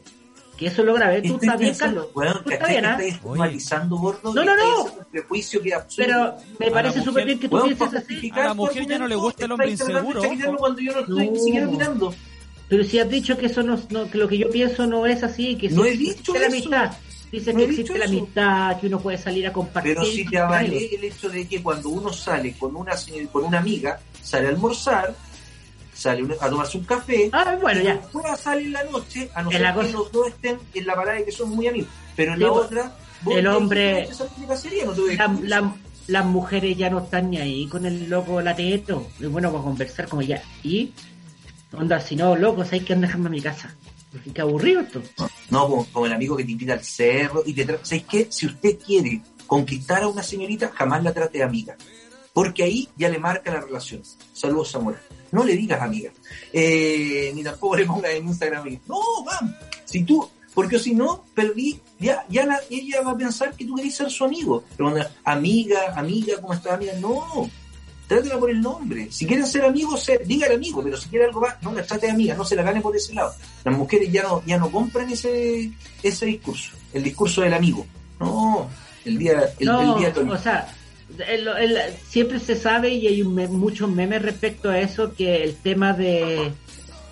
que 0.58 0.68
eso 0.68 0.82
es 0.82 0.86
lo 0.86 0.94
grave. 0.94 1.22
Tú 1.22 1.36
estás 1.42 1.60
bien, 1.60 1.76
Carlos. 1.76 2.08
weón, 2.14 2.34
Tú 2.44 2.50
¿cachai 2.50 2.54
estás 2.56 2.70
bien, 2.70 2.86
¿ah? 2.86 2.98
estigmatizando, 3.02 3.98
gordo? 3.98 4.34
No, 4.34 4.44
no, 4.44 4.56
no. 4.56 4.86
prejuicio 5.12 5.62
que. 5.62 5.74
Pero 5.98 6.36
me 6.60 6.66
la 6.68 6.72
parece 6.72 7.02
súper 7.04 7.26
bien 7.26 7.40
que 7.40 7.50
tú 7.50 7.62
pienses 7.64 7.94
así. 7.94 8.32
A 8.34 8.44
la 8.44 8.54
mujer 8.54 8.88
ya 8.88 8.98
no 8.98 9.08
le 9.08 9.16
gusta 9.16 9.46
el 9.46 9.52
hombre 9.52 9.70
inseguro, 9.72 10.22
cuando 10.58 10.80
yo 10.82 10.94
no 10.94 11.00
estoy 11.02 11.30
ni 11.30 11.38
No. 11.38 11.44
siquiera 11.44 11.68
mirando. 11.68 12.14
Pero 12.68 12.84
si 12.84 12.98
has 13.00 13.08
dicho 13.10 13.38
que 13.38 13.46
eso 13.46 13.62
no, 13.62 13.80
no- 13.92 14.10
que 14.10 14.18
lo 14.18 14.28
que 14.28 14.38
yo 14.40 14.50
pienso 14.50 14.88
no 14.88 15.06
es 15.06 15.22
así, 15.24 15.56
que 15.56 15.70
No 15.70 15.86
he 15.86 15.92
existe 15.94 16.16
dicho 16.18 16.34
la 16.34 16.48
amistad. 16.48 16.92
Dices 17.32 17.54
No 17.54 17.60
que 17.60 17.66
existe 17.66 17.98
la 17.98 18.06
eso. 18.06 18.14
amistad, 18.14 18.80
que 18.80 18.88
uno 18.88 19.00
puede 19.00 19.18
salir 19.18 19.46
a 19.48 19.54
compartir. 19.54 19.94
Pero 19.96 20.06
si 20.06 20.26
te 20.26 20.38
avalé 20.40 20.96
el 20.96 21.04
hecho 21.04 21.30
de 21.30 21.48
que 21.48 21.62
cuando 21.62 21.90
uno 21.90 22.12
sale 22.14 22.54
con 22.58 22.76
una 22.76 22.94
con 23.32 23.44
una 23.44 23.60
amiga, 23.60 24.00
sale 24.22 24.48
a 24.48 24.50
almorzar, 24.50 25.14
sale 25.96 26.24
a 26.40 26.50
tomarse 26.50 26.78
un 26.78 26.84
café, 26.84 27.30
Ah, 27.32 27.58
bueno, 27.62 27.82
ya. 27.82 27.96
después 27.96 28.26
sale 28.40 28.64
en 28.64 28.74
la 28.74 28.84
noche, 28.84 29.30
a 29.34 29.42
no 29.42 29.50
ser 29.52 29.74
que 29.74 29.92
los 29.94 30.12
dos 30.12 30.28
estén 30.28 30.60
en 30.74 30.86
la 30.86 30.94
parada 30.96 31.18
de 31.18 31.26
que 31.26 31.32
son 31.32 31.50
muy 31.50 31.68
amigos. 31.68 31.90
Pero 32.16 32.34
en 32.34 32.38
Sí, 32.38 32.44
la 32.44 32.50
pues, 32.52 32.66
otra, 32.66 32.96
vos 33.24 33.36
el 33.38 33.48
hombre- 33.48 33.94
dijiste, 34.02 34.14
"Esa 34.14 34.26
es 34.26 34.38
mi 34.38 34.46
cacería, 34.48 34.86
no 34.86 34.92
te 34.94 35.02
voy 35.02 35.14
a 35.14 35.16
La- 35.18 35.28
discutir". 35.28 35.50
la- 35.50 35.76
las 36.08 36.26
mujeres 36.26 36.78
ya 36.78 36.90
no 36.90 37.00
están 37.00 37.32
ni 37.32 37.38
ahí 37.38 37.68
con 37.68 37.86
el 37.86 38.10
loco 38.10 38.40
lateto. 38.42 39.08
Es 39.20 39.28
bueno 39.30 39.52
para 39.52 39.64
conversar 39.64 40.08
como 40.08 40.22
ya. 40.22 40.44
Y, 40.64 40.92
onda, 41.74 42.00
si 42.00 42.16
no, 42.16 42.36
loco, 42.36 42.64
¿sabes 42.64 42.84
que 42.84 42.94
anda 42.94 43.12
a 43.12 43.18
mi 43.18 43.42
casa? 43.42 43.74
Porque 44.12 44.32
qué 44.32 44.42
aburrido 44.42 44.82
esto. 44.82 45.02
No, 45.50 45.68
como, 45.68 45.86
como 45.88 46.06
el 46.06 46.14
amigo 46.14 46.38
que 46.38 46.44
te 46.46 46.52
invita 46.52 46.74
al 46.74 46.84
cerro 46.84 47.42
y 47.46 47.54
te 47.54 47.66
trata. 47.66 47.84
¿Sabes 47.86 48.04
qué? 48.10 48.28
Si 48.30 48.46
usted 48.46 48.78
quiere 48.78 49.22
conquistar 49.48 50.04
a 50.04 50.08
una 50.08 50.24
señorita, 50.24 50.72
jamás 50.74 51.04
la 51.04 51.12
trate 51.14 51.40
de 51.40 51.44
amiga. 51.44 51.76
Porque 52.34 52.64
ahí 52.64 52.88
ya 52.98 53.10
le 53.10 53.18
marca 53.18 53.52
la 53.52 53.62
relación. 53.62 54.02
Saludos, 54.34 54.72
Zamora. 54.72 55.02
No 55.32 55.44
le 55.44 55.56
digas 55.56 55.82
amiga. 55.82 56.12
Eh, 56.54 57.32
ni 57.36 57.44
tampoco 57.44 57.76
le 57.76 57.86
pongas 57.86 58.12
en 58.12 58.28
Instagram 58.28 58.62
amiga. 58.62 58.80
No, 58.88 59.00
vamos. 59.26 59.56
Si 59.86 60.04
tú, 60.04 60.28
porque 60.54 60.80
si 60.80 60.94
no, 60.96 61.26
perdí, 61.34 61.80
ya, 62.00 62.26
ya 62.30 62.46
la- 62.46 62.62
ella 62.70 63.02
va 63.02 63.12
a 63.12 63.18
pensar 63.18 63.54
que 63.54 63.66
tú 63.66 63.76
querés 63.76 63.96
ser 63.96 64.10
su 64.10 64.24
amigo. 64.26 64.64
Pero 64.78 64.92
cuando, 64.92 65.10
amiga, 65.26 65.94
amiga, 65.96 66.40
¿cómo 66.42 66.54
estás, 66.54 66.74
amiga? 66.74 66.94
No. 67.00 67.50
Trátela 68.08 68.38
por 68.38 68.52
el 68.52 68.62
nombre. 68.62 69.12
Si 69.12 69.26
quieren 69.26 69.48
ser 69.48 69.66
amigos, 69.66 70.04
se, 70.04 70.20
dígale 70.20 70.54
amigo, 70.56 70.84
pero 70.84 70.96
si 70.96 71.10
quiere 71.10 71.26
algo 71.26 71.42
más, 71.42 71.56
no 71.64 71.72
la 71.74 71.84
trate 71.84 72.06
de 72.06 72.12
amiga, 72.12 72.36
no 72.36 72.46
se 72.46 72.56
la 72.56 72.62
gane 72.62 72.80
por 72.80 72.96
ese 72.96 73.16
lado. 73.16 73.34
Las 73.64 73.76
mujeres 73.76 74.12
ya 74.12 74.22
no, 74.22 74.44
ya 74.46 74.58
no 74.60 74.70
compran 74.70 75.10
ese, 75.10 75.72
ese 76.04 76.26
discurso, 76.28 76.76
el 76.94 77.02
discurso 77.02 77.42
del 77.42 77.56
amigo. 77.56 77.84
No, 78.20 78.70
el 79.06 79.18
día, 79.18 79.52
el, 79.58 79.66
no, 79.68 79.96
el 79.96 80.14
día 80.14 80.24
o 80.32 80.38
sea, 80.38 80.72
el- 81.22 81.48
el- 81.48 81.94
siempre 82.08 82.40
se 82.40 82.56
sabe 82.56 82.90
y 82.90 83.08
hay 83.08 83.22
un 83.22 83.34
me- 83.36 83.48
muchos 83.48 83.90
memes 83.90 84.22
respecto 84.22 84.70
a 84.70 84.80
eso 84.80 85.14
que 85.14 85.44
el 85.44 85.56
tema 85.56 85.94
de, 85.94 86.52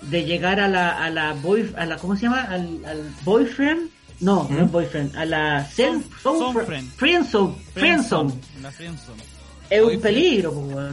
de 0.02 0.24
llegar 0.24 0.60
a 0.60 0.68
la 0.68 1.02
a 1.04 1.10
la 1.10 1.32
boy 1.34 1.72
a 1.76 1.86
la 1.86 1.96
¿cómo 1.96 2.14
se 2.16 2.22
llama? 2.22 2.42
al, 2.42 2.84
al 2.84 3.10
boyfriend 3.24 3.90
no, 4.20 4.46
no 4.48 4.60
¿Mm? 4.60 4.64
es 4.64 4.70
boyfriend, 4.72 5.16
a 5.16 5.24
la 5.24 5.68
sonfriend. 5.70 6.90
friendzone, 6.96 7.54
friendzone. 7.74 8.32
La 8.62 8.70
friendzone. 8.70 9.22
Es 9.68 9.82
un 9.82 10.00
peligro, 10.00 10.52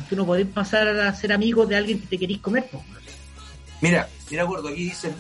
tú 0.10 0.16
no 0.16 0.26
podés 0.26 0.48
pasar 0.48 0.88
a 0.88 1.14
ser 1.14 1.32
amigo 1.34 1.66
de 1.66 1.76
alguien 1.76 2.00
que 2.00 2.08
te 2.08 2.18
querís 2.18 2.40
comer. 2.40 2.68
po. 2.70 2.84
Mira, 3.82 4.08
mira, 4.30 4.44
gordo, 4.44 4.70
aquí 4.70 4.86
dicen, 4.86 5.14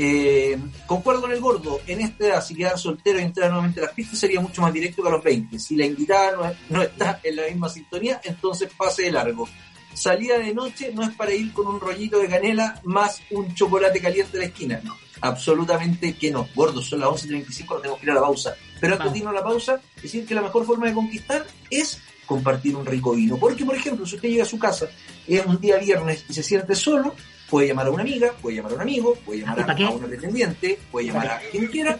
eh, 0.00 0.56
concuerdo 0.86 1.22
con 1.22 1.32
el 1.32 1.40
gordo, 1.40 1.80
en 1.88 2.00
esta 2.00 2.26
edad, 2.26 2.44
si 2.44 2.54
quedar 2.54 2.78
soltero 2.78 3.18
y 3.18 3.22
entrar 3.22 3.50
nuevamente 3.50 3.80
a 3.80 3.84
las 3.86 3.92
pistas 3.92 4.20
sería 4.20 4.40
mucho 4.40 4.62
más 4.62 4.72
directo 4.72 5.02
que 5.02 5.08
a 5.08 5.12
los 5.12 5.24
20. 5.24 5.58
Si 5.58 5.74
la 5.74 5.86
invitada 5.86 6.36
no, 6.36 6.76
no 6.76 6.82
está 6.82 7.18
en 7.24 7.34
la 7.34 7.46
misma 7.46 7.68
sintonía, 7.68 8.20
entonces 8.22 8.70
pase 8.78 9.02
de 9.02 9.10
largo. 9.10 9.48
Salida 9.92 10.38
de 10.38 10.54
noche 10.54 10.92
no 10.94 11.02
es 11.02 11.10
para 11.16 11.34
ir 11.34 11.52
con 11.52 11.66
un 11.66 11.80
rollito 11.80 12.20
de 12.20 12.28
canela 12.28 12.80
más 12.84 13.20
un 13.30 13.52
chocolate 13.52 14.00
caliente 14.00 14.34
de 14.34 14.38
la 14.38 14.44
esquina. 14.44 14.80
No, 14.84 14.96
absolutamente 15.20 16.14
que 16.14 16.30
no. 16.30 16.48
Gordo, 16.54 16.80
son 16.80 17.00
las 17.00 17.08
11.35, 17.08 17.68
nos 17.68 17.82
tenemos 17.82 17.98
que 17.98 18.06
ir 18.06 18.10
a 18.12 18.14
la 18.14 18.20
pausa. 18.20 18.54
Pero 18.80 18.92
antes 18.92 18.98
Vamos. 18.98 19.12
de 19.12 19.18
irnos 19.18 19.32
a 19.32 19.36
la 19.36 19.42
pausa, 19.44 19.80
decir 20.00 20.24
que 20.24 20.34
la 20.36 20.42
mejor 20.42 20.64
forma 20.64 20.86
de 20.86 20.94
conquistar 20.94 21.44
es 21.68 22.00
compartir 22.24 22.76
un 22.76 22.86
rico 22.86 23.12
vino. 23.16 23.36
Porque, 23.36 23.64
por 23.64 23.74
ejemplo, 23.74 24.06
si 24.06 24.14
usted 24.14 24.28
llega 24.28 24.44
a 24.44 24.46
su 24.46 24.60
casa 24.60 24.86
es 25.26 25.44
un 25.44 25.60
día 25.60 25.78
viernes 25.78 26.24
y 26.28 26.34
se 26.34 26.44
siente 26.44 26.76
solo, 26.76 27.16
puede 27.50 27.68
llamar 27.68 27.86
a 27.86 27.90
una 27.90 28.02
amiga, 28.02 28.32
puede 28.40 28.56
llamar 28.56 28.72
a 28.72 28.74
un 28.76 28.80
amigo, 28.82 29.14
puede 29.24 29.40
llamar 29.40 29.76
¿Y 29.78 29.82
a, 29.82 29.88
a 29.88 29.90
una 29.90 30.06
pretendiente, 30.06 30.78
puede 30.90 31.06
llamar 31.06 31.28
a 31.28 31.40
quien 31.50 31.66
quiera, 31.66 31.98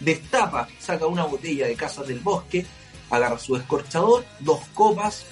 destapa, 0.00 0.68
saca 0.78 1.06
una 1.06 1.24
botella 1.24 1.66
de 1.66 1.74
Casas 1.74 2.06
del 2.08 2.20
Bosque, 2.20 2.66
agarra 3.10 3.38
su 3.38 3.56
escorchador, 3.56 4.24
dos 4.40 4.60
copas 4.74 5.24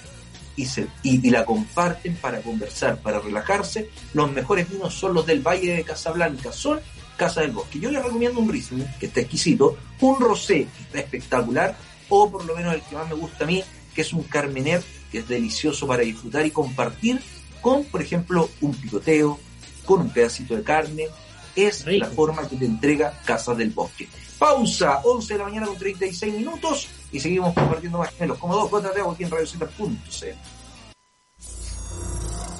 y, 0.55 0.65
se, 0.65 0.87
y, 1.03 1.25
y 1.27 1.29
la 1.31 1.45
comparten 1.45 2.15
para 2.15 2.41
conversar, 2.41 3.01
para 3.01 3.19
relajarse. 3.19 3.89
Los 4.13 4.31
mejores 4.31 4.69
vinos 4.69 4.93
son 4.93 5.13
los 5.13 5.25
del 5.25 5.41
Valle 5.41 5.75
de 5.75 5.83
Casablanca, 5.83 6.51
son 6.51 6.79
Casa 7.17 7.41
del 7.41 7.51
Bosque. 7.51 7.79
Yo 7.79 7.91
les 7.91 8.03
recomiendo 8.03 8.39
un 8.39 8.49
Riesling, 8.49 8.85
que 8.99 9.07
está 9.07 9.21
exquisito, 9.21 9.77
un 9.99 10.19
Rosé, 10.19 10.67
que 10.75 10.83
está 10.83 10.99
espectacular, 10.99 11.75
o 12.09 12.29
por 12.29 12.45
lo 12.45 12.55
menos 12.55 12.73
el 12.73 12.81
que 12.81 12.95
más 12.95 13.07
me 13.07 13.15
gusta 13.15 13.43
a 13.43 13.47
mí, 13.47 13.63
que 13.93 14.01
es 14.01 14.13
un 14.13 14.23
Carmener, 14.23 14.81
que 15.11 15.19
es 15.19 15.27
delicioso 15.27 15.85
para 15.87 16.03
disfrutar 16.03 16.45
y 16.45 16.51
compartir 16.51 17.21
con, 17.61 17.83
por 17.85 18.01
ejemplo, 18.01 18.49
un 18.61 18.73
picoteo, 18.73 19.39
con 19.85 20.01
un 20.01 20.09
pedacito 20.09 20.55
de 20.55 20.63
carne. 20.63 21.07
Es 21.55 21.85
Rico. 21.85 22.05
la 22.05 22.11
forma 22.11 22.47
que 22.47 22.55
te 22.55 22.65
entrega 22.65 23.19
Casas 23.25 23.57
del 23.57 23.71
Bosque. 23.71 24.07
Pausa, 24.39 25.01
11 25.03 25.33
de 25.33 25.37
la 25.37 25.45
mañana 25.45 25.67
con 25.67 25.77
36 25.77 26.33
minutos 26.33 26.87
y 27.11 27.19
seguimos 27.19 27.53
compartiendo 27.53 27.99
más 27.99 28.09
gemelos 28.11 28.39
como 28.39 28.55
dos 28.55 28.71
gotas 28.71 28.95
de 28.95 29.01
agua 29.01 29.13
aquí 29.13 29.23
en 29.23 29.29
Radio 29.29 29.47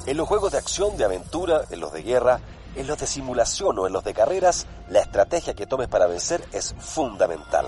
En 0.06 0.18
los 0.18 0.28
juegos 0.28 0.52
de 0.52 0.58
acción, 0.60 0.98
de 0.98 1.06
aventura, 1.06 1.62
en 1.72 1.80
los 1.80 1.92
de 1.92 2.04
guerra, 2.04 2.42
en 2.76 2.86
los 2.86 3.00
de 3.00 3.08
simulación 3.08 3.80
o 3.80 3.88
en 3.88 3.94
los 3.94 4.04
de 4.04 4.14
carreras, 4.14 4.68
la 4.90 5.00
estrategia 5.00 5.56
que 5.56 5.66
tomes 5.66 5.88
para 5.88 6.06
vencer 6.06 6.44
es 6.52 6.76
fundamental. 6.80 7.68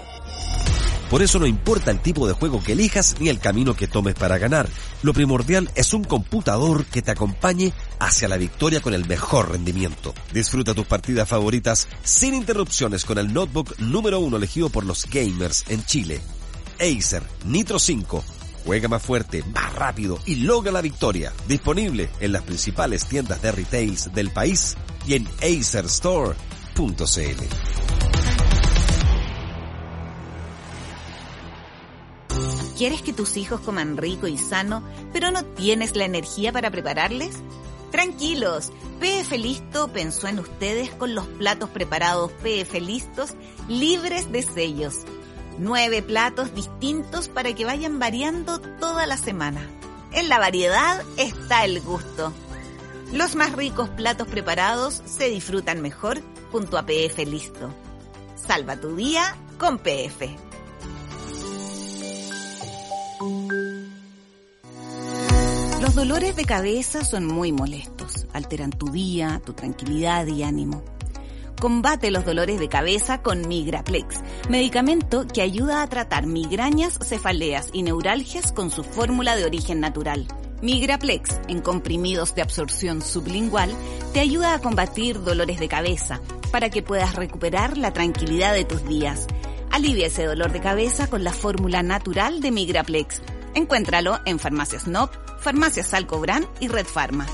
Por 1.13 1.21
eso 1.21 1.37
no 1.37 1.45
importa 1.45 1.91
el 1.91 1.99
tipo 1.99 2.25
de 2.25 2.33
juego 2.33 2.63
que 2.63 2.71
elijas 2.71 3.17
ni 3.19 3.29
el 3.29 3.37
camino 3.37 3.75
que 3.75 3.87
tomes 3.87 4.15
para 4.15 4.39
ganar. 4.39 4.67
Lo 5.03 5.13
primordial 5.13 5.69
es 5.75 5.93
un 5.93 6.03
computador 6.03 6.85
que 6.85 7.03
te 7.03 7.11
acompañe 7.11 7.71
hacia 7.99 8.27
la 8.27 8.37
victoria 8.37 8.81
con 8.81 8.95
el 8.95 9.05
mejor 9.05 9.51
rendimiento. 9.51 10.15
Disfruta 10.33 10.73
tus 10.73 10.87
partidas 10.87 11.29
favoritas 11.29 11.87
sin 12.03 12.33
interrupciones 12.33 13.05
con 13.05 13.19
el 13.19 13.31
notebook 13.31 13.77
número 13.77 14.19
uno 14.21 14.37
elegido 14.37 14.69
por 14.69 14.87
los 14.87 15.05
gamers 15.05 15.65
en 15.69 15.85
Chile. 15.85 16.19
Acer 16.79 17.21
Nitro 17.45 17.77
5. 17.77 18.23
Juega 18.65 18.87
más 18.87 19.03
fuerte, 19.03 19.43
más 19.53 19.71
rápido 19.75 20.17
y 20.25 20.37
logra 20.37 20.71
la 20.71 20.81
victoria. 20.81 21.31
Disponible 21.47 22.09
en 22.21 22.31
las 22.31 22.41
principales 22.41 23.05
tiendas 23.05 23.39
de 23.39 23.51
retails 23.51 24.11
del 24.15 24.31
país 24.31 24.75
y 25.05 25.13
en 25.13 25.27
acerstore.cl. 25.43 26.33
¿Quieres 32.77 33.01
que 33.01 33.13
tus 33.13 33.37
hijos 33.37 33.61
coman 33.61 33.97
rico 33.97 34.27
y 34.27 34.37
sano, 34.37 34.83
pero 35.11 35.31
no 35.31 35.45
tienes 35.45 35.95
la 35.95 36.05
energía 36.05 36.51
para 36.51 36.71
prepararles? 36.71 37.35
Tranquilos, 37.91 38.71
PF 38.99 39.37
Listo 39.37 39.89
pensó 39.89 40.27
en 40.27 40.39
ustedes 40.39 40.89
con 40.89 41.13
los 41.13 41.27
platos 41.27 41.69
preparados 41.69 42.31
PF 42.31 42.81
Listos 42.81 43.35
libres 43.67 44.31
de 44.31 44.41
sellos. 44.41 45.01
Nueve 45.59 46.01
platos 46.01 46.55
distintos 46.55 47.27
para 47.27 47.53
que 47.53 47.65
vayan 47.65 47.99
variando 47.99 48.59
toda 48.59 49.05
la 49.05 49.17
semana. 49.17 49.69
En 50.11 50.27
la 50.27 50.39
variedad 50.39 51.03
está 51.17 51.65
el 51.65 51.79
gusto. 51.81 52.33
Los 53.11 53.35
más 53.35 53.51
ricos 53.53 53.89
platos 53.89 54.27
preparados 54.27 55.03
se 55.05 55.29
disfrutan 55.29 55.81
mejor 55.81 56.19
junto 56.51 56.79
a 56.79 56.85
PF 56.87 57.19
Listo. 57.27 57.71
Salva 58.47 58.77
tu 58.77 58.95
día 58.95 59.37
con 59.59 59.77
PF. 59.77 60.52
Los 65.83 65.95
dolores 65.95 66.37
de 66.37 66.45
cabeza 66.45 67.03
son 67.03 67.25
muy 67.25 67.51
molestos, 67.51 68.25
alteran 68.31 68.69
tu 68.69 68.89
día, 68.89 69.41
tu 69.45 69.51
tranquilidad 69.51 70.25
y 70.27 70.43
ánimo. 70.43 70.81
Combate 71.59 72.09
los 72.09 72.23
dolores 72.23 72.57
de 72.57 72.69
cabeza 72.69 73.21
con 73.21 73.49
Migraplex, 73.49 74.21
medicamento 74.47 75.27
que 75.27 75.41
ayuda 75.41 75.81
a 75.81 75.89
tratar 75.89 76.25
migrañas, 76.25 76.97
cefaleas 77.03 77.67
y 77.73 77.83
neuralgias 77.83 78.53
con 78.53 78.71
su 78.71 78.85
fórmula 78.85 79.35
de 79.35 79.43
origen 79.43 79.81
natural. 79.81 80.25
Migraplex, 80.61 81.41
en 81.49 81.59
comprimidos 81.59 82.33
de 82.33 82.43
absorción 82.43 83.01
sublingual, 83.01 83.69
te 84.13 84.21
ayuda 84.21 84.53
a 84.53 84.59
combatir 84.59 85.21
dolores 85.21 85.59
de 85.59 85.67
cabeza 85.67 86.21
para 86.53 86.69
que 86.69 86.81
puedas 86.81 87.13
recuperar 87.15 87.77
la 87.77 87.91
tranquilidad 87.91 88.53
de 88.53 88.63
tus 88.63 88.87
días. 88.87 89.27
Alivia 89.69 90.07
ese 90.07 90.23
dolor 90.23 90.53
de 90.53 90.61
cabeza 90.61 91.07
con 91.07 91.25
la 91.25 91.33
fórmula 91.33 91.83
natural 91.83 92.39
de 92.39 92.51
Migraplex. 92.51 93.21
Encuéntralo 93.55 94.19
en 94.25 94.39
Farmacias 94.39 94.87
NOP, 94.87 95.11
Farmacias 95.39 95.87
Salcobran 95.87 96.45
y 96.59 96.67
Red 96.67 96.87
Pharma. 96.93 97.25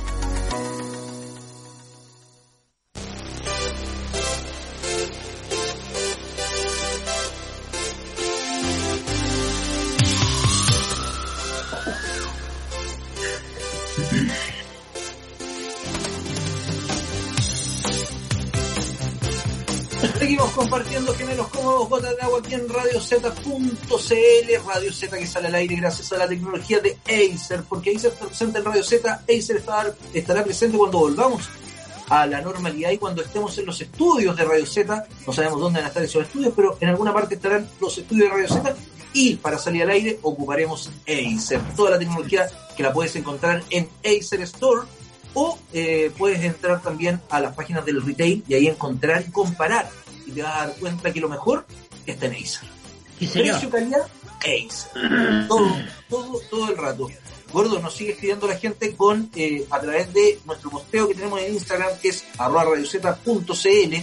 RadioZ.cl, 23.10 24.68
Radio 24.68 24.94
Z 24.94 25.18
que 25.18 25.26
sale 25.26 25.48
al 25.48 25.56
aire 25.56 25.76
gracias 25.78 26.12
a 26.12 26.18
la 26.18 26.28
tecnología 26.28 26.80
de 26.80 26.98
Acer, 27.06 27.64
porque 27.68 27.96
Acer 27.96 28.12
está 28.12 28.28
presente 28.28 28.60
en 28.60 28.66
Radio 28.66 28.84
Z, 28.84 29.14
Acer 29.24 29.64
estará, 30.14 30.44
presente 30.44 30.78
cuando 30.78 31.00
volvamos 31.00 31.50
a 32.08 32.28
la 32.28 32.42
normalidad 32.42 32.92
y 32.92 33.00
cuando 33.00 33.24
estemos 33.24 33.58
en 33.58 33.66
los 33.66 33.82
estudios 33.82 34.36
de 34.36 34.46
Radio 34.46 34.66
Z, 34.66 35.08
no 35.26 35.34
sabemos 35.34 35.60
dónde 35.60 35.80
van 35.80 35.86
a 35.86 35.88
estar 35.88 36.04
esos 36.04 36.24
estudios, 36.24 36.54
pero 36.56 36.78
en 36.80 36.90
alguna 36.90 37.12
parte 37.12 37.36
estarán 37.36 37.68
los 37.80 37.98
estudios 37.98 38.30
de 38.30 38.36
Radio 38.36 38.48
Z 38.48 38.76
y 39.14 39.36
para 39.38 39.58
salir 39.58 39.84
al 39.84 39.90
aire 39.90 40.20
ocuparemos 40.22 40.92
Acer, 41.08 41.62
toda 41.76 41.92
la 41.92 42.00
tecnología 42.00 42.48
que 42.78 42.84
la 42.84 42.94
puedes 42.94 43.16
encontrar 43.16 43.64
en 43.72 43.90
Acer 44.06 44.42
Store 44.42 44.88
O 45.34 45.58
eh, 45.74 46.12
puedes 46.16 46.44
entrar 46.44 46.82
también 46.84 47.20
a 47.32 47.40
las 47.40 47.56
páginas 47.56 47.84
del 47.86 48.06
retail 48.06 48.44
y 48.48 48.54
ahí 48.54 48.68
encontrar 48.68 49.24
y 49.28 49.32
comparar. 49.32 49.90
Y 50.28 50.32
te 50.32 50.44
vas 50.44 50.56
a 50.56 50.68
dar 50.68 50.76
cuenta 50.76 51.12
que 51.12 51.20
lo 51.20 51.28
mejor 51.28 51.66
está 52.06 52.28
en 52.28 52.34
Acer. 52.34 52.79
Sí. 53.20 53.28
Precio, 53.40 53.70
calidad, 53.70 54.08
Acer. 54.40 55.48
Todo, 55.48 55.68
todo, 56.10 56.40
todo 56.50 56.70
el 56.72 56.78
rato. 56.78 57.10
Gordo, 57.52 57.80
nos 57.80 57.94
sigue 57.96 58.12
escribiendo 58.12 58.48
la 58.48 58.56
gente 58.58 58.96
con 58.96 59.30
eh, 59.36 59.66
a 59.72 59.80
través 59.80 60.14
de 60.14 60.40
nuestro 60.46 60.70
posteo 60.70 61.08
que 61.08 61.16
tenemos 61.16 61.42
en 61.42 61.54
Instagram, 61.56 61.90
que 62.02 62.10
es 62.10 62.24
arroba 62.38 62.64
radioceta.cl. 62.66 63.96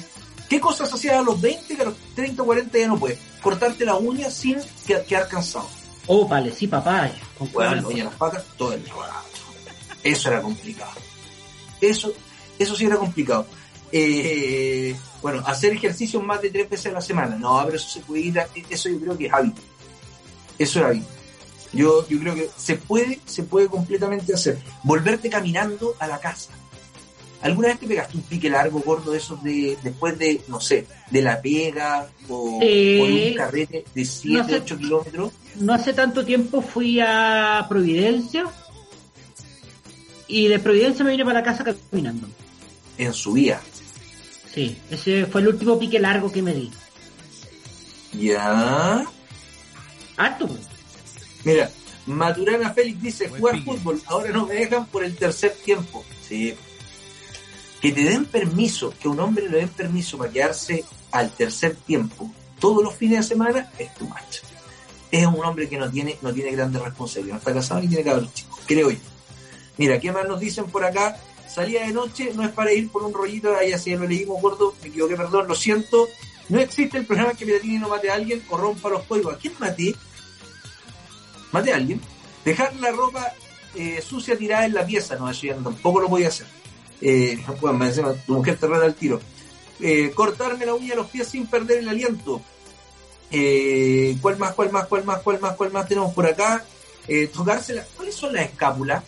¿Qué 0.49 0.61
cosas 0.61 0.93
hacías 0.93 1.15
a 1.17 1.23
los 1.23 1.41
20 1.41 1.77
que 1.77 1.83
a 1.83 1.87
los 1.87 1.95
30 2.15 2.43
o 2.43 2.47
40 2.47 2.79
ya 2.79 2.89
no 2.89 2.99
puedes? 2.99 3.19
Cortarte 3.41 3.85
la 3.85 3.97
uña 3.97 4.31
sin 4.31 4.59
que- 4.87 5.03
quedar 5.05 5.29
cansado. 5.29 5.69
Oh, 6.09 6.27
vale, 6.29 6.53
sí, 6.53 6.67
papá. 6.67 7.11
Con 7.39 7.51
en 7.99 8.05
las 8.05 8.15
patas 8.15 8.45
todo 8.57 8.73
el 8.73 8.85
rato. 8.87 9.27
Eso 10.03 10.29
era 10.29 10.41
complicado. 10.43 10.93
Eso, 11.81 12.13
eso 12.59 12.77
sí 12.77 12.85
era 12.85 12.97
complicado. 12.97 13.47
Eh, 13.93 14.97
bueno, 15.23 15.43
hacer 15.47 15.73
ejercicios 15.73 16.23
más 16.23 16.43
de 16.43 16.51
tres 16.51 16.69
veces 16.69 16.87
a 16.87 16.93
la 16.93 17.01
semana. 17.01 17.37
No, 17.37 17.63
pero 17.65 17.77
eso 17.77 17.89
se 17.89 18.01
puede 18.01 18.23
ir, 18.23 18.39
a- 18.39 18.49
eso 18.71 18.89
yo 18.89 19.01
creo 19.01 19.17
que 19.19 19.27
es 19.27 19.33
hábito. 19.33 19.61
Eso 20.59 20.81
es 20.81 20.85
hábito. 20.87 21.07
Yo, 21.73 22.09
yo 22.09 22.19
creo 22.21 22.35
que 22.35 22.49
se 22.57 22.77
puede, 22.77 23.21
se 23.27 23.43
puede 23.43 23.67
completamente 23.69 24.33
hacer. 24.35 24.59
Volverte 24.83 25.29
caminando 25.29 25.95
a 25.99 26.07
la 26.07 26.19
casa. 26.21 26.51
¿Alguna 27.43 27.69
vez 27.69 27.79
te 27.81 27.87
pegaste 27.87 28.17
un 28.17 28.23
pique 28.23 28.49
largo, 28.49 28.81
gordo, 28.81 29.13
de 29.13 29.19
esos 29.19 29.43
de, 29.43 29.77
después 29.83 30.19
de, 30.19 30.41
no 30.49 30.59
sé, 30.59 30.87
de 31.11 31.21
la 31.23 31.41
pega 31.43 32.09
o, 32.29 32.59
de 32.61 33.29
un 33.31 33.37
carrete 33.37 33.85
de 33.95 34.05
7, 34.05 34.39
No 34.39 34.49
sé. 34.49 34.55
8 34.57 34.79
kilómetros? 34.79 35.33
No 35.57 35.75
hace 35.75 35.93
tanto 35.93 36.25
tiempo 36.25 36.63
fui 36.63 36.99
a 36.99 37.67
Providencia 37.69 38.47
y 40.29 40.49
de 40.49 40.59
Providencia 40.59 41.05
me 41.05 41.11
vine 41.13 41.25
para 41.25 41.41
la 41.41 41.45
casa 41.45 41.63
caminando. 41.91 42.27
En 42.99 43.13
su 43.13 43.35
vía. 43.35 43.61
Sí, 44.57 44.75
ese 44.91 45.27
fue 45.27 45.43
el 45.43 45.49
último 45.49 45.79
pique 45.79 45.99
largo 45.99 46.33
que 46.33 46.41
me 46.41 46.55
di. 46.55 46.71
Ya. 48.15 49.05
Harto. 50.17 50.49
Mira, 51.45 51.71
Maturana 52.07 52.73
Félix 52.73 53.03
dice, 53.03 53.29
Buen 53.29 53.41
jugar 53.41 53.55
pique. 53.57 53.71
fútbol, 53.71 54.03
ahora 54.07 54.31
no 54.31 54.47
me 54.47 54.55
dejan 54.55 54.87
por 54.87 55.05
el 55.05 55.15
tercer 55.15 55.53
tiempo. 55.63 56.03
Sí. 56.27 56.55
Que 57.83 57.93
te 57.93 58.05
den 58.05 58.25
permiso, 58.25 58.95
que 58.99 59.09
un 59.09 59.21
hombre 59.21 59.47
le 59.51 59.59
den 59.59 59.69
permiso 59.69 60.17
para 60.17 60.33
quedarse 60.33 60.83
al 61.11 61.31
tercer 61.33 61.77
tiempo 61.77 62.33
todos 62.59 62.83
los 62.83 62.95
fines 62.95 63.19
de 63.19 63.35
semana, 63.35 63.71
es 63.79 63.95
tu 63.95 64.09
macho. 64.09 64.41
Es 65.11 65.27
un 65.27 65.45
hombre 65.45 65.69
que 65.69 65.77
no 65.77 65.91
tiene, 65.91 66.17
no 66.23 66.33
tiene 66.33 66.53
grandes 66.53 66.81
responsabilidades, 66.81 67.45
no 67.45 67.51
está 67.51 67.61
casado 67.61 67.83
ni 67.83 67.89
tiene 67.89 68.05
cabros 68.05 68.33
chicos, 68.33 68.59
creo 68.65 68.91
yo. 68.91 68.99
Mira, 69.77 70.01
¿qué 70.01 70.11
más 70.11 70.27
nos 70.27 70.41
dicen 70.41 70.65
por 70.65 70.83
acá? 70.83 71.19
Salida 71.57 71.87
de 71.87 71.93
noche 71.95 72.33
no 72.35 72.43
es 72.45 72.51
para 72.51 72.71
ir 72.73 72.91
por 72.91 73.03
un 73.03 73.15
rollito, 73.15 73.57
ahí 73.57 73.73
así 73.73 73.91
ya 73.91 73.97
lo 73.97 74.07
leímos, 74.07 74.41
gordo, 74.43 74.75
me 74.83 74.89
equivoqué, 74.89 75.17
perdón, 75.17 75.49
lo 75.49 75.55
siento. 75.55 76.07
No 76.51 76.61
existe 76.61 76.99
el 76.99 77.07
programa 77.07 77.33
que 77.33 77.47
Piratini 77.47 77.79
no 77.79 77.89
mate 77.89 78.11
a 78.11 78.15
alguien 78.15 78.45
o 78.51 78.59
rompa 78.59 78.91
los 78.91 79.03
códigos. 79.05 79.35
¿A 79.35 79.39
quién 79.39 79.55
maté? 79.59 79.95
mate 81.53 81.73
a 81.73 81.77
alguien, 81.77 81.99
dejar 82.45 82.77
la 82.77 82.91
ropa 82.93 83.33
eh, 83.75 84.03
sucia 84.07 84.37
tirada 84.37 84.67
en 84.67 84.75
la 84.75 84.85
pieza, 84.85 85.17
no, 85.17 85.31
eso 85.31 85.47
ya 85.47 85.55
tampoco 85.57 86.01
lo 86.01 86.09
voy 86.09 86.25
a 86.25 86.29
hacer. 86.29 86.47
Eh, 87.01 87.39
bueno, 87.61 87.79
me 87.79 87.87
encima, 87.87 88.13
tu 88.27 88.35
mujer 88.35 88.59
te 88.59 88.67
reta 88.67 88.85
al 88.85 88.95
tiro. 88.95 89.21
Eh, 89.81 90.11
cortarme 90.15 90.67
la 90.67 90.75
uña 90.75 90.91
de 90.91 90.97
los 90.97 91.07
pies 91.09 91.29
sin 91.29 91.47
perder 91.47 91.79
el 91.79 91.89
aliento. 91.89 92.43
Eh, 93.31 94.17
¿Cuál 94.21 94.37
más, 94.39 94.55
cuál 94.55 94.71
más, 94.73 94.87
cuál 94.87 95.05
más, 95.05 95.21
cuál 95.23 95.41
más, 95.41 95.57
cuál 95.57 95.73
más 95.73 95.89
tenemos 95.89 96.13
por 96.13 96.27
acá? 96.27 96.65
Eh, 97.09 97.29
tocarse 97.29 97.73
la- 97.75 97.85
¿Cuáles 97.97 98.15
son 98.15 98.33
las 98.35 98.45
escápulas? 98.47 99.03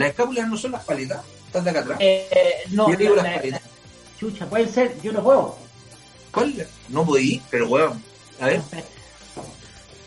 Las 0.00 0.08
escápulas 0.10 0.48
no 0.48 0.56
son 0.56 0.72
las 0.72 0.84
paletas, 0.84 1.20
están 1.46 1.64
de 1.64 1.70
acá 1.70 1.80
atrás. 1.80 1.98
Eh, 2.00 2.28
no, 2.70 2.90
Yo 2.90 2.96
digo 2.96 3.16
la- 3.16 3.22
las 3.22 3.32
la- 3.32 3.38
paletas. 3.38 3.62
chucha, 4.18 4.46
puede 4.48 4.66
ser, 4.68 5.00
yo 5.02 5.12
no 5.12 5.22
puedo. 5.22 5.56
¿Cuál? 6.32 6.66
No 6.88 7.04
podí, 7.04 7.40
pero 7.50 7.68
bueno. 7.68 8.00
A 8.40 8.46
ver, 8.46 8.60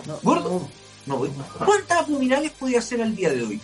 No, 0.07 0.19
Gordo. 0.23 0.67
no 1.05 1.17
voy. 1.17 1.29
¿Cuántas 1.65 1.99
abdominales 1.99 2.51
podía 2.51 2.79
hacer 2.79 3.01
al 3.01 3.15
día 3.15 3.29
de 3.31 3.43
hoy? 3.43 3.61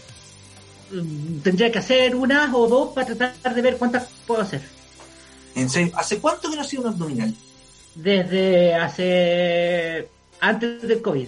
Mm, 0.91 1.39
Tendría 1.41 1.71
que 1.71 1.79
hacer 1.79 2.15
una 2.15 2.55
o 2.55 2.67
dos 2.67 2.93
para 2.93 3.07
tratar 3.15 3.53
de 3.55 3.61
ver 3.61 3.77
cuántas 3.77 4.07
puedo 4.25 4.41
hacer. 4.41 4.61
En 5.55 5.69
serio, 5.69 5.91
¿hace 5.95 6.19
cuánto 6.19 6.49
que 6.49 6.55
no 6.55 6.61
hacía 6.61 6.79
un 6.79 6.87
abdominal? 6.87 7.33
Desde 7.95 8.75
hace 8.75 10.07
antes 10.39 10.81
del 10.83 11.01
COVID. 11.01 11.27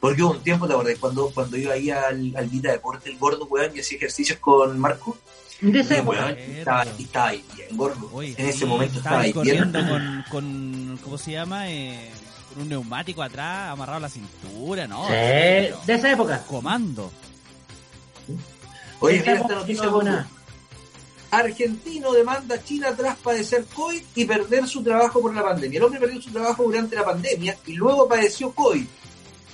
Porque 0.00 0.22
hubo 0.22 0.32
un 0.32 0.42
tiempo, 0.42 0.66
¿te 0.66 0.74
acordás? 0.74 0.98
Cuando, 0.98 1.30
cuando 1.30 1.56
iba 1.56 1.74
ahí 1.74 1.90
al, 1.90 2.32
al 2.36 2.46
Vita 2.48 2.70
Deporte, 2.70 3.10
el 3.10 3.18
gordo, 3.18 3.46
weón, 3.46 3.76
y 3.76 3.80
hacía 3.80 3.96
ejercicios 3.96 4.38
con 4.38 4.78
Marco. 4.78 5.18
De 5.60 5.80
época. 5.80 6.02
weón, 6.02 6.36
y 6.38 6.58
estaba, 6.58 6.86
y 6.96 7.02
estaba 7.02 7.28
ahí 7.28 7.44
bien, 7.56 7.76
gordo. 7.76 8.10
Oye, 8.12 8.34
en 8.38 8.48
ese 8.48 8.58
sí, 8.60 8.64
momento 8.64 8.98
estaba 8.98 9.20
ahí 9.20 9.32
bien. 9.32 9.34
corriendo 9.34 9.88
con, 9.88 10.24
con, 10.30 11.00
¿cómo 11.02 11.18
se 11.18 11.32
llama? 11.32 11.68
Eh, 11.68 12.10
con 12.52 12.62
un 12.62 12.68
neumático 12.68 13.22
atrás, 13.22 13.72
amarrado 13.72 13.96
a 13.98 14.00
la 14.02 14.08
cintura, 14.08 14.86
¿no? 14.86 15.06
Sí, 15.08 15.12
de 15.12 15.74
esa 15.88 16.12
época. 16.12 16.44
Comando. 16.46 17.10
Oye, 19.00 19.18
mira 19.20 19.34
esta 19.34 19.54
noticia, 19.54 19.86
nada. 19.86 20.28
Argentino 21.30 22.12
demanda 22.12 22.54
a 22.54 22.64
China 22.64 22.94
tras 22.96 23.16
padecer 23.16 23.64
COVID 23.74 24.02
y 24.14 24.24
perder 24.24 24.66
su 24.66 24.82
trabajo 24.82 25.20
por 25.20 25.34
la 25.34 25.42
pandemia. 25.42 25.78
El 25.78 25.84
hombre 25.84 26.00
perdió 26.00 26.22
su 26.22 26.30
trabajo 26.30 26.62
durante 26.64 26.96
la 26.96 27.04
pandemia 27.04 27.56
y 27.66 27.74
luego 27.74 28.08
padeció 28.08 28.50
COVID, 28.52 28.86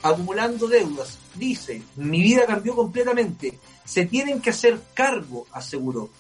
acumulando 0.05 0.69
deudas. 0.69 1.19
Dice, 1.35 1.83
mi 1.97 2.21
vida 2.23 2.45
cambió 2.47 2.77
completamente. 2.77 3.59
Se 3.85 4.05
tienen 4.05 4.41
que 4.41 4.51
hacer 4.51 4.79
cargo, 4.93 5.47
aseguró. 5.51 6.11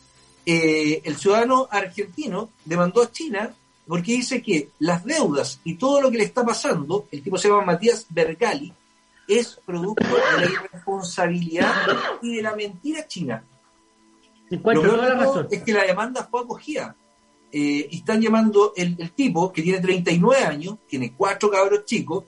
Eh, 0.46 1.02
el 1.04 1.16
ciudadano 1.16 1.68
argentino 1.70 2.50
demandó 2.64 3.02
a 3.02 3.12
China 3.12 3.54
porque 3.86 4.12
dice 4.12 4.42
que 4.42 4.70
las 4.78 5.04
deudas 5.04 5.60
y 5.64 5.74
todo 5.74 6.00
lo 6.00 6.10
que 6.10 6.18
le 6.18 6.24
está 6.24 6.44
pasando, 6.44 7.06
el 7.10 7.22
tipo 7.22 7.36
se 7.36 7.48
llama 7.48 7.64
Matías 7.64 8.06
Bergali, 8.08 8.72
es 9.28 9.60
producto 9.64 10.06
de 10.06 10.46
la 10.46 10.50
irresponsabilidad 10.50 11.74
y 12.22 12.36
de 12.36 12.42
la 12.42 12.56
mentira 12.56 13.06
china. 13.06 13.44
Lo 14.48 14.60
toda 14.60 15.08
la 15.08 15.14
razón. 15.14 15.48
es 15.50 15.62
que 15.62 15.72
la 15.72 15.82
demanda 15.84 16.26
fue 16.30 16.40
acogida. 16.40 16.96
Eh, 17.52 17.86
y 17.90 17.98
están 17.98 18.20
llamando 18.20 18.72
el, 18.76 18.96
el 18.98 19.12
tipo, 19.12 19.52
que 19.52 19.62
tiene 19.62 19.80
39 19.80 20.42
años, 20.42 20.78
tiene 20.88 21.12
cuatro 21.12 21.50
cabros 21.50 21.84
chicos, 21.84 22.24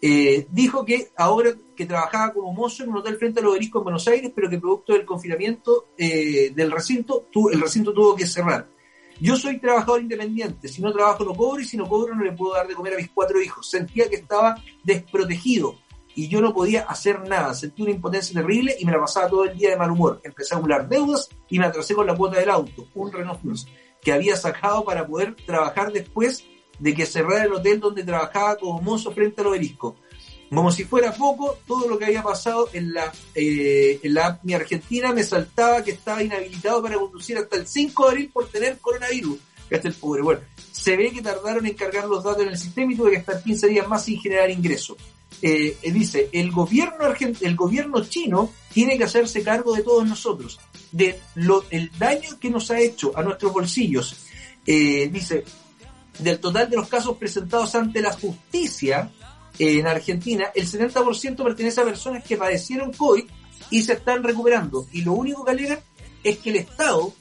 eh, 0.00 0.46
dijo 0.50 0.84
que 0.84 1.10
ahora 1.16 1.50
que 1.74 1.86
trabajaba 1.86 2.32
como 2.32 2.52
mozo 2.52 2.84
en 2.84 2.90
un 2.90 2.98
hotel 2.98 3.16
frente 3.16 3.40
al 3.40 3.46
obelisco 3.46 3.78
en 3.78 3.84
Buenos 3.84 4.06
Aires, 4.08 4.32
pero 4.34 4.48
que 4.48 4.58
producto 4.58 4.92
del 4.92 5.04
confinamiento 5.04 5.88
eh, 5.96 6.52
del 6.54 6.70
recinto, 6.70 7.28
el 7.52 7.60
recinto 7.60 7.92
tuvo 7.92 8.14
que 8.14 8.26
cerrar. 8.26 8.68
Yo 9.20 9.34
soy 9.34 9.58
trabajador 9.58 10.00
independiente, 10.00 10.68
si 10.68 10.80
no 10.80 10.92
trabajo 10.92 11.24
no 11.24 11.34
cobro 11.34 11.60
y 11.60 11.64
si 11.64 11.76
no 11.76 11.88
cobro 11.88 12.14
no 12.14 12.22
le 12.22 12.32
puedo 12.32 12.54
dar 12.54 12.68
de 12.68 12.74
comer 12.74 12.94
a 12.94 12.98
mis 12.98 13.10
cuatro 13.10 13.40
hijos. 13.42 13.68
Sentía 13.68 14.08
que 14.08 14.16
estaba 14.16 14.54
desprotegido 14.84 15.76
y 16.14 16.28
yo 16.28 16.40
no 16.40 16.54
podía 16.54 16.82
hacer 16.82 17.28
nada. 17.28 17.52
Sentí 17.54 17.82
una 17.82 17.90
impotencia 17.90 18.40
terrible 18.40 18.76
y 18.78 18.84
me 18.84 18.92
la 18.92 19.00
pasaba 19.00 19.28
todo 19.28 19.44
el 19.44 19.58
día 19.58 19.70
de 19.70 19.76
mal 19.76 19.90
humor. 19.90 20.20
Empecé 20.22 20.54
a 20.54 20.58
acumular 20.58 20.88
deudas 20.88 21.28
y 21.48 21.58
me 21.58 21.66
atrasé 21.66 21.94
con 21.94 22.06
la 22.06 22.16
cuota 22.16 22.38
del 22.38 22.50
auto, 22.50 22.86
un 22.94 23.12
Renault 23.12 23.40
Plus, 23.40 23.66
que 24.00 24.12
había 24.12 24.36
sacado 24.36 24.84
para 24.84 25.04
poder 25.04 25.34
trabajar 25.46 25.92
después 25.92 26.44
de 26.78 26.94
que 26.94 27.06
cerrara 27.06 27.44
el 27.44 27.52
hotel 27.52 27.80
donde 27.80 28.04
trabajaba 28.04 28.56
como 28.56 28.80
mozo 28.80 29.12
frente 29.12 29.40
al 29.40 29.48
obelisco. 29.48 29.96
Como 30.48 30.72
si 30.72 30.84
fuera 30.84 31.12
poco, 31.12 31.58
todo 31.66 31.86
lo 31.86 31.98
que 31.98 32.06
había 32.06 32.22
pasado 32.22 32.70
en 32.72 32.94
la, 32.94 33.12
eh, 33.34 34.00
en 34.02 34.14
la 34.14 34.40
Argentina 34.54 35.12
me 35.12 35.22
saltaba 35.22 35.84
que 35.84 35.90
estaba 35.90 36.22
inhabilitado 36.22 36.82
para 36.82 36.96
conducir 36.96 37.36
hasta 37.36 37.56
el 37.56 37.66
5 37.66 38.04
de 38.04 38.10
abril 38.10 38.30
por 38.32 38.48
tener 38.48 38.78
coronavirus. 38.78 39.38
Este 39.70 39.88
el 39.88 39.94
pobre. 39.94 40.22
Bueno, 40.22 40.40
se 40.72 40.96
ve 40.96 41.10
que 41.10 41.20
tardaron 41.20 41.66
en 41.66 41.74
cargar 41.74 42.06
los 42.06 42.24
datos 42.24 42.42
en 42.42 42.48
el 42.48 42.58
sistema 42.58 42.92
y 42.92 42.96
tuve 42.96 43.10
que 43.10 43.16
estar 43.18 43.42
15 43.42 43.68
días 43.68 43.86
más 43.86 44.04
sin 44.04 44.18
generar 44.18 44.50
ingresos. 44.50 44.96
Eh, 45.42 45.76
eh, 45.82 45.92
dice, 45.92 46.30
el 46.32 46.50
gobierno 46.50 47.04
argent 47.04 47.42
el 47.42 47.54
gobierno 47.54 48.04
chino 48.04 48.50
tiene 48.72 48.98
que 48.98 49.04
hacerse 49.04 49.42
cargo 49.42 49.74
de 49.74 49.82
todos 49.82 50.06
nosotros, 50.06 50.58
de 50.90 51.20
lo, 51.36 51.64
el 51.70 51.90
daño 51.98 52.38
que 52.40 52.50
nos 52.50 52.70
ha 52.70 52.80
hecho 52.80 53.12
a 53.16 53.22
nuestros 53.22 53.52
bolsillos. 53.52 54.16
Eh, 54.66 55.08
dice, 55.12 55.44
del 56.18 56.40
total 56.40 56.68
de 56.68 56.76
los 56.76 56.88
casos 56.88 57.16
presentados 57.16 57.74
ante 57.74 58.00
la 58.00 58.12
justicia 58.12 59.10
eh, 59.58 59.78
en 59.78 59.86
Argentina, 59.86 60.46
el 60.54 60.66
70% 60.66 61.42
pertenece 61.42 61.80
a 61.80 61.84
personas 61.84 62.24
que 62.24 62.36
padecieron 62.36 62.92
COVID 62.92 63.24
y 63.70 63.82
se 63.82 63.94
están 63.94 64.22
recuperando. 64.22 64.86
Y 64.92 65.02
lo 65.02 65.12
único 65.12 65.44
que 65.44 65.50
alegan 65.50 65.80
es 66.22 66.38
que 66.38 66.50
el 66.50 66.56
Estado 66.56 67.12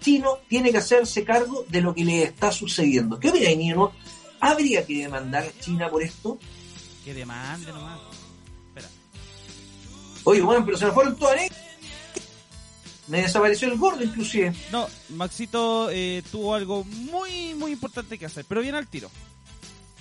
chino 0.00 0.38
tiene 0.48 0.70
que 0.70 0.78
hacerse 0.78 1.24
cargo 1.24 1.64
de 1.68 1.80
lo 1.80 1.94
que 1.94 2.04
le 2.04 2.24
está 2.24 2.50
sucediendo. 2.50 3.18
¿Qué 3.18 3.30
opina, 3.30 3.50
Nino? 3.50 3.92
¿Habría 4.40 4.84
que 4.84 5.02
demandar 5.02 5.44
a 5.44 5.60
China 5.60 5.88
por 5.88 6.02
esto? 6.02 6.38
Que 7.04 7.14
demande 7.14 7.72
nomás. 7.72 8.00
Espera. 8.68 8.88
Oye, 10.24 10.40
bueno, 10.40 10.64
pero 10.64 10.76
se 10.76 10.86
nos 10.86 10.94
fueron 10.94 11.16
todas 11.16 11.36
negras. 11.36 11.61
Me 13.12 13.20
desapareció 13.20 13.68
el 13.68 13.76
gordo, 13.76 14.02
inclusive. 14.02 14.54
No, 14.70 14.88
Maxito 15.10 15.90
eh, 15.90 16.22
tuvo 16.32 16.54
algo 16.54 16.82
muy, 16.82 17.52
muy 17.52 17.72
importante 17.72 18.18
que 18.18 18.24
hacer, 18.24 18.46
pero 18.48 18.62
viene 18.62 18.78
al 18.78 18.88
tiro. 18.88 19.10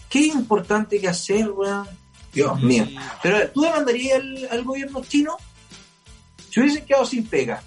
Qué 0.09 0.27
importante 0.27 0.97
que 0.97 1.09
hacer, 1.09 1.51
weón. 1.51 1.89
Dios 2.31 2.61
mío. 2.61 2.87
Pero 3.21 3.51
¿tú 3.51 3.63
demandarías 3.63 4.15
al, 4.17 4.47
al 4.49 4.63
gobierno 4.63 5.03
chino? 5.03 5.35
Si 6.49 6.61
hubiesen 6.61 6.85
quedado 6.85 7.05
sin 7.05 7.27
pega, 7.27 7.61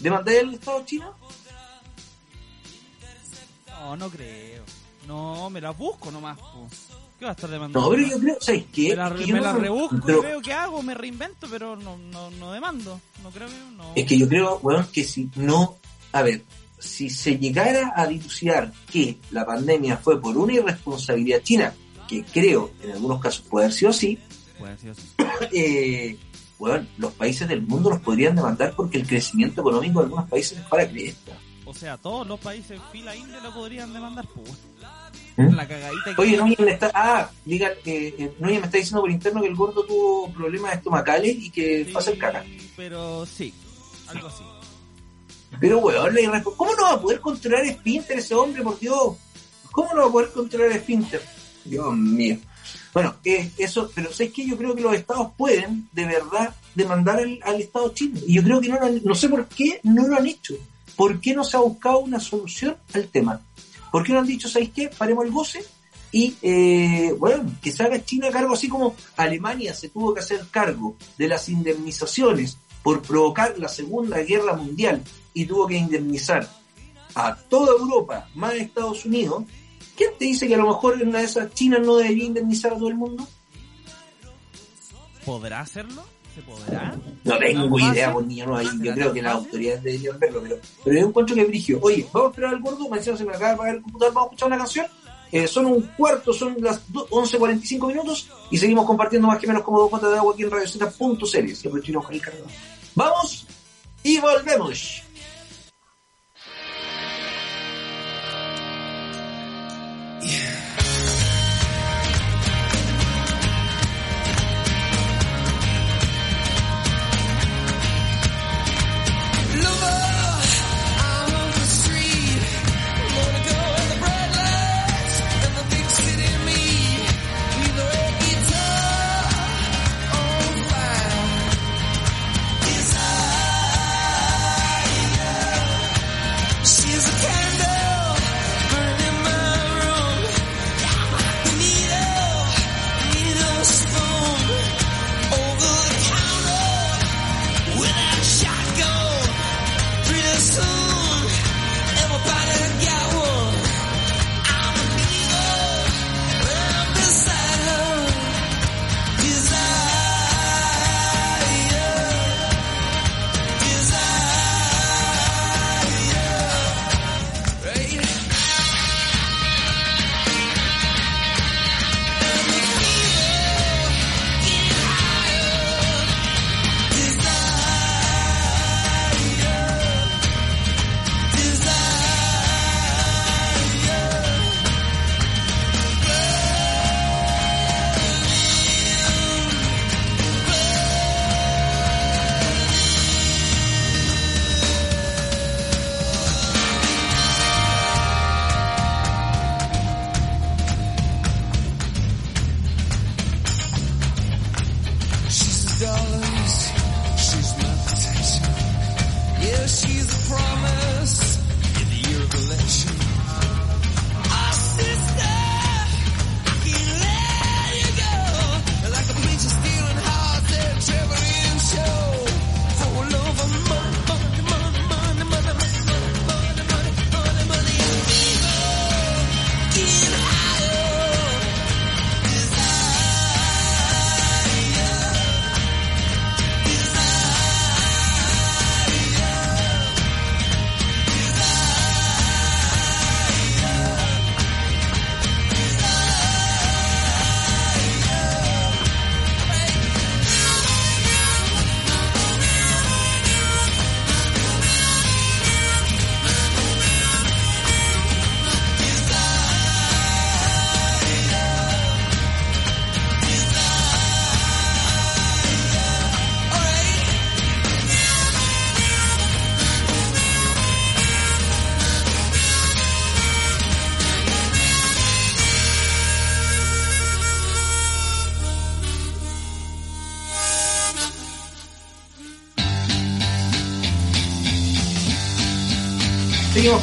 ¿demandarías 0.00 0.44
al 0.44 0.54
Estado 0.54 0.82
chino? 0.86 1.14
No, 3.68 3.96
no 3.98 4.08
creo. 4.08 4.62
No, 5.06 5.50
me 5.50 5.60
la 5.60 5.72
busco 5.72 6.10
nomás. 6.10 6.38
po. 6.38 6.66
¿Qué 7.18 7.24
va 7.24 7.30
a 7.30 7.34
estar 7.34 7.48
demandando? 7.50 7.80
No, 7.80 7.90
pero 7.96 8.08
yo 8.08 8.18
creo, 8.18 8.36
¿sabes 8.40 8.64
qué? 8.72 8.88
Me 8.90 8.96
la, 8.96 9.08
Es 9.08 9.14
que 9.14 9.26
yo 9.26 9.34
me 9.34 9.40
no- 9.40 9.46
la 9.46 9.52
rebusco 9.54 9.96
pero- 10.04 10.18
y 10.18 10.22
veo 10.22 10.40
qué 10.42 10.52
hago, 10.52 10.82
me 10.82 10.94
reinvento, 10.94 11.46
pero 11.50 11.76
no, 11.76 11.96
no, 11.96 12.30
no 12.32 12.52
demando. 12.52 13.00
No 13.22 13.30
creo 13.30 13.48
que 13.48 13.54
no. 13.76 13.92
Es 13.94 14.04
que 14.06 14.18
yo 14.18 14.28
creo, 14.28 14.58
weón, 14.62 14.86
que 14.92 15.04
si 15.04 15.30
no, 15.36 15.76
a 16.12 16.22
ver, 16.22 16.42
si 16.78 17.08
se 17.08 17.38
llegara 17.38 17.92
a 17.96 18.06
dilucidar 18.06 18.72
que 18.92 19.18
la 19.30 19.46
pandemia 19.46 19.96
fue 19.96 20.20
por 20.20 20.36
una 20.36 20.52
irresponsabilidad 20.54 21.40
china, 21.42 21.72
que 22.08 22.22
creo 22.24 22.72
en 22.82 22.90
algunos 22.92 23.20
casos 23.20 23.44
puede 23.48 23.66
haber 23.66 23.76
sido 23.78 23.90
así, 23.90 24.18
Puede 24.58 24.72
así. 24.72 24.90
eh, 25.52 26.18
weón, 26.58 26.88
los 26.98 27.12
países 27.12 27.48
del 27.48 27.62
mundo 27.62 27.90
los 27.90 28.00
podrían 28.00 28.36
demandar 28.36 28.74
porque 28.76 28.98
el 28.98 29.06
crecimiento 29.06 29.60
económico 29.62 30.00
de 30.00 30.04
algunos 30.06 30.28
países 30.28 30.58
es 30.58 30.64
para 30.66 30.86
cresta. 30.88 31.32
O 31.64 31.72
sea, 31.72 31.96
todos 31.96 32.26
los 32.26 32.38
países 32.38 32.78
fila 32.92 33.16
india 33.16 33.40
lo 33.40 33.52
podrían 33.54 33.92
demandar, 33.94 34.26
pues. 34.34 34.50
¿Mm? 35.36 35.54
La 35.54 35.66
cagadita 35.66 36.14
que... 36.14 36.22
Oye, 36.22 36.36
Núñez 36.36 36.58
me 36.60 36.70
está, 36.72 36.90
ah, 36.94 37.30
diga, 37.44 37.68
eh, 37.84 38.14
eh, 38.18 38.32
me 38.38 38.54
está 38.54 38.78
diciendo 38.78 39.00
por 39.00 39.10
interno 39.10 39.40
que 39.42 39.48
el 39.48 39.56
gordo 39.56 39.84
tuvo 39.84 40.30
problemas 40.32 40.74
estomacales 40.74 41.36
y 41.36 41.50
que 41.50 41.84
fue 41.90 41.96
a 41.96 41.98
hacer 41.98 42.18
caca. 42.18 42.44
Pero 42.76 43.26
sí, 43.26 43.52
algo 44.08 44.28
así. 44.28 44.44
Pero, 45.60 45.78
weón, 45.78 46.14
irresp- 46.16 46.56
¿cómo 46.56 46.74
no 46.74 46.82
va 46.82 46.92
a 46.94 47.00
poder 47.00 47.20
controlar 47.20 47.66
Spinter 47.68 48.18
ese 48.18 48.34
hombre, 48.34 48.62
por 48.62 48.78
Dios? 48.78 49.16
¿Cómo 49.72 49.92
no 49.94 50.02
va 50.02 50.08
a 50.08 50.12
poder 50.12 50.30
controlar 50.30 50.72
Spinter? 50.78 51.22
Dios 51.64 51.94
mío. 51.96 52.36
Bueno, 52.92 53.16
eh, 53.24 53.50
eso, 53.58 53.90
pero 53.94 54.12
¿sabes 54.12 54.32
qué? 54.32 54.46
Yo 54.46 54.56
creo 54.56 54.74
que 54.74 54.82
los 54.82 54.94
estados 54.94 55.28
pueden, 55.36 55.88
de 55.92 56.04
verdad, 56.06 56.54
demandar 56.74 57.18
al, 57.18 57.40
al 57.42 57.60
Estado 57.60 57.92
chino. 57.92 58.20
Y 58.26 58.34
yo 58.34 58.42
creo 58.42 58.60
que 58.60 58.68
no 58.68 58.78
lo 58.78 58.86
han- 58.86 59.00
no 59.04 59.14
sé 59.14 59.28
por 59.28 59.46
qué 59.46 59.80
no 59.82 60.06
lo 60.06 60.16
han 60.16 60.26
hecho. 60.26 60.54
¿Por 60.96 61.20
qué 61.20 61.34
no 61.34 61.42
se 61.42 61.56
ha 61.56 61.60
buscado 61.60 61.98
una 61.98 62.20
solución 62.20 62.76
al 62.92 63.08
tema? 63.08 63.40
¿Por 63.94 64.02
qué 64.02 64.12
no 64.12 64.18
han 64.18 64.26
dicho, 64.26 64.48
¿sabes 64.48 64.70
qué? 64.70 64.88
Paremos 64.88 65.24
el 65.24 65.30
goce 65.30 65.64
y, 66.10 66.34
eh, 66.42 67.14
bueno, 67.16 67.48
que 67.62 67.70
se 67.70 67.84
haga 67.84 68.04
China 68.04 68.28
cargo, 68.32 68.54
así 68.54 68.68
como 68.68 68.96
Alemania 69.16 69.72
se 69.72 69.88
tuvo 69.88 70.12
que 70.12 70.18
hacer 70.18 70.44
cargo 70.50 70.96
de 71.16 71.28
las 71.28 71.48
indemnizaciones 71.48 72.58
por 72.82 73.02
provocar 73.02 73.56
la 73.56 73.68
Segunda 73.68 74.18
Guerra 74.18 74.54
Mundial 74.54 75.00
y 75.32 75.44
tuvo 75.44 75.68
que 75.68 75.76
indemnizar 75.76 76.50
a 77.14 77.36
toda 77.36 77.70
Europa, 77.70 78.28
más 78.34 78.54
Estados 78.54 79.04
Unidos. 79.04 79.44
¿Quién 79.96 80.10
te 80.18 80.24
dice 80.24 80.48
que 80.48 80.56
a 80.56 80.58
lo 80.58 80.66
mejor 80.66 81.00
una 81.00 81.20
de 81.20 81.26
esas 81.26 81.54
China 81.54 81.78
no 81.78 81.94
debería 81.94 82.24
indemnizar 82.24 82.72
a 82.72 82.76
todo 82.76 82.88
el 82.88 82.96
mundo? 82.96 83.28
¿Podrá 85.24 85.60
hacerlo? 85.60 86.04
¿Se 86.34 86.42
podrá? 86.42 86.96
No 87.22 87.38
tengo 87.38 87.78
¿Más 87.78 87.92
idea, 87.94 88.12
por 88.12 88.26
niño, 88.26 88.46
no 88.46 88.56
hay. 88.56 88.66
¿Más 88.66 88.78
Yo 88.82 88.92
creo 88.94 89.12
que 89.12 89.22
las 89.22 89.34
autoridades 89.34 89.82
deberían 89.84 90.18
verlo, 90.18 90.40
pero, 90.42 90.56
pero 90.84 91.00
yo 91.00 91.06
encuentro 91.06 91.34
que 91.36 91.42
es 91.42 91.48
brigio. 91.48 91.78
Oye, 91.80 92.06
vamos 92.12 92.26
a 92.28 92.30
esperar 92.30 92.54
al 92.54 92.60
gordo, 92.60 92.88
me 92.88 92.98
decían, 92.98 93.16
se 93.16 93.24
me 93.24 93.30
acaba 93.30 93.48
de 93.48 93.54
apagar 93.54 93.74
el 93.76 93.82
computador, 93.82 94.14
vamos 94.14 94.26
a 94.26 94.30
escuchar 94.34 94.46
una 94.48 94.58
canción. 94.58 94.86
Eh, 95.32 95.46
son 95.48 95.66
un 95.66 95.80
cuarto, 95.96 96.32
son 96.32 96.56
las 96.60 96.92
do- 96.92 97.08
11.45 97.08 97.86
minutos 97.88 98.28
y 98.50 98.58
seguimos 98.58 98.84
compartiendo 98.86 99.26
más 99.28 99.38
que 99.38 99.46
menos 99.46 99.62
como 99.62 99.80
dos 99.80 99.90
gotas 99.90 100.10
de 100.12 100.18
agua 100.18 100.32
aquí 100.32 100.42
en 100.44 100.50
Radio 100.50 100.68
Z.cl. 100.68 101.54
Siempre 101.54 101.82
chino 101.82 102.02
Javier 102.02 102.22
Carrera. 102.22 102.44
Vamos 102.94 103.46
y 104.02 104.18
volvemos. 104.20 105.02
She's 110.20 110.63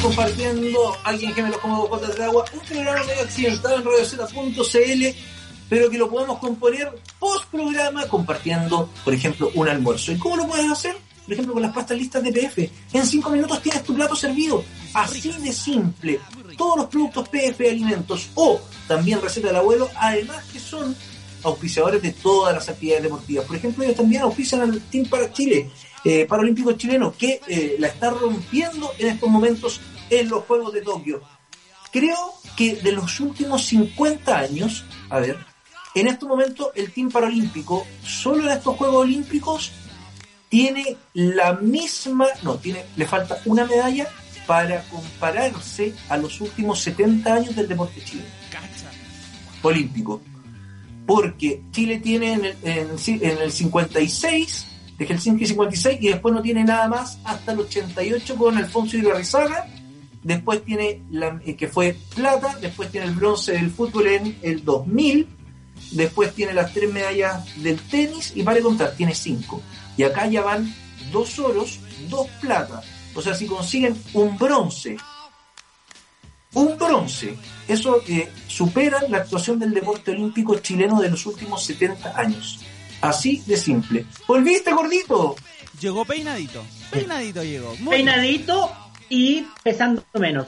compartiendo 0.02 0.96
alguien 1.04 1.32
que 1.32 1.42
me 1.42 1.50
lo 1.50 1.60
como 1.60 1.86
gotas 1.86 2.16
de 2.16 2.24
agua. 2.24 2.44
Un 2.52 2.60
programa 2.60 3.04
medio 3.04 3.22
accidentado 3.22 3.76
en 3.76 3.84
radioz.cl. 3.84 5.18
pero 5.68 5.88
que 5.88 5.96
lo 5.96 6.10
podemos 6.10 6.38
componer 6.38 6.92
post 7.18 7.46
programa 7.50 8.06
compartiendo, 8.08 8.90
por 9.04 9.14
ejemplo, 9.14 9.50
un 9.54 9.68
almuerzo. 9.68 10.12
¿Y 10.12 10.18
cómo 10.18 10.36
lo 10.36 10.46
puedes 10.48 10.70
hacer? 10.70 10.96
Por 11.24 11.32
ejemplo, 11.32 11.54
con 11.54 11.62
las 11.62 11.72
pastas 11.72 11.96
listas 11.96 12.22
de 12.22 12.32
PF. 12.32 12.70
En 12.92 13.06
cinco 13.06 13.30
minutos 13.30 13.62
tienes 13.62 13.84
tu 13.84 13.94
plato 13.94 14.16
servido. 14.16 14.64
Así 14.92 15.30
de 15.30 15.52
simple. 15.52 16.18
Todos 16.58 16.78
los 16.78 16.86
productos 16.86 17.28
PF 17.28 17.70
alimentos 17.70 18.28
o 18.34 18.60
también 18.88 19.22
receta 19.22 19.48
del 19.48 19.56
abuelo, 19.56 19.88
además 19.94 20.44
que 20.52 20.58
son 20.58 20.96
auspiciadores 21.44 22.02
de 22.02 22.12
todas 22.12 22.54
las 22.54 22.68
actividades 22.68 23.04
deportivas. 23.04 23.44
Por 23.46 23.56
ejemplo, 23.56 23.84
ellos 23.84 23.96
también 23.96 24.22
auspician 24.22 24.62
al 24.62 24.80
Team 24.82 25.06
para 25.06 25.32
Chile, 25.32 25.70
eh, 26.04 26.26
Paralímpico 26.26 26.72
chileno, 26.72 27.14
que 27.16 27.40
eh, 27.46 27.76
la 27.78 27.86
está 27.86 28.10
rompiendo 28.10 28.92
en 28.98 29.08
estos 29.08 29.28
momentos 29.28 29.80
en 30.20 30.28
los 30.28 30.44
Juegos 30.44 30.72
de 30.72 30.82
Tokio. 30.82 31.22
Creo 31.90 32.34
que 32.56 32.76
de 32.76 32.92
los 32.92 33.20
últimos 33.20 33.64
50 33.66 34.38
años, 34.38 34.84
a 35.10 35.18
ver, 35.18 35.38
en 35.94 36.06
estos 36.06 36.28
momentos 36.28 36.68
el 36.74 36.92
Team 36.92 37.10
Paralímpico, 37.10 37.86
solo 38.02 38.44
en 38.44 38.56
estos 38.56 38.76
Juegos 38.76 39.02
Olímpicos, 39.02 39.72
tiene 40.48 40.96
la 41.14 41.54
misma, 41.54 42.26
no, 42.42 42.56
tiene, 42.56 42.84
le 42.96 43.06
falta 43.06 43.40
una 43.46 43.64
medalla 43.64 44.08
para 44.46 44.82
compararse 44.84 45.94
a 46.08 46.16
los 46.16 46.40
últimos 46.40 46.80
70 46.80 47.32
años 47.32 47.56
del 47.56 47.68
deporte 47.68 48.02
chileno. 48.04 48.28
Olímpico. 49.62 50.20
Porque 51.06 51.62
Chile 51.70 52.00
tiene 52.00 52.34
en 52.34 52.44
el, 52.44 52.56
en, 52.62 52.88
en 53.06 53.38
el 53.38 53.52
56, 53.52 54.66
de 54.98 55.06
Helsinki 55.06 55.46
56, 55.46 55.98
y 56.00 56.08
después 56.08 56.34
no 56.34 56.42
tiene 56.42 56.64
nada 56.64 56.88
más 56.88 57.18
hasta 57.24 57.52
el 57.52 57.60
88 57.60 58.36
con 58.36 58.56
Alfonso 58.56 58.96
Ibarrizaga. 58.96 59.66
Después 60.22 60.64
tiene 60.64 61.02
la, 61.10 61.40
eh, 61.44 61.56
que 61.56 61.68
fue 61.68 61.96
plata, 62.14 62.56
después 62.60 62.90
tiene 62.90 63.06
el 63.06 63.14
bronce 63.14 63.52
del 63.52 63.70
fútbol 63.70 64.06
en 64.06 64.38
el 64.42 64.64
2000, 64.64 65.26
después 65.92 66.32
tiene 66.34 66.52
las 66.52 66.72
tres 66.72 66.92
medallas 66.92 67.44
del 67.62 67.80
tenis 67.80 68.32
y 68.34 68.42
para 68.42 68.60
contar, 68.60 68.94
tiene 68.96 69.14
cinco. 69.14 69.60
Y 69.96 70.04
acá 70.04 70.26
ya 70.26 70.42
van 70.42 70.72
dos 71.10 71.38
oros, 71.40 71.80
dos 72.08 72.28
plata. 72.40 72.82
O 73.14 73.20
sea, 73.20 73.34
si 73.34 73.46
consiguen 73.46 74.00
un 74.14 74.38
bronce, 74.38 74.96
un 76.54 76.78
bronce, 76.78 77.36
eso 77.66 78.02
eh, 78.06 78.30
supera 78.46 79.00
la 79.08 79.18
actuación 79.18 79.58
del 79.58 79.74
deporte 79.74 80.12
olímpico 80.12 80.56
chileno 80.58 81.00
de 81.00 81.10
los 81.10 81.26
últimos 81.26 81.64
70 81.64 82.18
años. 82.18 82.60
Así 83.00 83.42
de 83.46 83.56
simple. 83.56 84.06
¿Volviste, 84.28 84.72
gordito? 84.72 85.34
Llegó 85.80 86.04
peinadito. 86.04 86.62
Peinadito 86.92 87.42
llegó. 87.42 87.74
Muy 87.80 87.96
Peinadito 87.96 88.70
y 89.12 89.46
pesando 89.62 90.02
menos. 90.14 90.46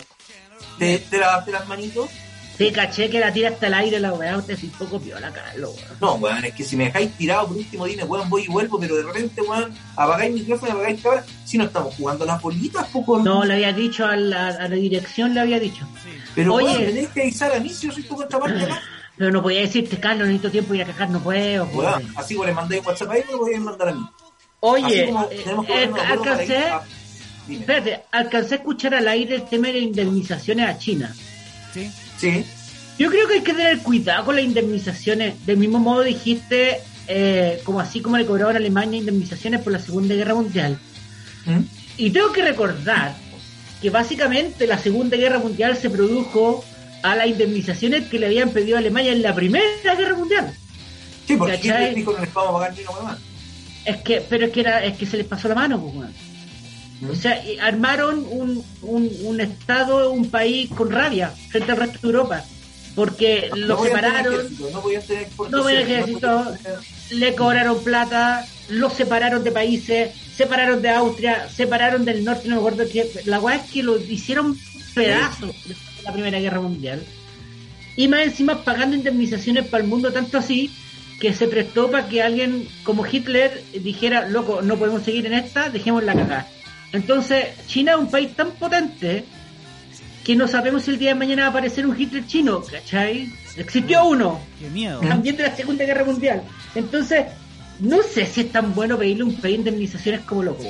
¿Te, 0.78 0.98
te 0.98 1.18
lavaste 1.18 1.52
las 1.52 1.68
manitos? 1.68 2.08
Sí, 2.56 2.70
caché 2.70 3.10
que 3.10 3.20
la 3.20 3.30
tira 3.30 3.50
hasta 3.50 3.66
el 3.66 3.74
aire 3.74 4.00
la 4.00 4.14
weá, 4.14 4.38
usted 4.38 4.56
un 4.62 4.70
poco 4.70 4.98
piola, 4.98 5.30
Carlos, 5.32 5.74
weón. 5.76 5.98
No, 6.00 6.14
weón, 6.14 6.44
es 6.44 6.54
que 6.54 6.64
si 6.64 6.74
me 6.76 6.84
dejáis 6.84 7.12
tirado 7.12 7.48
por 7.48 7.58
último, 7.58 7.84
dime, 7.84 8.04
weón, 8.04 8.30
voy 8.30 8.44
y 8.44 8.46
vuelvo, 8.46 8.80
pero 8.80 8.96
de 8.96 9.02
repente, 9.02 9.42
weón, 9.42 9.74
apagáis 9.96 10.32
micrófono, 10.32 10.72
apagáis 10.72 11.02
cámara, 11.02 11.24
si 11.44 11.58
no 11.58 11.64
estamos 11.64 11.94
jugando 11.96 12.24
las 12.24 12.40
bolitas, 12.40 12.86
poco. 12.86 13.18
No, 13.18 13.44
le 13.44 13.54
había 13.54 13.72
dicho 13.74 14.06
a 14.06 14.16
la, 14.16 14.48
a 14.48 14.68
la 14.68 14.76
dirección, 14.76 15.34
le 15.34 15.40
había 15.40 15.60
dicho. 15.60 15.86
Pero, 16.34 16.54
Oye. 16.54 16.66
weón, 16.66 16.80
me 16.80 16.86
tenés 16.86 17.08
que 17.10 17.22
avisar 17.22 17.52
a 17.52 17.60
mí 17.60 17.68
si 17.68 17.88
yo 17.88 17.92
soy 17.92 18.04
tu 18.04 18.16
contraparte 18.16 18.62
acá. 18.64 18.80
Pero 19.16 19.30
no 19.30 19.42
podía 19.42 19.60
decirte, 19.60 20.00
Carlos, 20.00 20.26
necesito 20.26 20.50
tiempo 20.50 20.74
y 20.74 20.80
a 20.80 20.86
cagar, 20.86 21.10
no 21.10 21.20
puedo, 21.20 21.64
weón. 21.66 21.76
Weón, 21.76 22.14
así 22.16 22.34
vos 22.34 22.46
le 22.46 22.54
mandáis 22.54 22.86
WhatsApp 22.86 23.10
a 23.10 23.16
él, 23.16 23.24
me 23.26 23.32
lo 23.32 23.38
voy 23.40 23.54
a 23.54 23.60
mandar 23.60 23.88
a 23.88 23.92
mí. 23.92 24.06
Así 24.64 24.86
Oye, 24.86 25.06
como 25.06 25.24
eh, 25.24 25.40
tenemos 25.44 25.66
que 25.66 25.72
eh, 25.72 25.86
de 25.86 25.92
ir 25.92 26.00
alcancé, 26.00 26.64
Dime. 27.46 27.60
espérate, 27.60 28.02
alcancé 28.10 28.54
a 28.54 28.58
escuchar 28.58 28.94
al 28.94 29.08
aire 29.08 29.36
el 29.36 29.44
tema 29.44 29.68
de 29.68 29.78
indemnizaciones 29.80 30.68
a 30.68 30.78
China. 30.78 31.14
Sí. 31.72 31.90
Sí. 32.18 32.44
Yo 32.98 33.10
creo 33.10 33.26
que 33.26 33.34
hay 33.34 33.42
que 33.42 33.52
tener 33.52 33.78
cuidado 33.80 34.26
con 34.26 34.36
las 34.36 34.44
indemnizaciones. 34.44 35.44
Del 35.46 35.56
mismo 35.56 35.78
modo 35.78 36.02
dijiste, 36.02 36.80
eh, 37.08 37.60
como 37.64 37.80
así 37.80 38.00
como 38.00 38.16
le 38.16 38.24
cobraban 38.24 38.56
a 38.56 38.58
Alemania 38.58 38.98
indemnizaciones 38.98 39.60
por 39.60 39.72
la 39.72 39.78
Segunda 39.78 40.14
Guerra 40.14 40.34
Mundial. 40.34 40.78
¿Mm? 41.44 41.60
Y 41.96 42.10
tengo 42.10 42.32
que 42.32 42.42
recordar 42.42 43.14
que 43.82 43.90
básicamente 43.90 44.66
la 44.66 44.78
Segunda 44.78 45.16
Guerra 45.16 45.38
Mundial 45.38 45.76
se 45.76 45.90
produjo 45.90 46.64
a 47.02 47.16
las 47.16 47.26
indemnizaciones 47.26 48.08
que 48.08 48.18
le 48.18 48.26
habían 48.26 48.50
pedido 48.50 48.76
a 48.76 48.78
Alemania 48.78 49.12
en 49.12 49.22
la 49.22 49.34
Primera 49.34 49.94
Guerra 49.96 50.16
Mundial. 50.16 50.54
Sí, 51.26 51.36
porque 51.36 51.56
dijo 51.94 52.12
no 52.12 52.20
les 52.20 52.32
vamos 52.32 52.50
a 52.50 52.52
pagar 52.54 52.74
ni 52.74 52.82
una 52.82 53.00
más. 53.02 53.18
Es 53.84 53.96
que, 53.98 54.22
pero 54.22 54.46
es 54.46 54.52
que 54.52 54.60
era, 54.60 54.84
es 54.84 54.96
que 54.96 55.04
se 55.04 55.18
les 55.18 55.26
pasó 55.26 55.48
la 55.48 55.54
mano, 55.54 55.80
pues. 55.80 56.08
O 57.10 57.14
sea, 57.14 57.42
armaron 57.60 58.24
un, 58.30 58.64
un, 58.82 59.10
un 59.22 59.40
estado, 59.40 60.10
un 60.10 60.30
país 60.30 60.70
con 60.70 60.90
rabia 60.90 61.30
frente 61.50 61.72
al 61.72 61.78
resto 61.78 61.98
de 62.00 62.06
Europa. 62.08 62.44
Porque 62.94 63.50
No 63.50 63.56
lo 63.56 63.82
separaron, 63.82 64.34
ejército, 64.34 64.70
No 64.70 64.80
podían 64.80 65.02
tener 65.02 65.28
no 65.50 65.68
ejército, 65.68 66.54
le 67.10 67.34
cobraron 67.34 67.82
plata, 67.82 68.46
los 68.68 68.92
separaron 68.92 69.42
de 69.42 69.50
países, 69.50 70.12
separaron 70.36 70.80
de 70.80 70.90
Austria, 70.90 71.48
separaron 71.48 72.04
del 72.04 72.24
norte, 72.24 72.48
no 72.48 72.54
me 72.54 72.60
acuerdo 72.60 72.84
qué. 72.90 73.10
La 73.24 73.40
weá 73.40 73.56
es 73.56 73.70
que 73.70 73.82
lo 73.82 73.98
hicieron 73.98 74.56
pedazos 74.94 75.54
después 75.66 75.96
de 75.96 76.02
la 76.04 76.12
Primera 76.12 76.38
Guerra 76.38 76.60
Mundial. 76.60 77.02
Y 77.96 78.06
más 78.06 78.22
encima 78.22 78.64
pagando 78.64 78.96
indemnizaciones 78.96 79.66
para 79.66 79.82
el 79.82 79.90
mundo, 79.90 80.12
tanto 80.12 80.38
así 80.38 80.70
que 81.20 81.32
se 81.32 81.48
prestó 81.48 81.90
para 81.90 82.08
que 82.08 82.22
alguien 82.22 82.68
como 82.82 83.06
Hitler 83.06 83.62
dijera, 83.72 84.28
loco, 84.28 84.62
no 84.62 84.76
podemos 84.76 85.02
seguir 85.02 85.26
en 85.26 85.34
esta, 85.34 85.68
dejemos 85.68 86.04
la 86.04 86.14
cagada. 86.14 86.48
Entonces, 86.94 87.46
China 87.66 87.92
es 87.92 87.98
un 87.98 88.08
país 88.08 88.34
tan 88.36 88.52
potente 88.52 89.24
que 90.22 90.36
no 90.36 90.46
sabemos 90.46 90.84
si 90.84 90.92
el 90.92 90.98
día 90.98 91.08
de 91.10 91.16
mañana 91.16 91.42
va 91.42 91.48
a 91.48 91.50
aparecer 91.50 91.84
un 91.86 92.00
Hitler 92.00 92.24
chino, 92.24 92.62
¿cachai? 92.62 93.32
Existió 93.56 94.04
uno, 94.06 94.40
Qué 94.60 94.70
miedo. 94.70 95.00
también 95.00 95.36
de 95.36 95.42
la 95.42 95.56
Segunda 95.56 95.84
Guerra 95.84 96.04
Mundial. 96.04 96.44
Entonces, 96.76 97.26
no 97.80 98.00
sé 98.04 98.26
si 98.26 98.42
es 98.42 98.52
tan 98.52 98.74
bueno 98.76 98.96
pedirle 98.96 99.24
un 99.24 99.34
país 99.34 99.58
indemnizaciones 99.58 100.20
como 100.20 100.44
loco. 100.44 100.64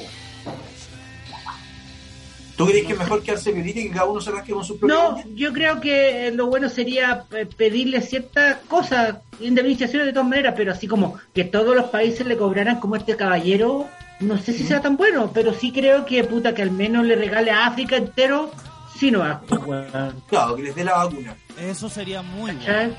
¿Tú 2.56 2.66
crees 2.66 2.86
que 2.86 2.92
es 2.94 2.98
mejor 2.98 3.22
quedarse 3.22 3.52
violita 3.52 3.80
y 3.80 3.82
que 3.84 3.90
cada 3.90 4.06
uno 4.06 4.20
se 4.20 4.30
rasque 4.30 4.52
con 4.52 4.64
su 4.64 4.78
propio 4.78 4.96
No, 4.96 5.22
yo 5.34 5.52
creo 5.52 5.78
que 5.80 6.30
lo 6.34 6.46
bueno 6.46 6.70
sería 6.70 7.24
eh, 7.32 7.46
pedirle 7.46 8.00
ciertas 8.00 8.58
cosas, 8.66 9.16
indemnizaciones 9.40 10.06
de 10.06 10.12
todas 10.14 10.28
maneras, 10.28 10.54
pero 10.56 10.72
así 10.72 10.86
como 10.86 11.18
que 11.34 11.44
todos 11.44 11.76
los 11.76 11.86
países 11.86 12.26
le 12.26 12.36
cobraran 12.36 12.80
como 12.80 12.96
este 12.96 13.16
caballero, 13.16 13.88
no 14.20 14.38
sé 14.38 14.52
si 14.52 14.64
sea 14.64 14.80
tan 14.80 14.96
bueno, 14.96 15.30
pero 15.32 15.52
sí 15.52 15.72
creo 15.72 16.06
que 16.06 16.24
puta 16.24 16.54
que 16.54 16.62
al 16.62 16.70
menos 16.70 17.04
le 17.04 17.16
regale 17.16 17.50
a 17.50 17.66
África 17.66 17.96
entero, 17.96 18.50
sí 18.96 19.10
no 19.10 19.22
Claro, 20.28 20.56
que 20.56 20.62
les 20.62 20.74
dé 20.74 20.84
la 20.84 21.04
vacuna. 21.04 21.36
Eso 21.58 21.88
sería 21.88 22.22
muy 22.22 22.40
bueno. 22.40 22.60
¿cachai? 22.60 22.94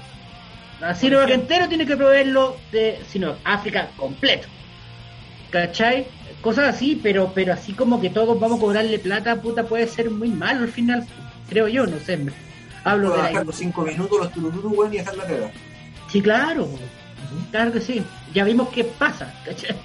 A 0.82 0.94
Sinovac 0.94 1.30
entero 1.30 1.70
tiene 1.70 1.86
que 1.86 1.96
proveerlo 1.96 2.58
de 2.72 3.02
Sinovac, 3.10 3.40
África 3.44 3.90
completo. 3.96 4.48
¿Cachai? 5.52 6.08
Cosas 6.42 6.76
así, 6.76 7.00
pero 7.02 7.32
pero 7.34 7.54
así 7.54 7.74
como 7.74 8.02
que 8.02 8.10
todos 8.10 8.40
vamos 8.40 8.58
a 8.58 8.62
cobrarle 8.62 9.00
plata, 9.00 9.42
puta, 9.42 9.64
puede 9.64 9.88
ser 9.88 10.12
muy 10.12 10.30
malo 10.30 10.64
al 10.64 10.72
final, 10.72 11.08
creo 11.50 11.68
yo, 11.68 11.88
no 11.88 11.98
sé. 12.00 12.20
Hablo 12.84 13.12
de 13.12 13.34
la 13.34 13.44
los 13.44 13.56
cinco 13.56 13.82
minutos 13.82 14.36
los 14.36 14.64
weón, 14.64 14.94
y 14.94 14.98
dejar 14.98 15.16
la 15.16 15.24
cagada. 15.24 15.52
Sí, 16.12 16.22
claro. 16.22 16.70
Claro 17.50 17.72
que 17.72 17.82
sí. 17.82 18.04
Ya 18.34 18.44
vimos 18.44 18.70
qué 18.70 18.84
pasa. 18.84 19.34
¿cachai? 19.44 19.76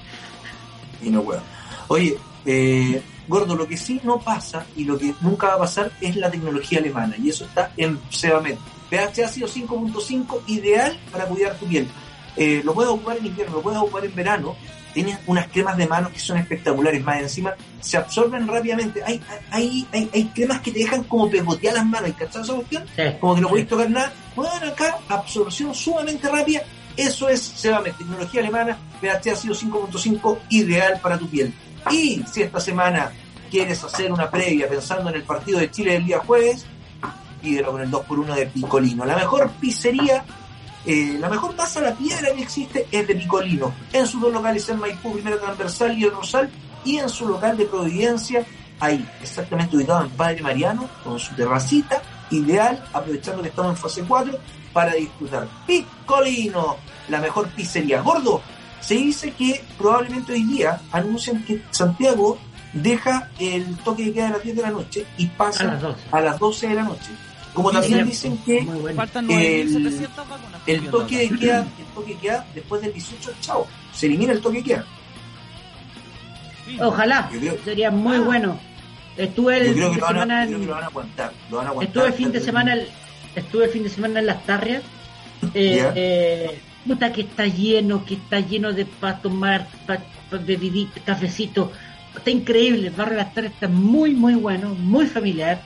Y 1.03 1.11
no 1.11 1.21
weón. 1.21 1.43
Oye, 1.89 2.17
eh, 2.47 3.03
Gordo, 3.29 3.55
lo 3.55 3.67
que 3.67 3.77
sí 3.77 4.01
no 4.03 4.19
pasa 4.19 4.67
y 4.77 4.85
lo 4.85 4.99
que 4.99 5.15
nunca 5.21 5.49
va 5.49 5.55
a 5.55 5.59
pasar 5.59 5.93
es 6.01 6.17
la 6.17 6.31
tecnología 6.31 6.81
alemana. 6.81 7.15
Y 7.17 7.29
eso 7.29 7.45
está 7.45 7.73
en 7.77 7.99
Sebamed. 8.11 8.57
pH 8.89 9.25
ácido 9.25 9.47
5.5, 9.47 10.43
ideal 10.49 10.99
para 11.13 11.27
cuidar 11.27 11.55
tu 11.57 11.67
piel. 11.67 11.87
Eh, 12.37 12.61
lo 12.65 12.75
puedes 12.75 12.91
ocupar 12.91 13.19
en 13.19 13.27
invierno, 13.27 13.57
lo 13.57 13.63
puedes 13.63 13.79
ocupar 13.79 14.05
en 14.05 14.15
verano. 14.15 14.57
Tienes 14.93 15.19
unas 15.29 15.47
cremas 15.47 15.77
de 15.77 15.87
manos 15.87 16.11
que 16.11 16.19
son 16.19 16.39
espectaculares. 16.39 17.05
Más 17.05 17.21
encima, 17.21 17.55
se 17.81 17.97
absorben 17.97 18.49
rápidamente. 18.49 19.01
Hay, 19.05 19.21
hay, 19.53 19.87
hay, 19.93 20.11
hay 20.13 20.25
cremas 20.35 20.61
que 20.61 20.73
te 20.73 20.81
dejan 20.81 21.05
como 21.05 21.31
pegotear 21.31 21.75
las 21.75 21.87
manos. 21.87 22.11
¿Cachai 22.19 22.43
esa 22.43 22.55
cuestión? 22.55 22.85
Sí. 22.97 23.03
Como 23.21 23.37
que 23.37 23.41
no 23.43 23.49
podéis 23.49 23.69
tocar 23.69 23.89
nada. 23.89 24.13
Bueno, 24.35 24.67
acá, 24.67 24.99
absorción 25.09 25.73
sumamente 25.73 26.29
rápida. 26.29 26.63
Eso 26.97 27.29
es 27.29 27.41
Sebamed, 27.41 27.93
tecnología 27.93 28.41
alemana, 28.41 28.77
pH 29.01 29.31
ácido 29.31 29.55
5.5, 29.55 30.39
ideal 30.51 31.01
para 31.03 31.19
tu 31.19 31.29
piel. 31.29 31.53
Y 31.91 32.23
si 32.31 32.43
esta 32.43 32.61
semana 32.61 33.13
quieres 33.51 33.83
hacer 33.83 34.13
una 34.13 34.31
previa 34.31 34.69
pensando 34.69 35.11
en 35.11 35.17
el 35.17 35.23
partido 35.23 35.59
de 35.59 35.71
Chile 35.71 35.93
del 35.95 36.07
día 36.07 36.21
jueves, 36.21 36.67
pídelo 37.43 37.73
con 37.73 37.81
el 37.81 37.91
2x1 37.91 38.35
de 38.35 38.47
Picolino. 38.47 39.05
La 39.05 39.17
mejor 39.17 39.51
pizzería, 39.61 40.25
eh, 40.87 41.17
la 41.19 41.29
mejor 41.29 41.55
masa 41.57 41.81
a 41.81 41.85
la 41.85 41.95
piedra 41.95 42.33
que 42.35 42.43
existe 42.43 42.87
es 42.91 43.07
de 43.07 43.15
Picolino. 43.15 43.73
En 43.93 44.07
sus 44.07 44.21
dos 44.21 44.33
locales 44.33 44.69
en 44.69 44.79
Maipú, 44.79 45.13
Primera 45.13 45.39
Transversal 45.39 45.99
y 45.99 46.05
El 46.05 46.13
Rosal, 46.13 46.51
y 46.85 46.99
en 46.99 47.09
su 47.09 47.29
local 47.29 47.57
de 47.57 47.67
Providencia, 47.67 48.45
ahí, 48.79 49.07
exactamente 49.21 49.77
ubicado 49.77 50.05
en 50.05 50.11
Padre 50.11 50.43
Mariano, 50.43 50.89
con 51.05 51.19
su 51.19 51.35
terracita, 51.35 52.03
ideal, 52.31 52.83
aprovechando 52.93 53.43
que 53.43 53.49
estamos 53.49 53.73
en 53.73 53.77
fase 53.77 54.05
4, 54.07 54.39
para 54.73 54.95
disfrutar. 54.95 55.49
Picolino, 55.67 56.77
la 57.09 57.21
mejor 57.21 57.49
pizzería. 57.49 58.01
Gordo, 58.01 58.41
se 58.81 58.95
dice 58.95 59.33
que 59.33 59.63
probablemente 59.79 60.33
hoy 60.33 60.45
día 60.45 60.81
anuncian 60.93 61.45
que 61.45 61.63
Santiago 61.71 62.39
deja 62.73 63.31
el 63.39 63.77
toque 63.79 64.05
de 64.07 64.13
queda 64.13 64.27
de 64.27 64.31
las 64.33 64.43
10 64.43 64.57
de 64.57 64.63
la 64.63 64.71
noche 64.71 65.07
y 65.19 65.27
pasa 65.27 65.65
A 65.65 65.67
las 65.67 65.83
12. 65.83 66.01
a 66.13 66.21
las 66.21 66.39
12 66.39 66.69
de 66.69 66.75
la 66.75 66.83
noche. 66.85 67.11
Como 67.53 67.71
Sí, 67.71 67.75
también 67.81 68.07
dicen 68.07 68.39
que 68.39 68.61
muy 68.63 68.79
bueno. 68.79 68.97
Faltan 68.97 69.29
el, 69.31 69.69
9.700 69.75 70.09
vacunas. 70.17 70.61
el 70.67 70.89
toque 70.89 71.19
de 71.19 71.39
queda, 71.39 71.59
el 71.79 71.85
toque 71.95 72.15
de 72.15 72.21
queda 72.21 72.47
después 72.55 72.81
del 72.83 72.93
18, 72.93 73.33
chao, 73.41 73.67
se 73.93 74.07
elimina 74.07 74.33
el 74.33 74.41
toque 74.41 74.59
de 74.59 74.63
queda. 74.65 74.85
Ojalá, 76.81 77.29
creo- 77.31 77.57
sería 77.65 77.91
muy 77.91 78.19
bueno. 78.19 78.59
Estuve 79.17 79.57
el 79.59 79.75
fin 79.75 79.75
que 79.75 79.81
de 79.81 79.97
lo 79.97 80.03
van 80.03 80.05
a, 80.05 80.15
semana 80.15 80.35
a 80.35 81.81
a 81.81 81.83
estuve 81.85 82.07
el 82.07 82.13
fin 82.15 82.33
de 82.33 82.41
semana 82.41 82.73
el- 82.75 82.89
estuve 83.35 83.65
el 83.65 83.71
fin 83.71 83.83
de 83.83 83.89
semana 83.91 84.21
en 84.21 84.27
las 84.27 84.47
tarrias. 84.47 84.83
Eh, 85.55 85.91
eh, 85.97 86.61
puta 86.87 87.13
que 87.13 87.23
está 87.23 87.47
lleno, 87.47 88.05
que 88.05 88.15
está 88.15 88.41
lleno 88.41 88.73
de 88.73 88.87
para 88.87 89.19
tomar, 89.19 89.69
para 89.87 90.03
beber 90.31 90.87
cafecito. 91.05 91.73
Está 92.17 92.31
increíble, 92.31 92.89
el 92.89 92.95
barrio 92.95 93.17
de 93.17 93.23
las 93.23 93.35
tarrias 93.35 93.53
está 93.55 93.69
muy 93.69 94.15
muy 94.15 94.35
bueno, 94.35 94.75
muy 94.75 95.07
familiar. 95.07 95.61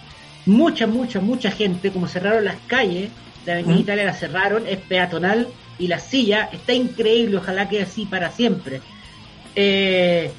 Mucha, 0.46 0.86
mucha, 0.86 1.20
mucha 1.20 1.50
gente, 1.50 1.90
como 1.90 2.06
cerraron 2.06 2.44
las 2.44 2.56
calles, 2.66 3.10
la 3.46 3.54
Avenida 3.54 3.74
¿Mm? 3.74 3.80
Italia 3.80 4.04
la 4.04 4.12
cerraron, 4.12 4.66
es 4.66 4.78
peatonal 4.78 5.48
y 5.78 5.88
la 5.88 5.98
silla 5.98 6.50
está 6.52 6.72
increíble, 6.74 7.38
ojalá 7.38 7.68
que 7.68 7.82
así 7.82 8.04
para 8.04 8.30
siempre. 8.30 8.82
Eh, 9.56 10.30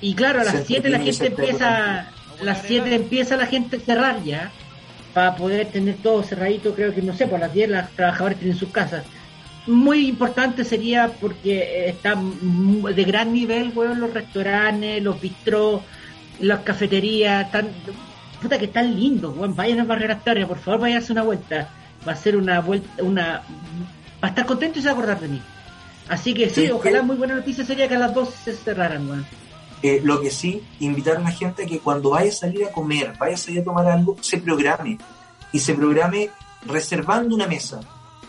y 0.00 0.14
claro, 0.14 0.40
a 0.40 0.44
las 0.44 0.64
Siempre 0.66 0.90
7 0.90 0.90
la 0.90 0.98
gente 1.00 1.26
empieza, 1.26 2.00
a 2.00 2.44
las 2.44 2.62
7 2.62 2.94
empieza 2.94 3.36
la 3.36 3.46
gente 3.46 3.76
a 3.76 3.80
cerrar 3.80 4.24
ya, 4.24 4.50
para 5.14 5.36
poder 5.36 5.66
tener 5.66 5.96
todo 5.96 6.22
cerradito, 6.22 6.74
creo 6.74 6.94
que 6.94 7.02
no 7.02 7.14
sé, 7.14 7.26
por 7.26 7.38
las 7.38 7.52
10 7.52 7.70
los 7.70 7.90
trabajadores 7.90 8.38
tienen 8.38 8.56
sus 8.56 8.70
casas. 8.70 9.04
Muy 9.66 10.08
importante 10.08 10.64
sería 10.64 11.12
porque 11.20 11.58
eh, 11.58 11.88
está 11.90 12.16
de 12.16 13.04
gran 13.04 13.32
nivel, 13.32 13.72
weón, 13.74 14.00
los 14.00 14.12
restaurantes, 14.12 15.02
los 15.02 15.20
bistrós, 15.20 15.82
las 16.40 16.60
cafeterías, 16.60 17.50
tan, 17.52 17.68
puta 18.40 18.58
que 18.58 18.64
están 18.64 18.94
lindos, 18.98 19.36
weón, 19.36 19.54
vayan 19.54 19.86
de 19.86 20.08
las 20.08 20.24
Tarrias, 20.24 20.48
por 20.48 20.58
favor, 20.58 20.80
vayan 20.80 20.96
a 20.96 21.00
hacer 21.00 21.12
una 21.12 21.22
vuelta. 21.22 21.68
Va 22.06 22.12
a 22.12 22.16
ser 22.16 22.36
una 22.36 22.60
vuelta, 22.60 23.02
una, 23.02 23.42
va 24.22 24.26
a 24.26 24.28
estar 24.28 24.44
contento 24.44 24.80
y 24.80 24.82
se 24.82 24.88
va 24.88 24.92
a 24.92 24.94
acordar 24.94 25.20
de 25.20 25.28
mí. 25.28 25.42
Así 26.08 26.34
que 26.34 26.50
sí, 26.50 26.66
Sí, 26.66 26.70
ojalá 26.70 27.02
muy 27.02 27.14
buena 27.14 27.36
noticia 27.36 27.64
sería 27.64 27.88
que 27.88 27.94
a 27.94 28.00
las 28.00 28.12
12 28.12 28.32
se 28.36 28.52
cerraran, 28.54 29.08
weón. 29.08 29.26
Eh, 29.82 30.00
lo 30.02 30.20
que 30.20 30.30
sí, 30.30 30.62
invitar 30.80 31.16
a 31.16 31.20
la 31.20 31.30
gente 31.30 31.64
a 31.64 31.66
que 31.66 31.78
cuando 31.80 32.10
vaya 32.10 32.30
a 32.30 32.34
salir 32.34 32.64
a 32.64 32.72
comer, 32.72 33.14
vaya 33.18 33.34
a 33.34 33.38
salir 33.38 33.60
a 33.60 33.64
tomar 33.64 33.86
algo, 33.88 34.16
se 34.20 34.38
programe. 34.38 34.98
Y 35.52 35.58
se 35.58 35.74
programe 35.74 36.30
reservando 36.66 37.34
una 37.34 37.46
mesa. 37.46 37.80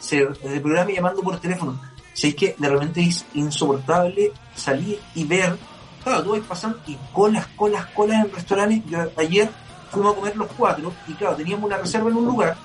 Se, 0.04 0.28
se 0.36 0.60
programe 0.60 0.94
llamando 0.94 1.22
por 1.22 1.40
teléfono. 1.40 1.80
Si 2.14 2.28
es 2.28 2.36
que 2.36 2.56
de 2.58 2.70
repente 2.70 3.02
es 3.02 3.26
insoportable 3.34 4.32
salir 4.56 5.00
y 5.16 5.24
ver, 5.24 5.58
claro, 6.04 6.24
tú 6.24 6.32
vas 6.32 6.42
pasando 6.42 6.78
y 6.86 6.98
colas, 7.12 7.48
colas, 7.56 7.86
colas 7.88 8.26
en 8.26 8.32
restaurantes. 8.32 8.82
Ayer 9.18 9.50
fuimos 9.92 10.14
a 10.14 10.16
comer 10.16 10.36
los 10.36 10.48
cuatro 10.58 10.94
y 11.08 11.14
claro, 11.14 11.36
teníamos 11.36 11.66
una 11.66 11.78
reserva 11.78 12.10
en 12.10 12.18
un 12.18 12.26
lugar, 12.26 12.56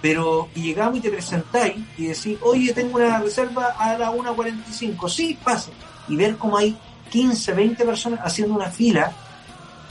pero 0.00 0.48
y 0.54 0.62
llegamos 0.62 0.98
y 0.98 1.00
te 1.00 1.10
presentáis 1.10 1.76
y 1.98 2.06
decís, 2.06 2.38
oye, 2.42 2.72
tengo 2.72 2.96
una 2.96 3.18
reserva 3.18 3.74
a 3.78 3.98
la 3.98 4.10
1.45. 4.12 5.08
Sí, 5.08 5.38
pasa. 5.42 5.70
Y 6.08 6.16
ver 6.16 6.36
cómo 6.36 6.56
hay 6.56 6.78
15, 7.10 7.52
20 7.52 7.84
personas 7.84 8.20
haciendo 8.22 8.54
una 8.54 8.70
fila 8.70 9.12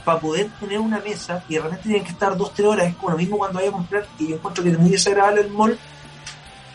para 0.04 0.20
poder 0.20 0.48
tener 0.60 0.78
una 0.78 1.00
mesa 1.00 1.44
y 1.48 1.54
de 1.54 1.60
repente 1.60 1.84
tienen 1.84 2.04
que 2.04 2.12
estar 2.12 2.36
2, 2.36 2.54
3 2.54 2.68
horas. 2.68 2.88
Es 2.88 2.94
como 2.94 3.10
lo 3.10 3.18
mismo 3.18 3.38
cuando 3.38 3.58
vaya 3.58 3.70
a 3.70 3.72
comprar 3.72 4.06
y 4.18 4.28
yo 4.28 4.36
encuentro 4.36 4.62
que 4.62 4.70
es 4.70 4.78
muy 4.78 4.90
desagradable 4.90 5.42
el 5.42 5.50
mall. 5.50 5.78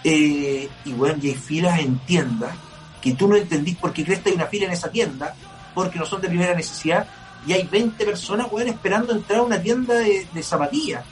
Eh, 0.04 0.70
y 0.86 0.94
bueno, 0.94 1.18
y 1.22 1.30
hay 1.30 1.36
filas 1.36 1.80
en 1.80 2.00
tiendas 2.00 2.56
que 3.02 3.14
tú 3.14 3.28
no 3.28 3.36
entendís 3.36 3.76
por 3.78 3.94
qué 3.94 4.04
crees 4.04 4.20
que 4.20 4.30
hay 4.30 4.36
una 4.36 4.46
fila 4.46 4.66
en 4.66 4.72
esa 4.72 4.90
tienda, 4.90 5.36
porque 5.74 6.00
no 6.00 6.06
son 6.06 6.22
de 6.22 6.28
primera 6.28 6.56
necesidad, 6.56 7.08
y 7.46 7.54
hay 7.54 7.64
20 7.64 8.06
personas, 8.06 8.48
weón, 8.52 8.68
esperando 8.68 9.14
entrar 9.14 9.40
a 9.40 9.44
una 9.44 9.62
tienda 9.62 9.96
de, 9.96 10.28
de 10.32 10.44
zapatillas. 10.44 11.04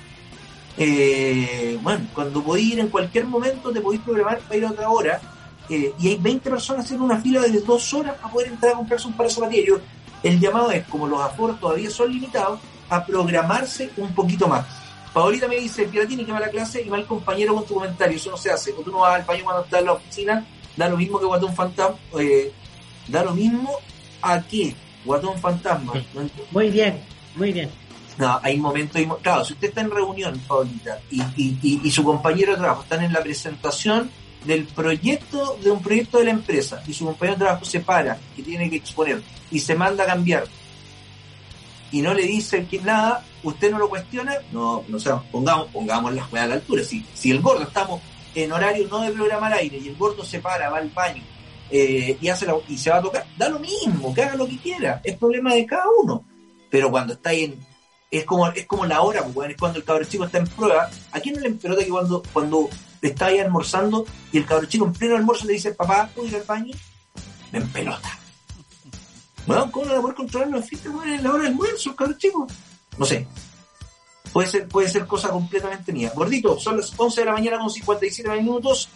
Eh, 0.78 1.80
bueno, 1.82 2.06
cuando 2.14 2.44
podéis 2.44 2.74
ir 2.74 2.80
en 2.80 2.90
cualquier 2.90 3.26
momento, 3.26 3.72
te 3.72 3.82
podéis 3.82 4.04
programar 4.04 4.40
para 4.40 4.56
ir 4.56 4.66
a 4.66 4.72
otra 4.72 4.90
hora, 4.90 5.20
eh, 5.70 5.94
y 6.00 6.08
hay 6.10 6.16
20 6.18 6.50
personas 6.50 6.86
haciendo 6.86 7.06
una 7.06 7.20
fila 7.20 7.42
de 7.42 7.60
dos 7.62 7.94
horas 7.94 8.16
para 8.16 8.32
poder 8.32 8.50
entrar 8.50 8.74
a 8.74 8.76
comprarse 8.76 9.08
un 9.08 9.14
par 9.14 9.28
de 9.28 9.34
zapatillas. 9.34 9.80
El 10.22 10.40
llamado 10.40 10.72
es, 10.72 10.86
como 10.86 11.08
los 11.08 11.22
aforos 11.22 11.60
todavía 11.60 11.90
son 11.90 12.12
limitados, 12.12 12.60
a 12.90 13.06
programarse 13.06 13.92
un 13.98 14.14
poquito 14.14 14.48
más. 14.48 14.66
Paolita 15.14 15.48
me 15.48 15.56
dice, 15.56 15.86
Piratini, 15.86 16.26
que 16.26 16.32
va 16.32 16.38
a 16.38 16.42
la 16.42 16.50
clase 16.50 16.82
y 16.82 16.90
va 16.90 16.98
el 16.98 17.06
compañero 17.06 17.56
con 17.56 17.66
tu 17.66 17.74
comentario. 17.76 18.18
Eso 18.18 18.32
no 18.32 18.38
se 18.38 18.52
hace. 18.52 18.72
O 18.74 18.82
tú 18.82 18.92
no 18.92 19.00
vas 19.00 19.16
al 19.16 19.26
baño 19.26 19.44
cuando 19.44 19.64
estás 19.64 19.80
en 19.80 19.86
la 19.86 19.94
oficina, 19.94 20.46
da 20.78 20.90
lo 20.90 20.98
mismo 20.98 21.20
que 21.20 21.26
Guatón 21.26 21.56
Fantasma. 21.56 21.98
eh, 22.20 22.52
da 23.08 23.24
lo 23.24 23.34
mismo 23.34 23.72
a 24.22 24.42
qué? 24.42 24.76
Guatón 25.06 25.40
Fantasma. 25.40 25.94
No. 26.14 26.30
Muy 26.52 26.70
bien, 26.70 27.02
muy 27.36 27.52
bien. 27.52 27.70
No, 28.18 28.38
hay 28.44 28.58
momentos, 28.58 29.02
claro, 29.22 29.46
si 29.46 29.54
usted 29.54 29.70
está 29.70 29.80
en 29.80 29.92
reunión, 29.92 30.38
Paulita, 30.46 31.00
y, 31.10 31.22
y, 31.38 31.58
y, 31.62 31.82
y 31.86 31.92
su 31.92 32.04
compañero 32.04 32.52
de 32.52 32.58
trabajo 32.58 32.84
están 32.84 33.02
en 33.02 33.14
la 33.14 33.22
presentación 33.22 34.12
del 34.44 34.66
proyecto, 34.66 35.58
de 35.64 35.72
un 35.72 35.82
proyecto 35.82 36.18
de 36.20 36.26
la 36.26 36.32
empresa, 36.32 36.84
y 36.86 36.94
su 36.94 37.06
compañero 37.06 37.38
de 37.38 37.46
trabajo 37.46 37.64
se 37.64 37.80
para, 37.80 38.18
que 38.36 38.44
tiene 38.44 38.70
que 38.70 38.76
exponer, 38.76 39.22
y 39.50 39.60
se 39.60 39.74
manda 39.74 40.04
a 40.04 40.08
cambiar, 40.08 40.44
y 41.92 42.02
no 42.02 42.14
le 42.14 42.24
dice 42.24 42.66
que 42.68 42.80
nada, 42.80 43.24
usted 43.44 43.72
no 43.72 43.80
lo 43.80 43.90
cuestiona, 43.90 44.36
no, 44.52 44.84
no 44.88 45.00
sé, 45.00 45.10
pongamos, 45.32 45.68
pongamos 45.68 46.14
las 46.14 46.32
weas 46.32 46.46
a 46.46 46.48
la 46.50 46.56
altura, 46.56 46.84
si, 46.84 47.06
si 47.14 47.32
el 47.32 47.42
gordo 47.42 47.64
estamos 47.64 48.02
en 48.36 48.52
horario 48.52 48.88
no 48.90 49.00
de 49.02 49.12
programa 49.12 49.48
al 49.48 49.54
aire, 49.54 49.78
y 49.78 49.88
el 49.90 49.96
gordo 49.96 50.24
se 50.24 50.40
para, 50.40 50.70
va 50.70 50.78
al 50.78 50.90
baño, 50.90 51.24
eh, 51.72 52.18
y 52.22 52.28
hace 52.30 52.46
la- 52.46 52.56
y 52.68 52.78
se 52.78 52.90
va 52.90 52.98
a 52.98 53.02
tocar, 53.02 53.26
da 53.38 53.50
lo 53.50 53.60
mismo, 53.60 54.14
que 54.14 54.24
haga 54.24 54.36
lo 54.36 54.48
que 54.48 54.58
quiera, 54.58 55.02
es 55.04 55.18
problema 55.18 55.54
de 55.54 55.66
cada 55.66 55.86
uno, 56.04 56.24
pero 56.70 56.92
cuando 56.92 57.14
está 57.14 57.32
ahí 57.32 57.46
en, 57.46 57.68
es 58.12 58.26
como, 58.26 58.48
es 58.48 58.66
como 58.66 58.86
la 58.86 59.02
hora, 59.02 59.24
pues, 59.24 59.52
es 59.52 59.58
cuando 59.58 59.78
el 59.80 59.84
cabro 59.86 60.04
chico 60.06 60.26
está 60.26 60.40
en 60.40 60.48
prueba. 60.48 60.90
¿A 61.12 61.20
quién 61.20 61.36
no 61.36 61.42
le 61.42 61.48
empelota 61.50 61.84
que 61.84 61.90
cuando, 61.92 62.24
cuando 62.34 62.68
está 63.04 63.28
ahí 63.28 63.38
almorzando 63.40 64.04
y 64.32 64.40
el 64.40 64.46
cabro 64.48 64.66
chico 64.68 64.86
en 64.86 64.94
pleno 64.94 65.16
almuerzo 65.16 65.46
le 65.46 65.54
dice, 65.54 65.74
papá, 65.76 66.10
¿puedo 66.16 66.28
ir 66.28 66.36
al 66.36 66.44
baño? 66.44 66.76
Me 67.52 67.60
empelota. 67.60 68.19
Weón, 69.50 69.72
¿cómo 69.72 69.86
no 69.86 69.94
va 69.94 69.98
a 70.00 70.02
poder 70.02 70.16
controlar 70.16 70.50
los 70.50 70.66
fiestas, 70.66 70.94
weón, 70.94 71.10
en 71.10 71.24
la 71.24 71.30
hora 71.32 71.44
del 71.44 71.52
almuerzo, 71.54 71.96
cabro 71.96 72.18
chico? 72.18 72.48
No 72.98 73.06
sé. 73.06 73.28
Puede 74.32 74.48
ser, 74.48 74.68
puede 74.68 74.88
ser 74.90 75.08
cosa 75.08 75.30
completamente 75.30 75.92
mía. 75.92 76.12
Gordito, 76.16 76.60
son 76.60 76.78
las 76.78 76.94
11 76.96 77.22
de 77.22 77.26
la 77.26 77.32
mañana 77.34 77.58
con 77.60 77.70
57 77.70 78.30
minutos 78.42 78.90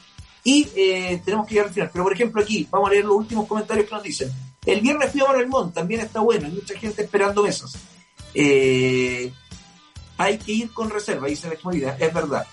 y 0.44 0.68
eh, 0.76 1.22
tenemos 1.26 1.48
que 1.48 1.56
llegar 1.56 1.68
al 1.70 1.74
final. 1.74 1.90
Pero 1.92 2.04
por 2.04 2.14
ejemplo 2.14 2.42
aquí, 2.42 2.68
vamos 2.70 2.90
a 2.90 2.92
leer 2.94 3.06
los 3.06 3.16
últimos 3.16 3.48
comentarios 3.48 3.88
que 3.88 3.96
nos 3.96 4.04
dicen. 4.04 4.32
El 4.66 4.80
viernes 4.82 5.12
fui 5.12 5.22
a 5.22 5.48
Montt, 5.48 5.74
también 5.74 6.02
está 6.02 6.20
bueno, 6.22 6.46
hay 6.46 6.54
mucha 6.54 6.78
gente 6.78 7.02
esperando 7.04 7.42
mesas. 7.44 7.74
Eh, 8.34 9.32
hay 10.18 10.38
que 10.38 10.52
ir 10.52 10.72
con 10.72 10.90
reserva, 10.90 11.28
dice 11.28 11.48
la 11.48 11.54
exmovida, 11.56 11.98
es 12.00 12.14
verdad. 12.14 12.46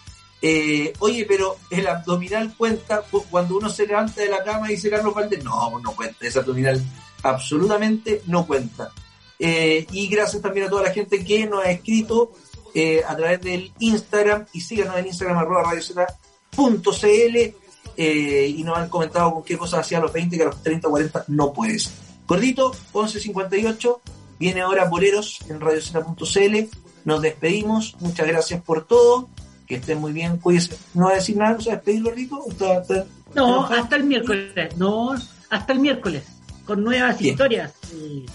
Eh, 0.42 0.92
oye, 1.01 1.26
pero 1.28 1.59
el 1.70 1.86
abdominal 1.86 2.55
cuenta 2.57 3.03
cu- 3.03 3.24
cuando 3.30 3.57
uno 3.59 3.68
se 3.68 3.86
levanta 3.86 4.22
de 4.22 4.28
la 4.30 4.42
cama, 4.42 4.68
dice 4.68 4.88
Carlos 4.88 5.14
Valdés. 5.14 5.44
No, 5.44 5.78
no 5.80 5.92
cuenta, 5.92 6.26
ese 6.26 6.38
abdominal 6.38 6.82
absolutamente 7.23 8.23
no 8.27 8.47
cuenta. 8.47 8.91
Eh, 9.39 9.87
y 9.93 10.09
gracias 10.09 10.43
también 10.43 10.66
a 10.66 10.71
toda 10.71 10.83
la 10.83 10.91
gente 10.93 11.25
que 11.25 11.47
nos 11.47 11.64
ha 11.64 11.71
escrito 11.71 12.33
eh, 12.75 13.03
a 13.07 13.16
través 13.16 13.41
del 13.41 13.73
Instagram 13.79 14.47
y 14.53 14.61
síganos 14.61 14.97
en 14.99 15.07
Instagram 15.07 15.39
arroba 15.39 15.62
radiozeta.cl 15.64 17.55
eh, 17.97 18.55
y 18.57 18.62
nos 18.64 18.79
han 18.79 18.89
comentado 18.89 19.33
con 19.35 19.43
qué 19.43 19.57
cosas 19.59 19.81
hacía 19.81 19.99
a 19.99 20.03
los 20.03 20.12
20 20.12 20.37
que 20.37 20.43
a 20.43 20.47
los 20.47 20.62
30 20.62 20.89
o 20.89 20.91
40 20.91 21.25
no 21.29 21.53
puedes. 21.53 21.91
Gordito, 22.27 22.73
11.58, 22.93 24.01
viene 24.39 24.61
ahora 24.61 24.85
Boleros 24.89 25.39
en 25.49 25.61
radiozeta.cl. 25.61 26.77
Nos 27.05 27.23
despedimos, 27.23 27.97
muchas 28.01 28.27
gracias 28.27 28.62
por 28.62 28.87
todo, 28.87 29.29
que 29.66 29.77
estén 29.77 29.99
muy 30.01 30.12
bien, 30.12 30.37
cuídense. 30.37 30.77
¿No 30.95 31.07
va 31.07 31.12
a 31.12 31.14
decir 31.16 31.37
nada? 31.37 31.55
¿No 31.55 31.61
se 31.61 31.71
va 31.71 31.75
a 31.75 31.77
despedir, 31.77 32.03
Gordito? 32.03 32.45
¿Está- 32.49 32.81
está- 32.83 33.07
No, 33.35 33.49
enojado? 33.49 33.83
hasta 33.83 33.97
el 33.97 34.05
miércoles. 34.05 34.77
No, 34.77 35.14
hasta 35.49 35.73
el 35.73 35.79
miércoles. 35.81 36.23
Con 36.71 36.85
nuevas 36.85 37.18
Bien. 37.18 37.33
historias 37.33 37.73
y, 37.93 38.27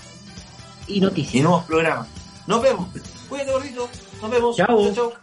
y 0.87 0.97
Y 0.97 0.99
noticias. 0.99 1.41
nuevos 1.41 1.63
programas. 1.63 2.05
Nos 2.47 2.61
vemos. 2.61 2.89
Cuídate, 3.29 3.51
Gordito. 3.53 3.89
Nos 4.21 4.29
vemos. 4.29 4.57
Chao. 4.57 4.93
chao. 4.93 5.13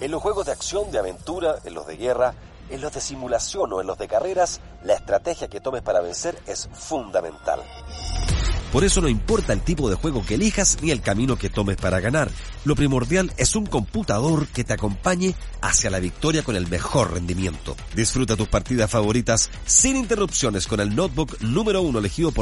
En 0.00 0.10
los 0.10 0.22
juegos 0.22 0.46
de 0.46 0.52
acción, 0.52 0.90
de 0.90 0.98
aventura, 0.98 1.56
en 1.62 1.74
los 1.74 1.86
de 1.86 1.98
guerra, 1.98 2.32
en 2.70 2.80
los 2.80 2.90
de 2.94 3.02
simulación 3.02 3.70
o 3.70 3.82
en 3.82 3.86
los 3.86 3.98
de 3.98 4.08
carreras, 4.08 4.62
la 4.82 4.94
estrategia 4.94 5.48
que 5.48 5.60
tomes 5.60 5.82
para 5.82 6.00
vencer 6.00 6.38
es 6.46 6.70
fundamental. 6.72 7.60
Por 8.72 8.84
eso 8.84 9.00
no 9.00 9.08
importa 9.08 9.52
el 9.52 9.62
tipo 9.62 9.90
de 9.90 9.96
juego 9.96 10.24
que 10.24 10.34
elijas 10.34 10.78
ni 10.80 10.92
el 10.92 11.00
camino 11.00 11.36
que 11.36 11.50
tomes 11.50 11.76
para 11.76 11.98
ganar. 11.98 12.30
Lo 12.64 12.76
primordial 12.76 13.32
es 13.36 13.56
un 13.56 13.66
computador 13.66 14.46
que 14.46 14.62
te 14.62 14.74
acompañe 14.74 15.34
hacia 15.60 15.90
la 15.90 15.98
victoria 15.98 16.44
con 16.44 16.54
el 16.54 16.68
mejor 16.68 17.14
rendimiento. 17.14 17.76
Disfruta 17.96 18.36
tus 18.36 18.46
partidas 18.46 18.88
favoritas 18.88 19.50
sin 19.66 19.96
interrupciones 19.96 20.68
con 20.68 20.78
el 20.78 20.94
notebook 20.94 21.40
número 21.40 21.82
uno 21.82 21.98
elegido 21.98 22.30
por 22.30 22.38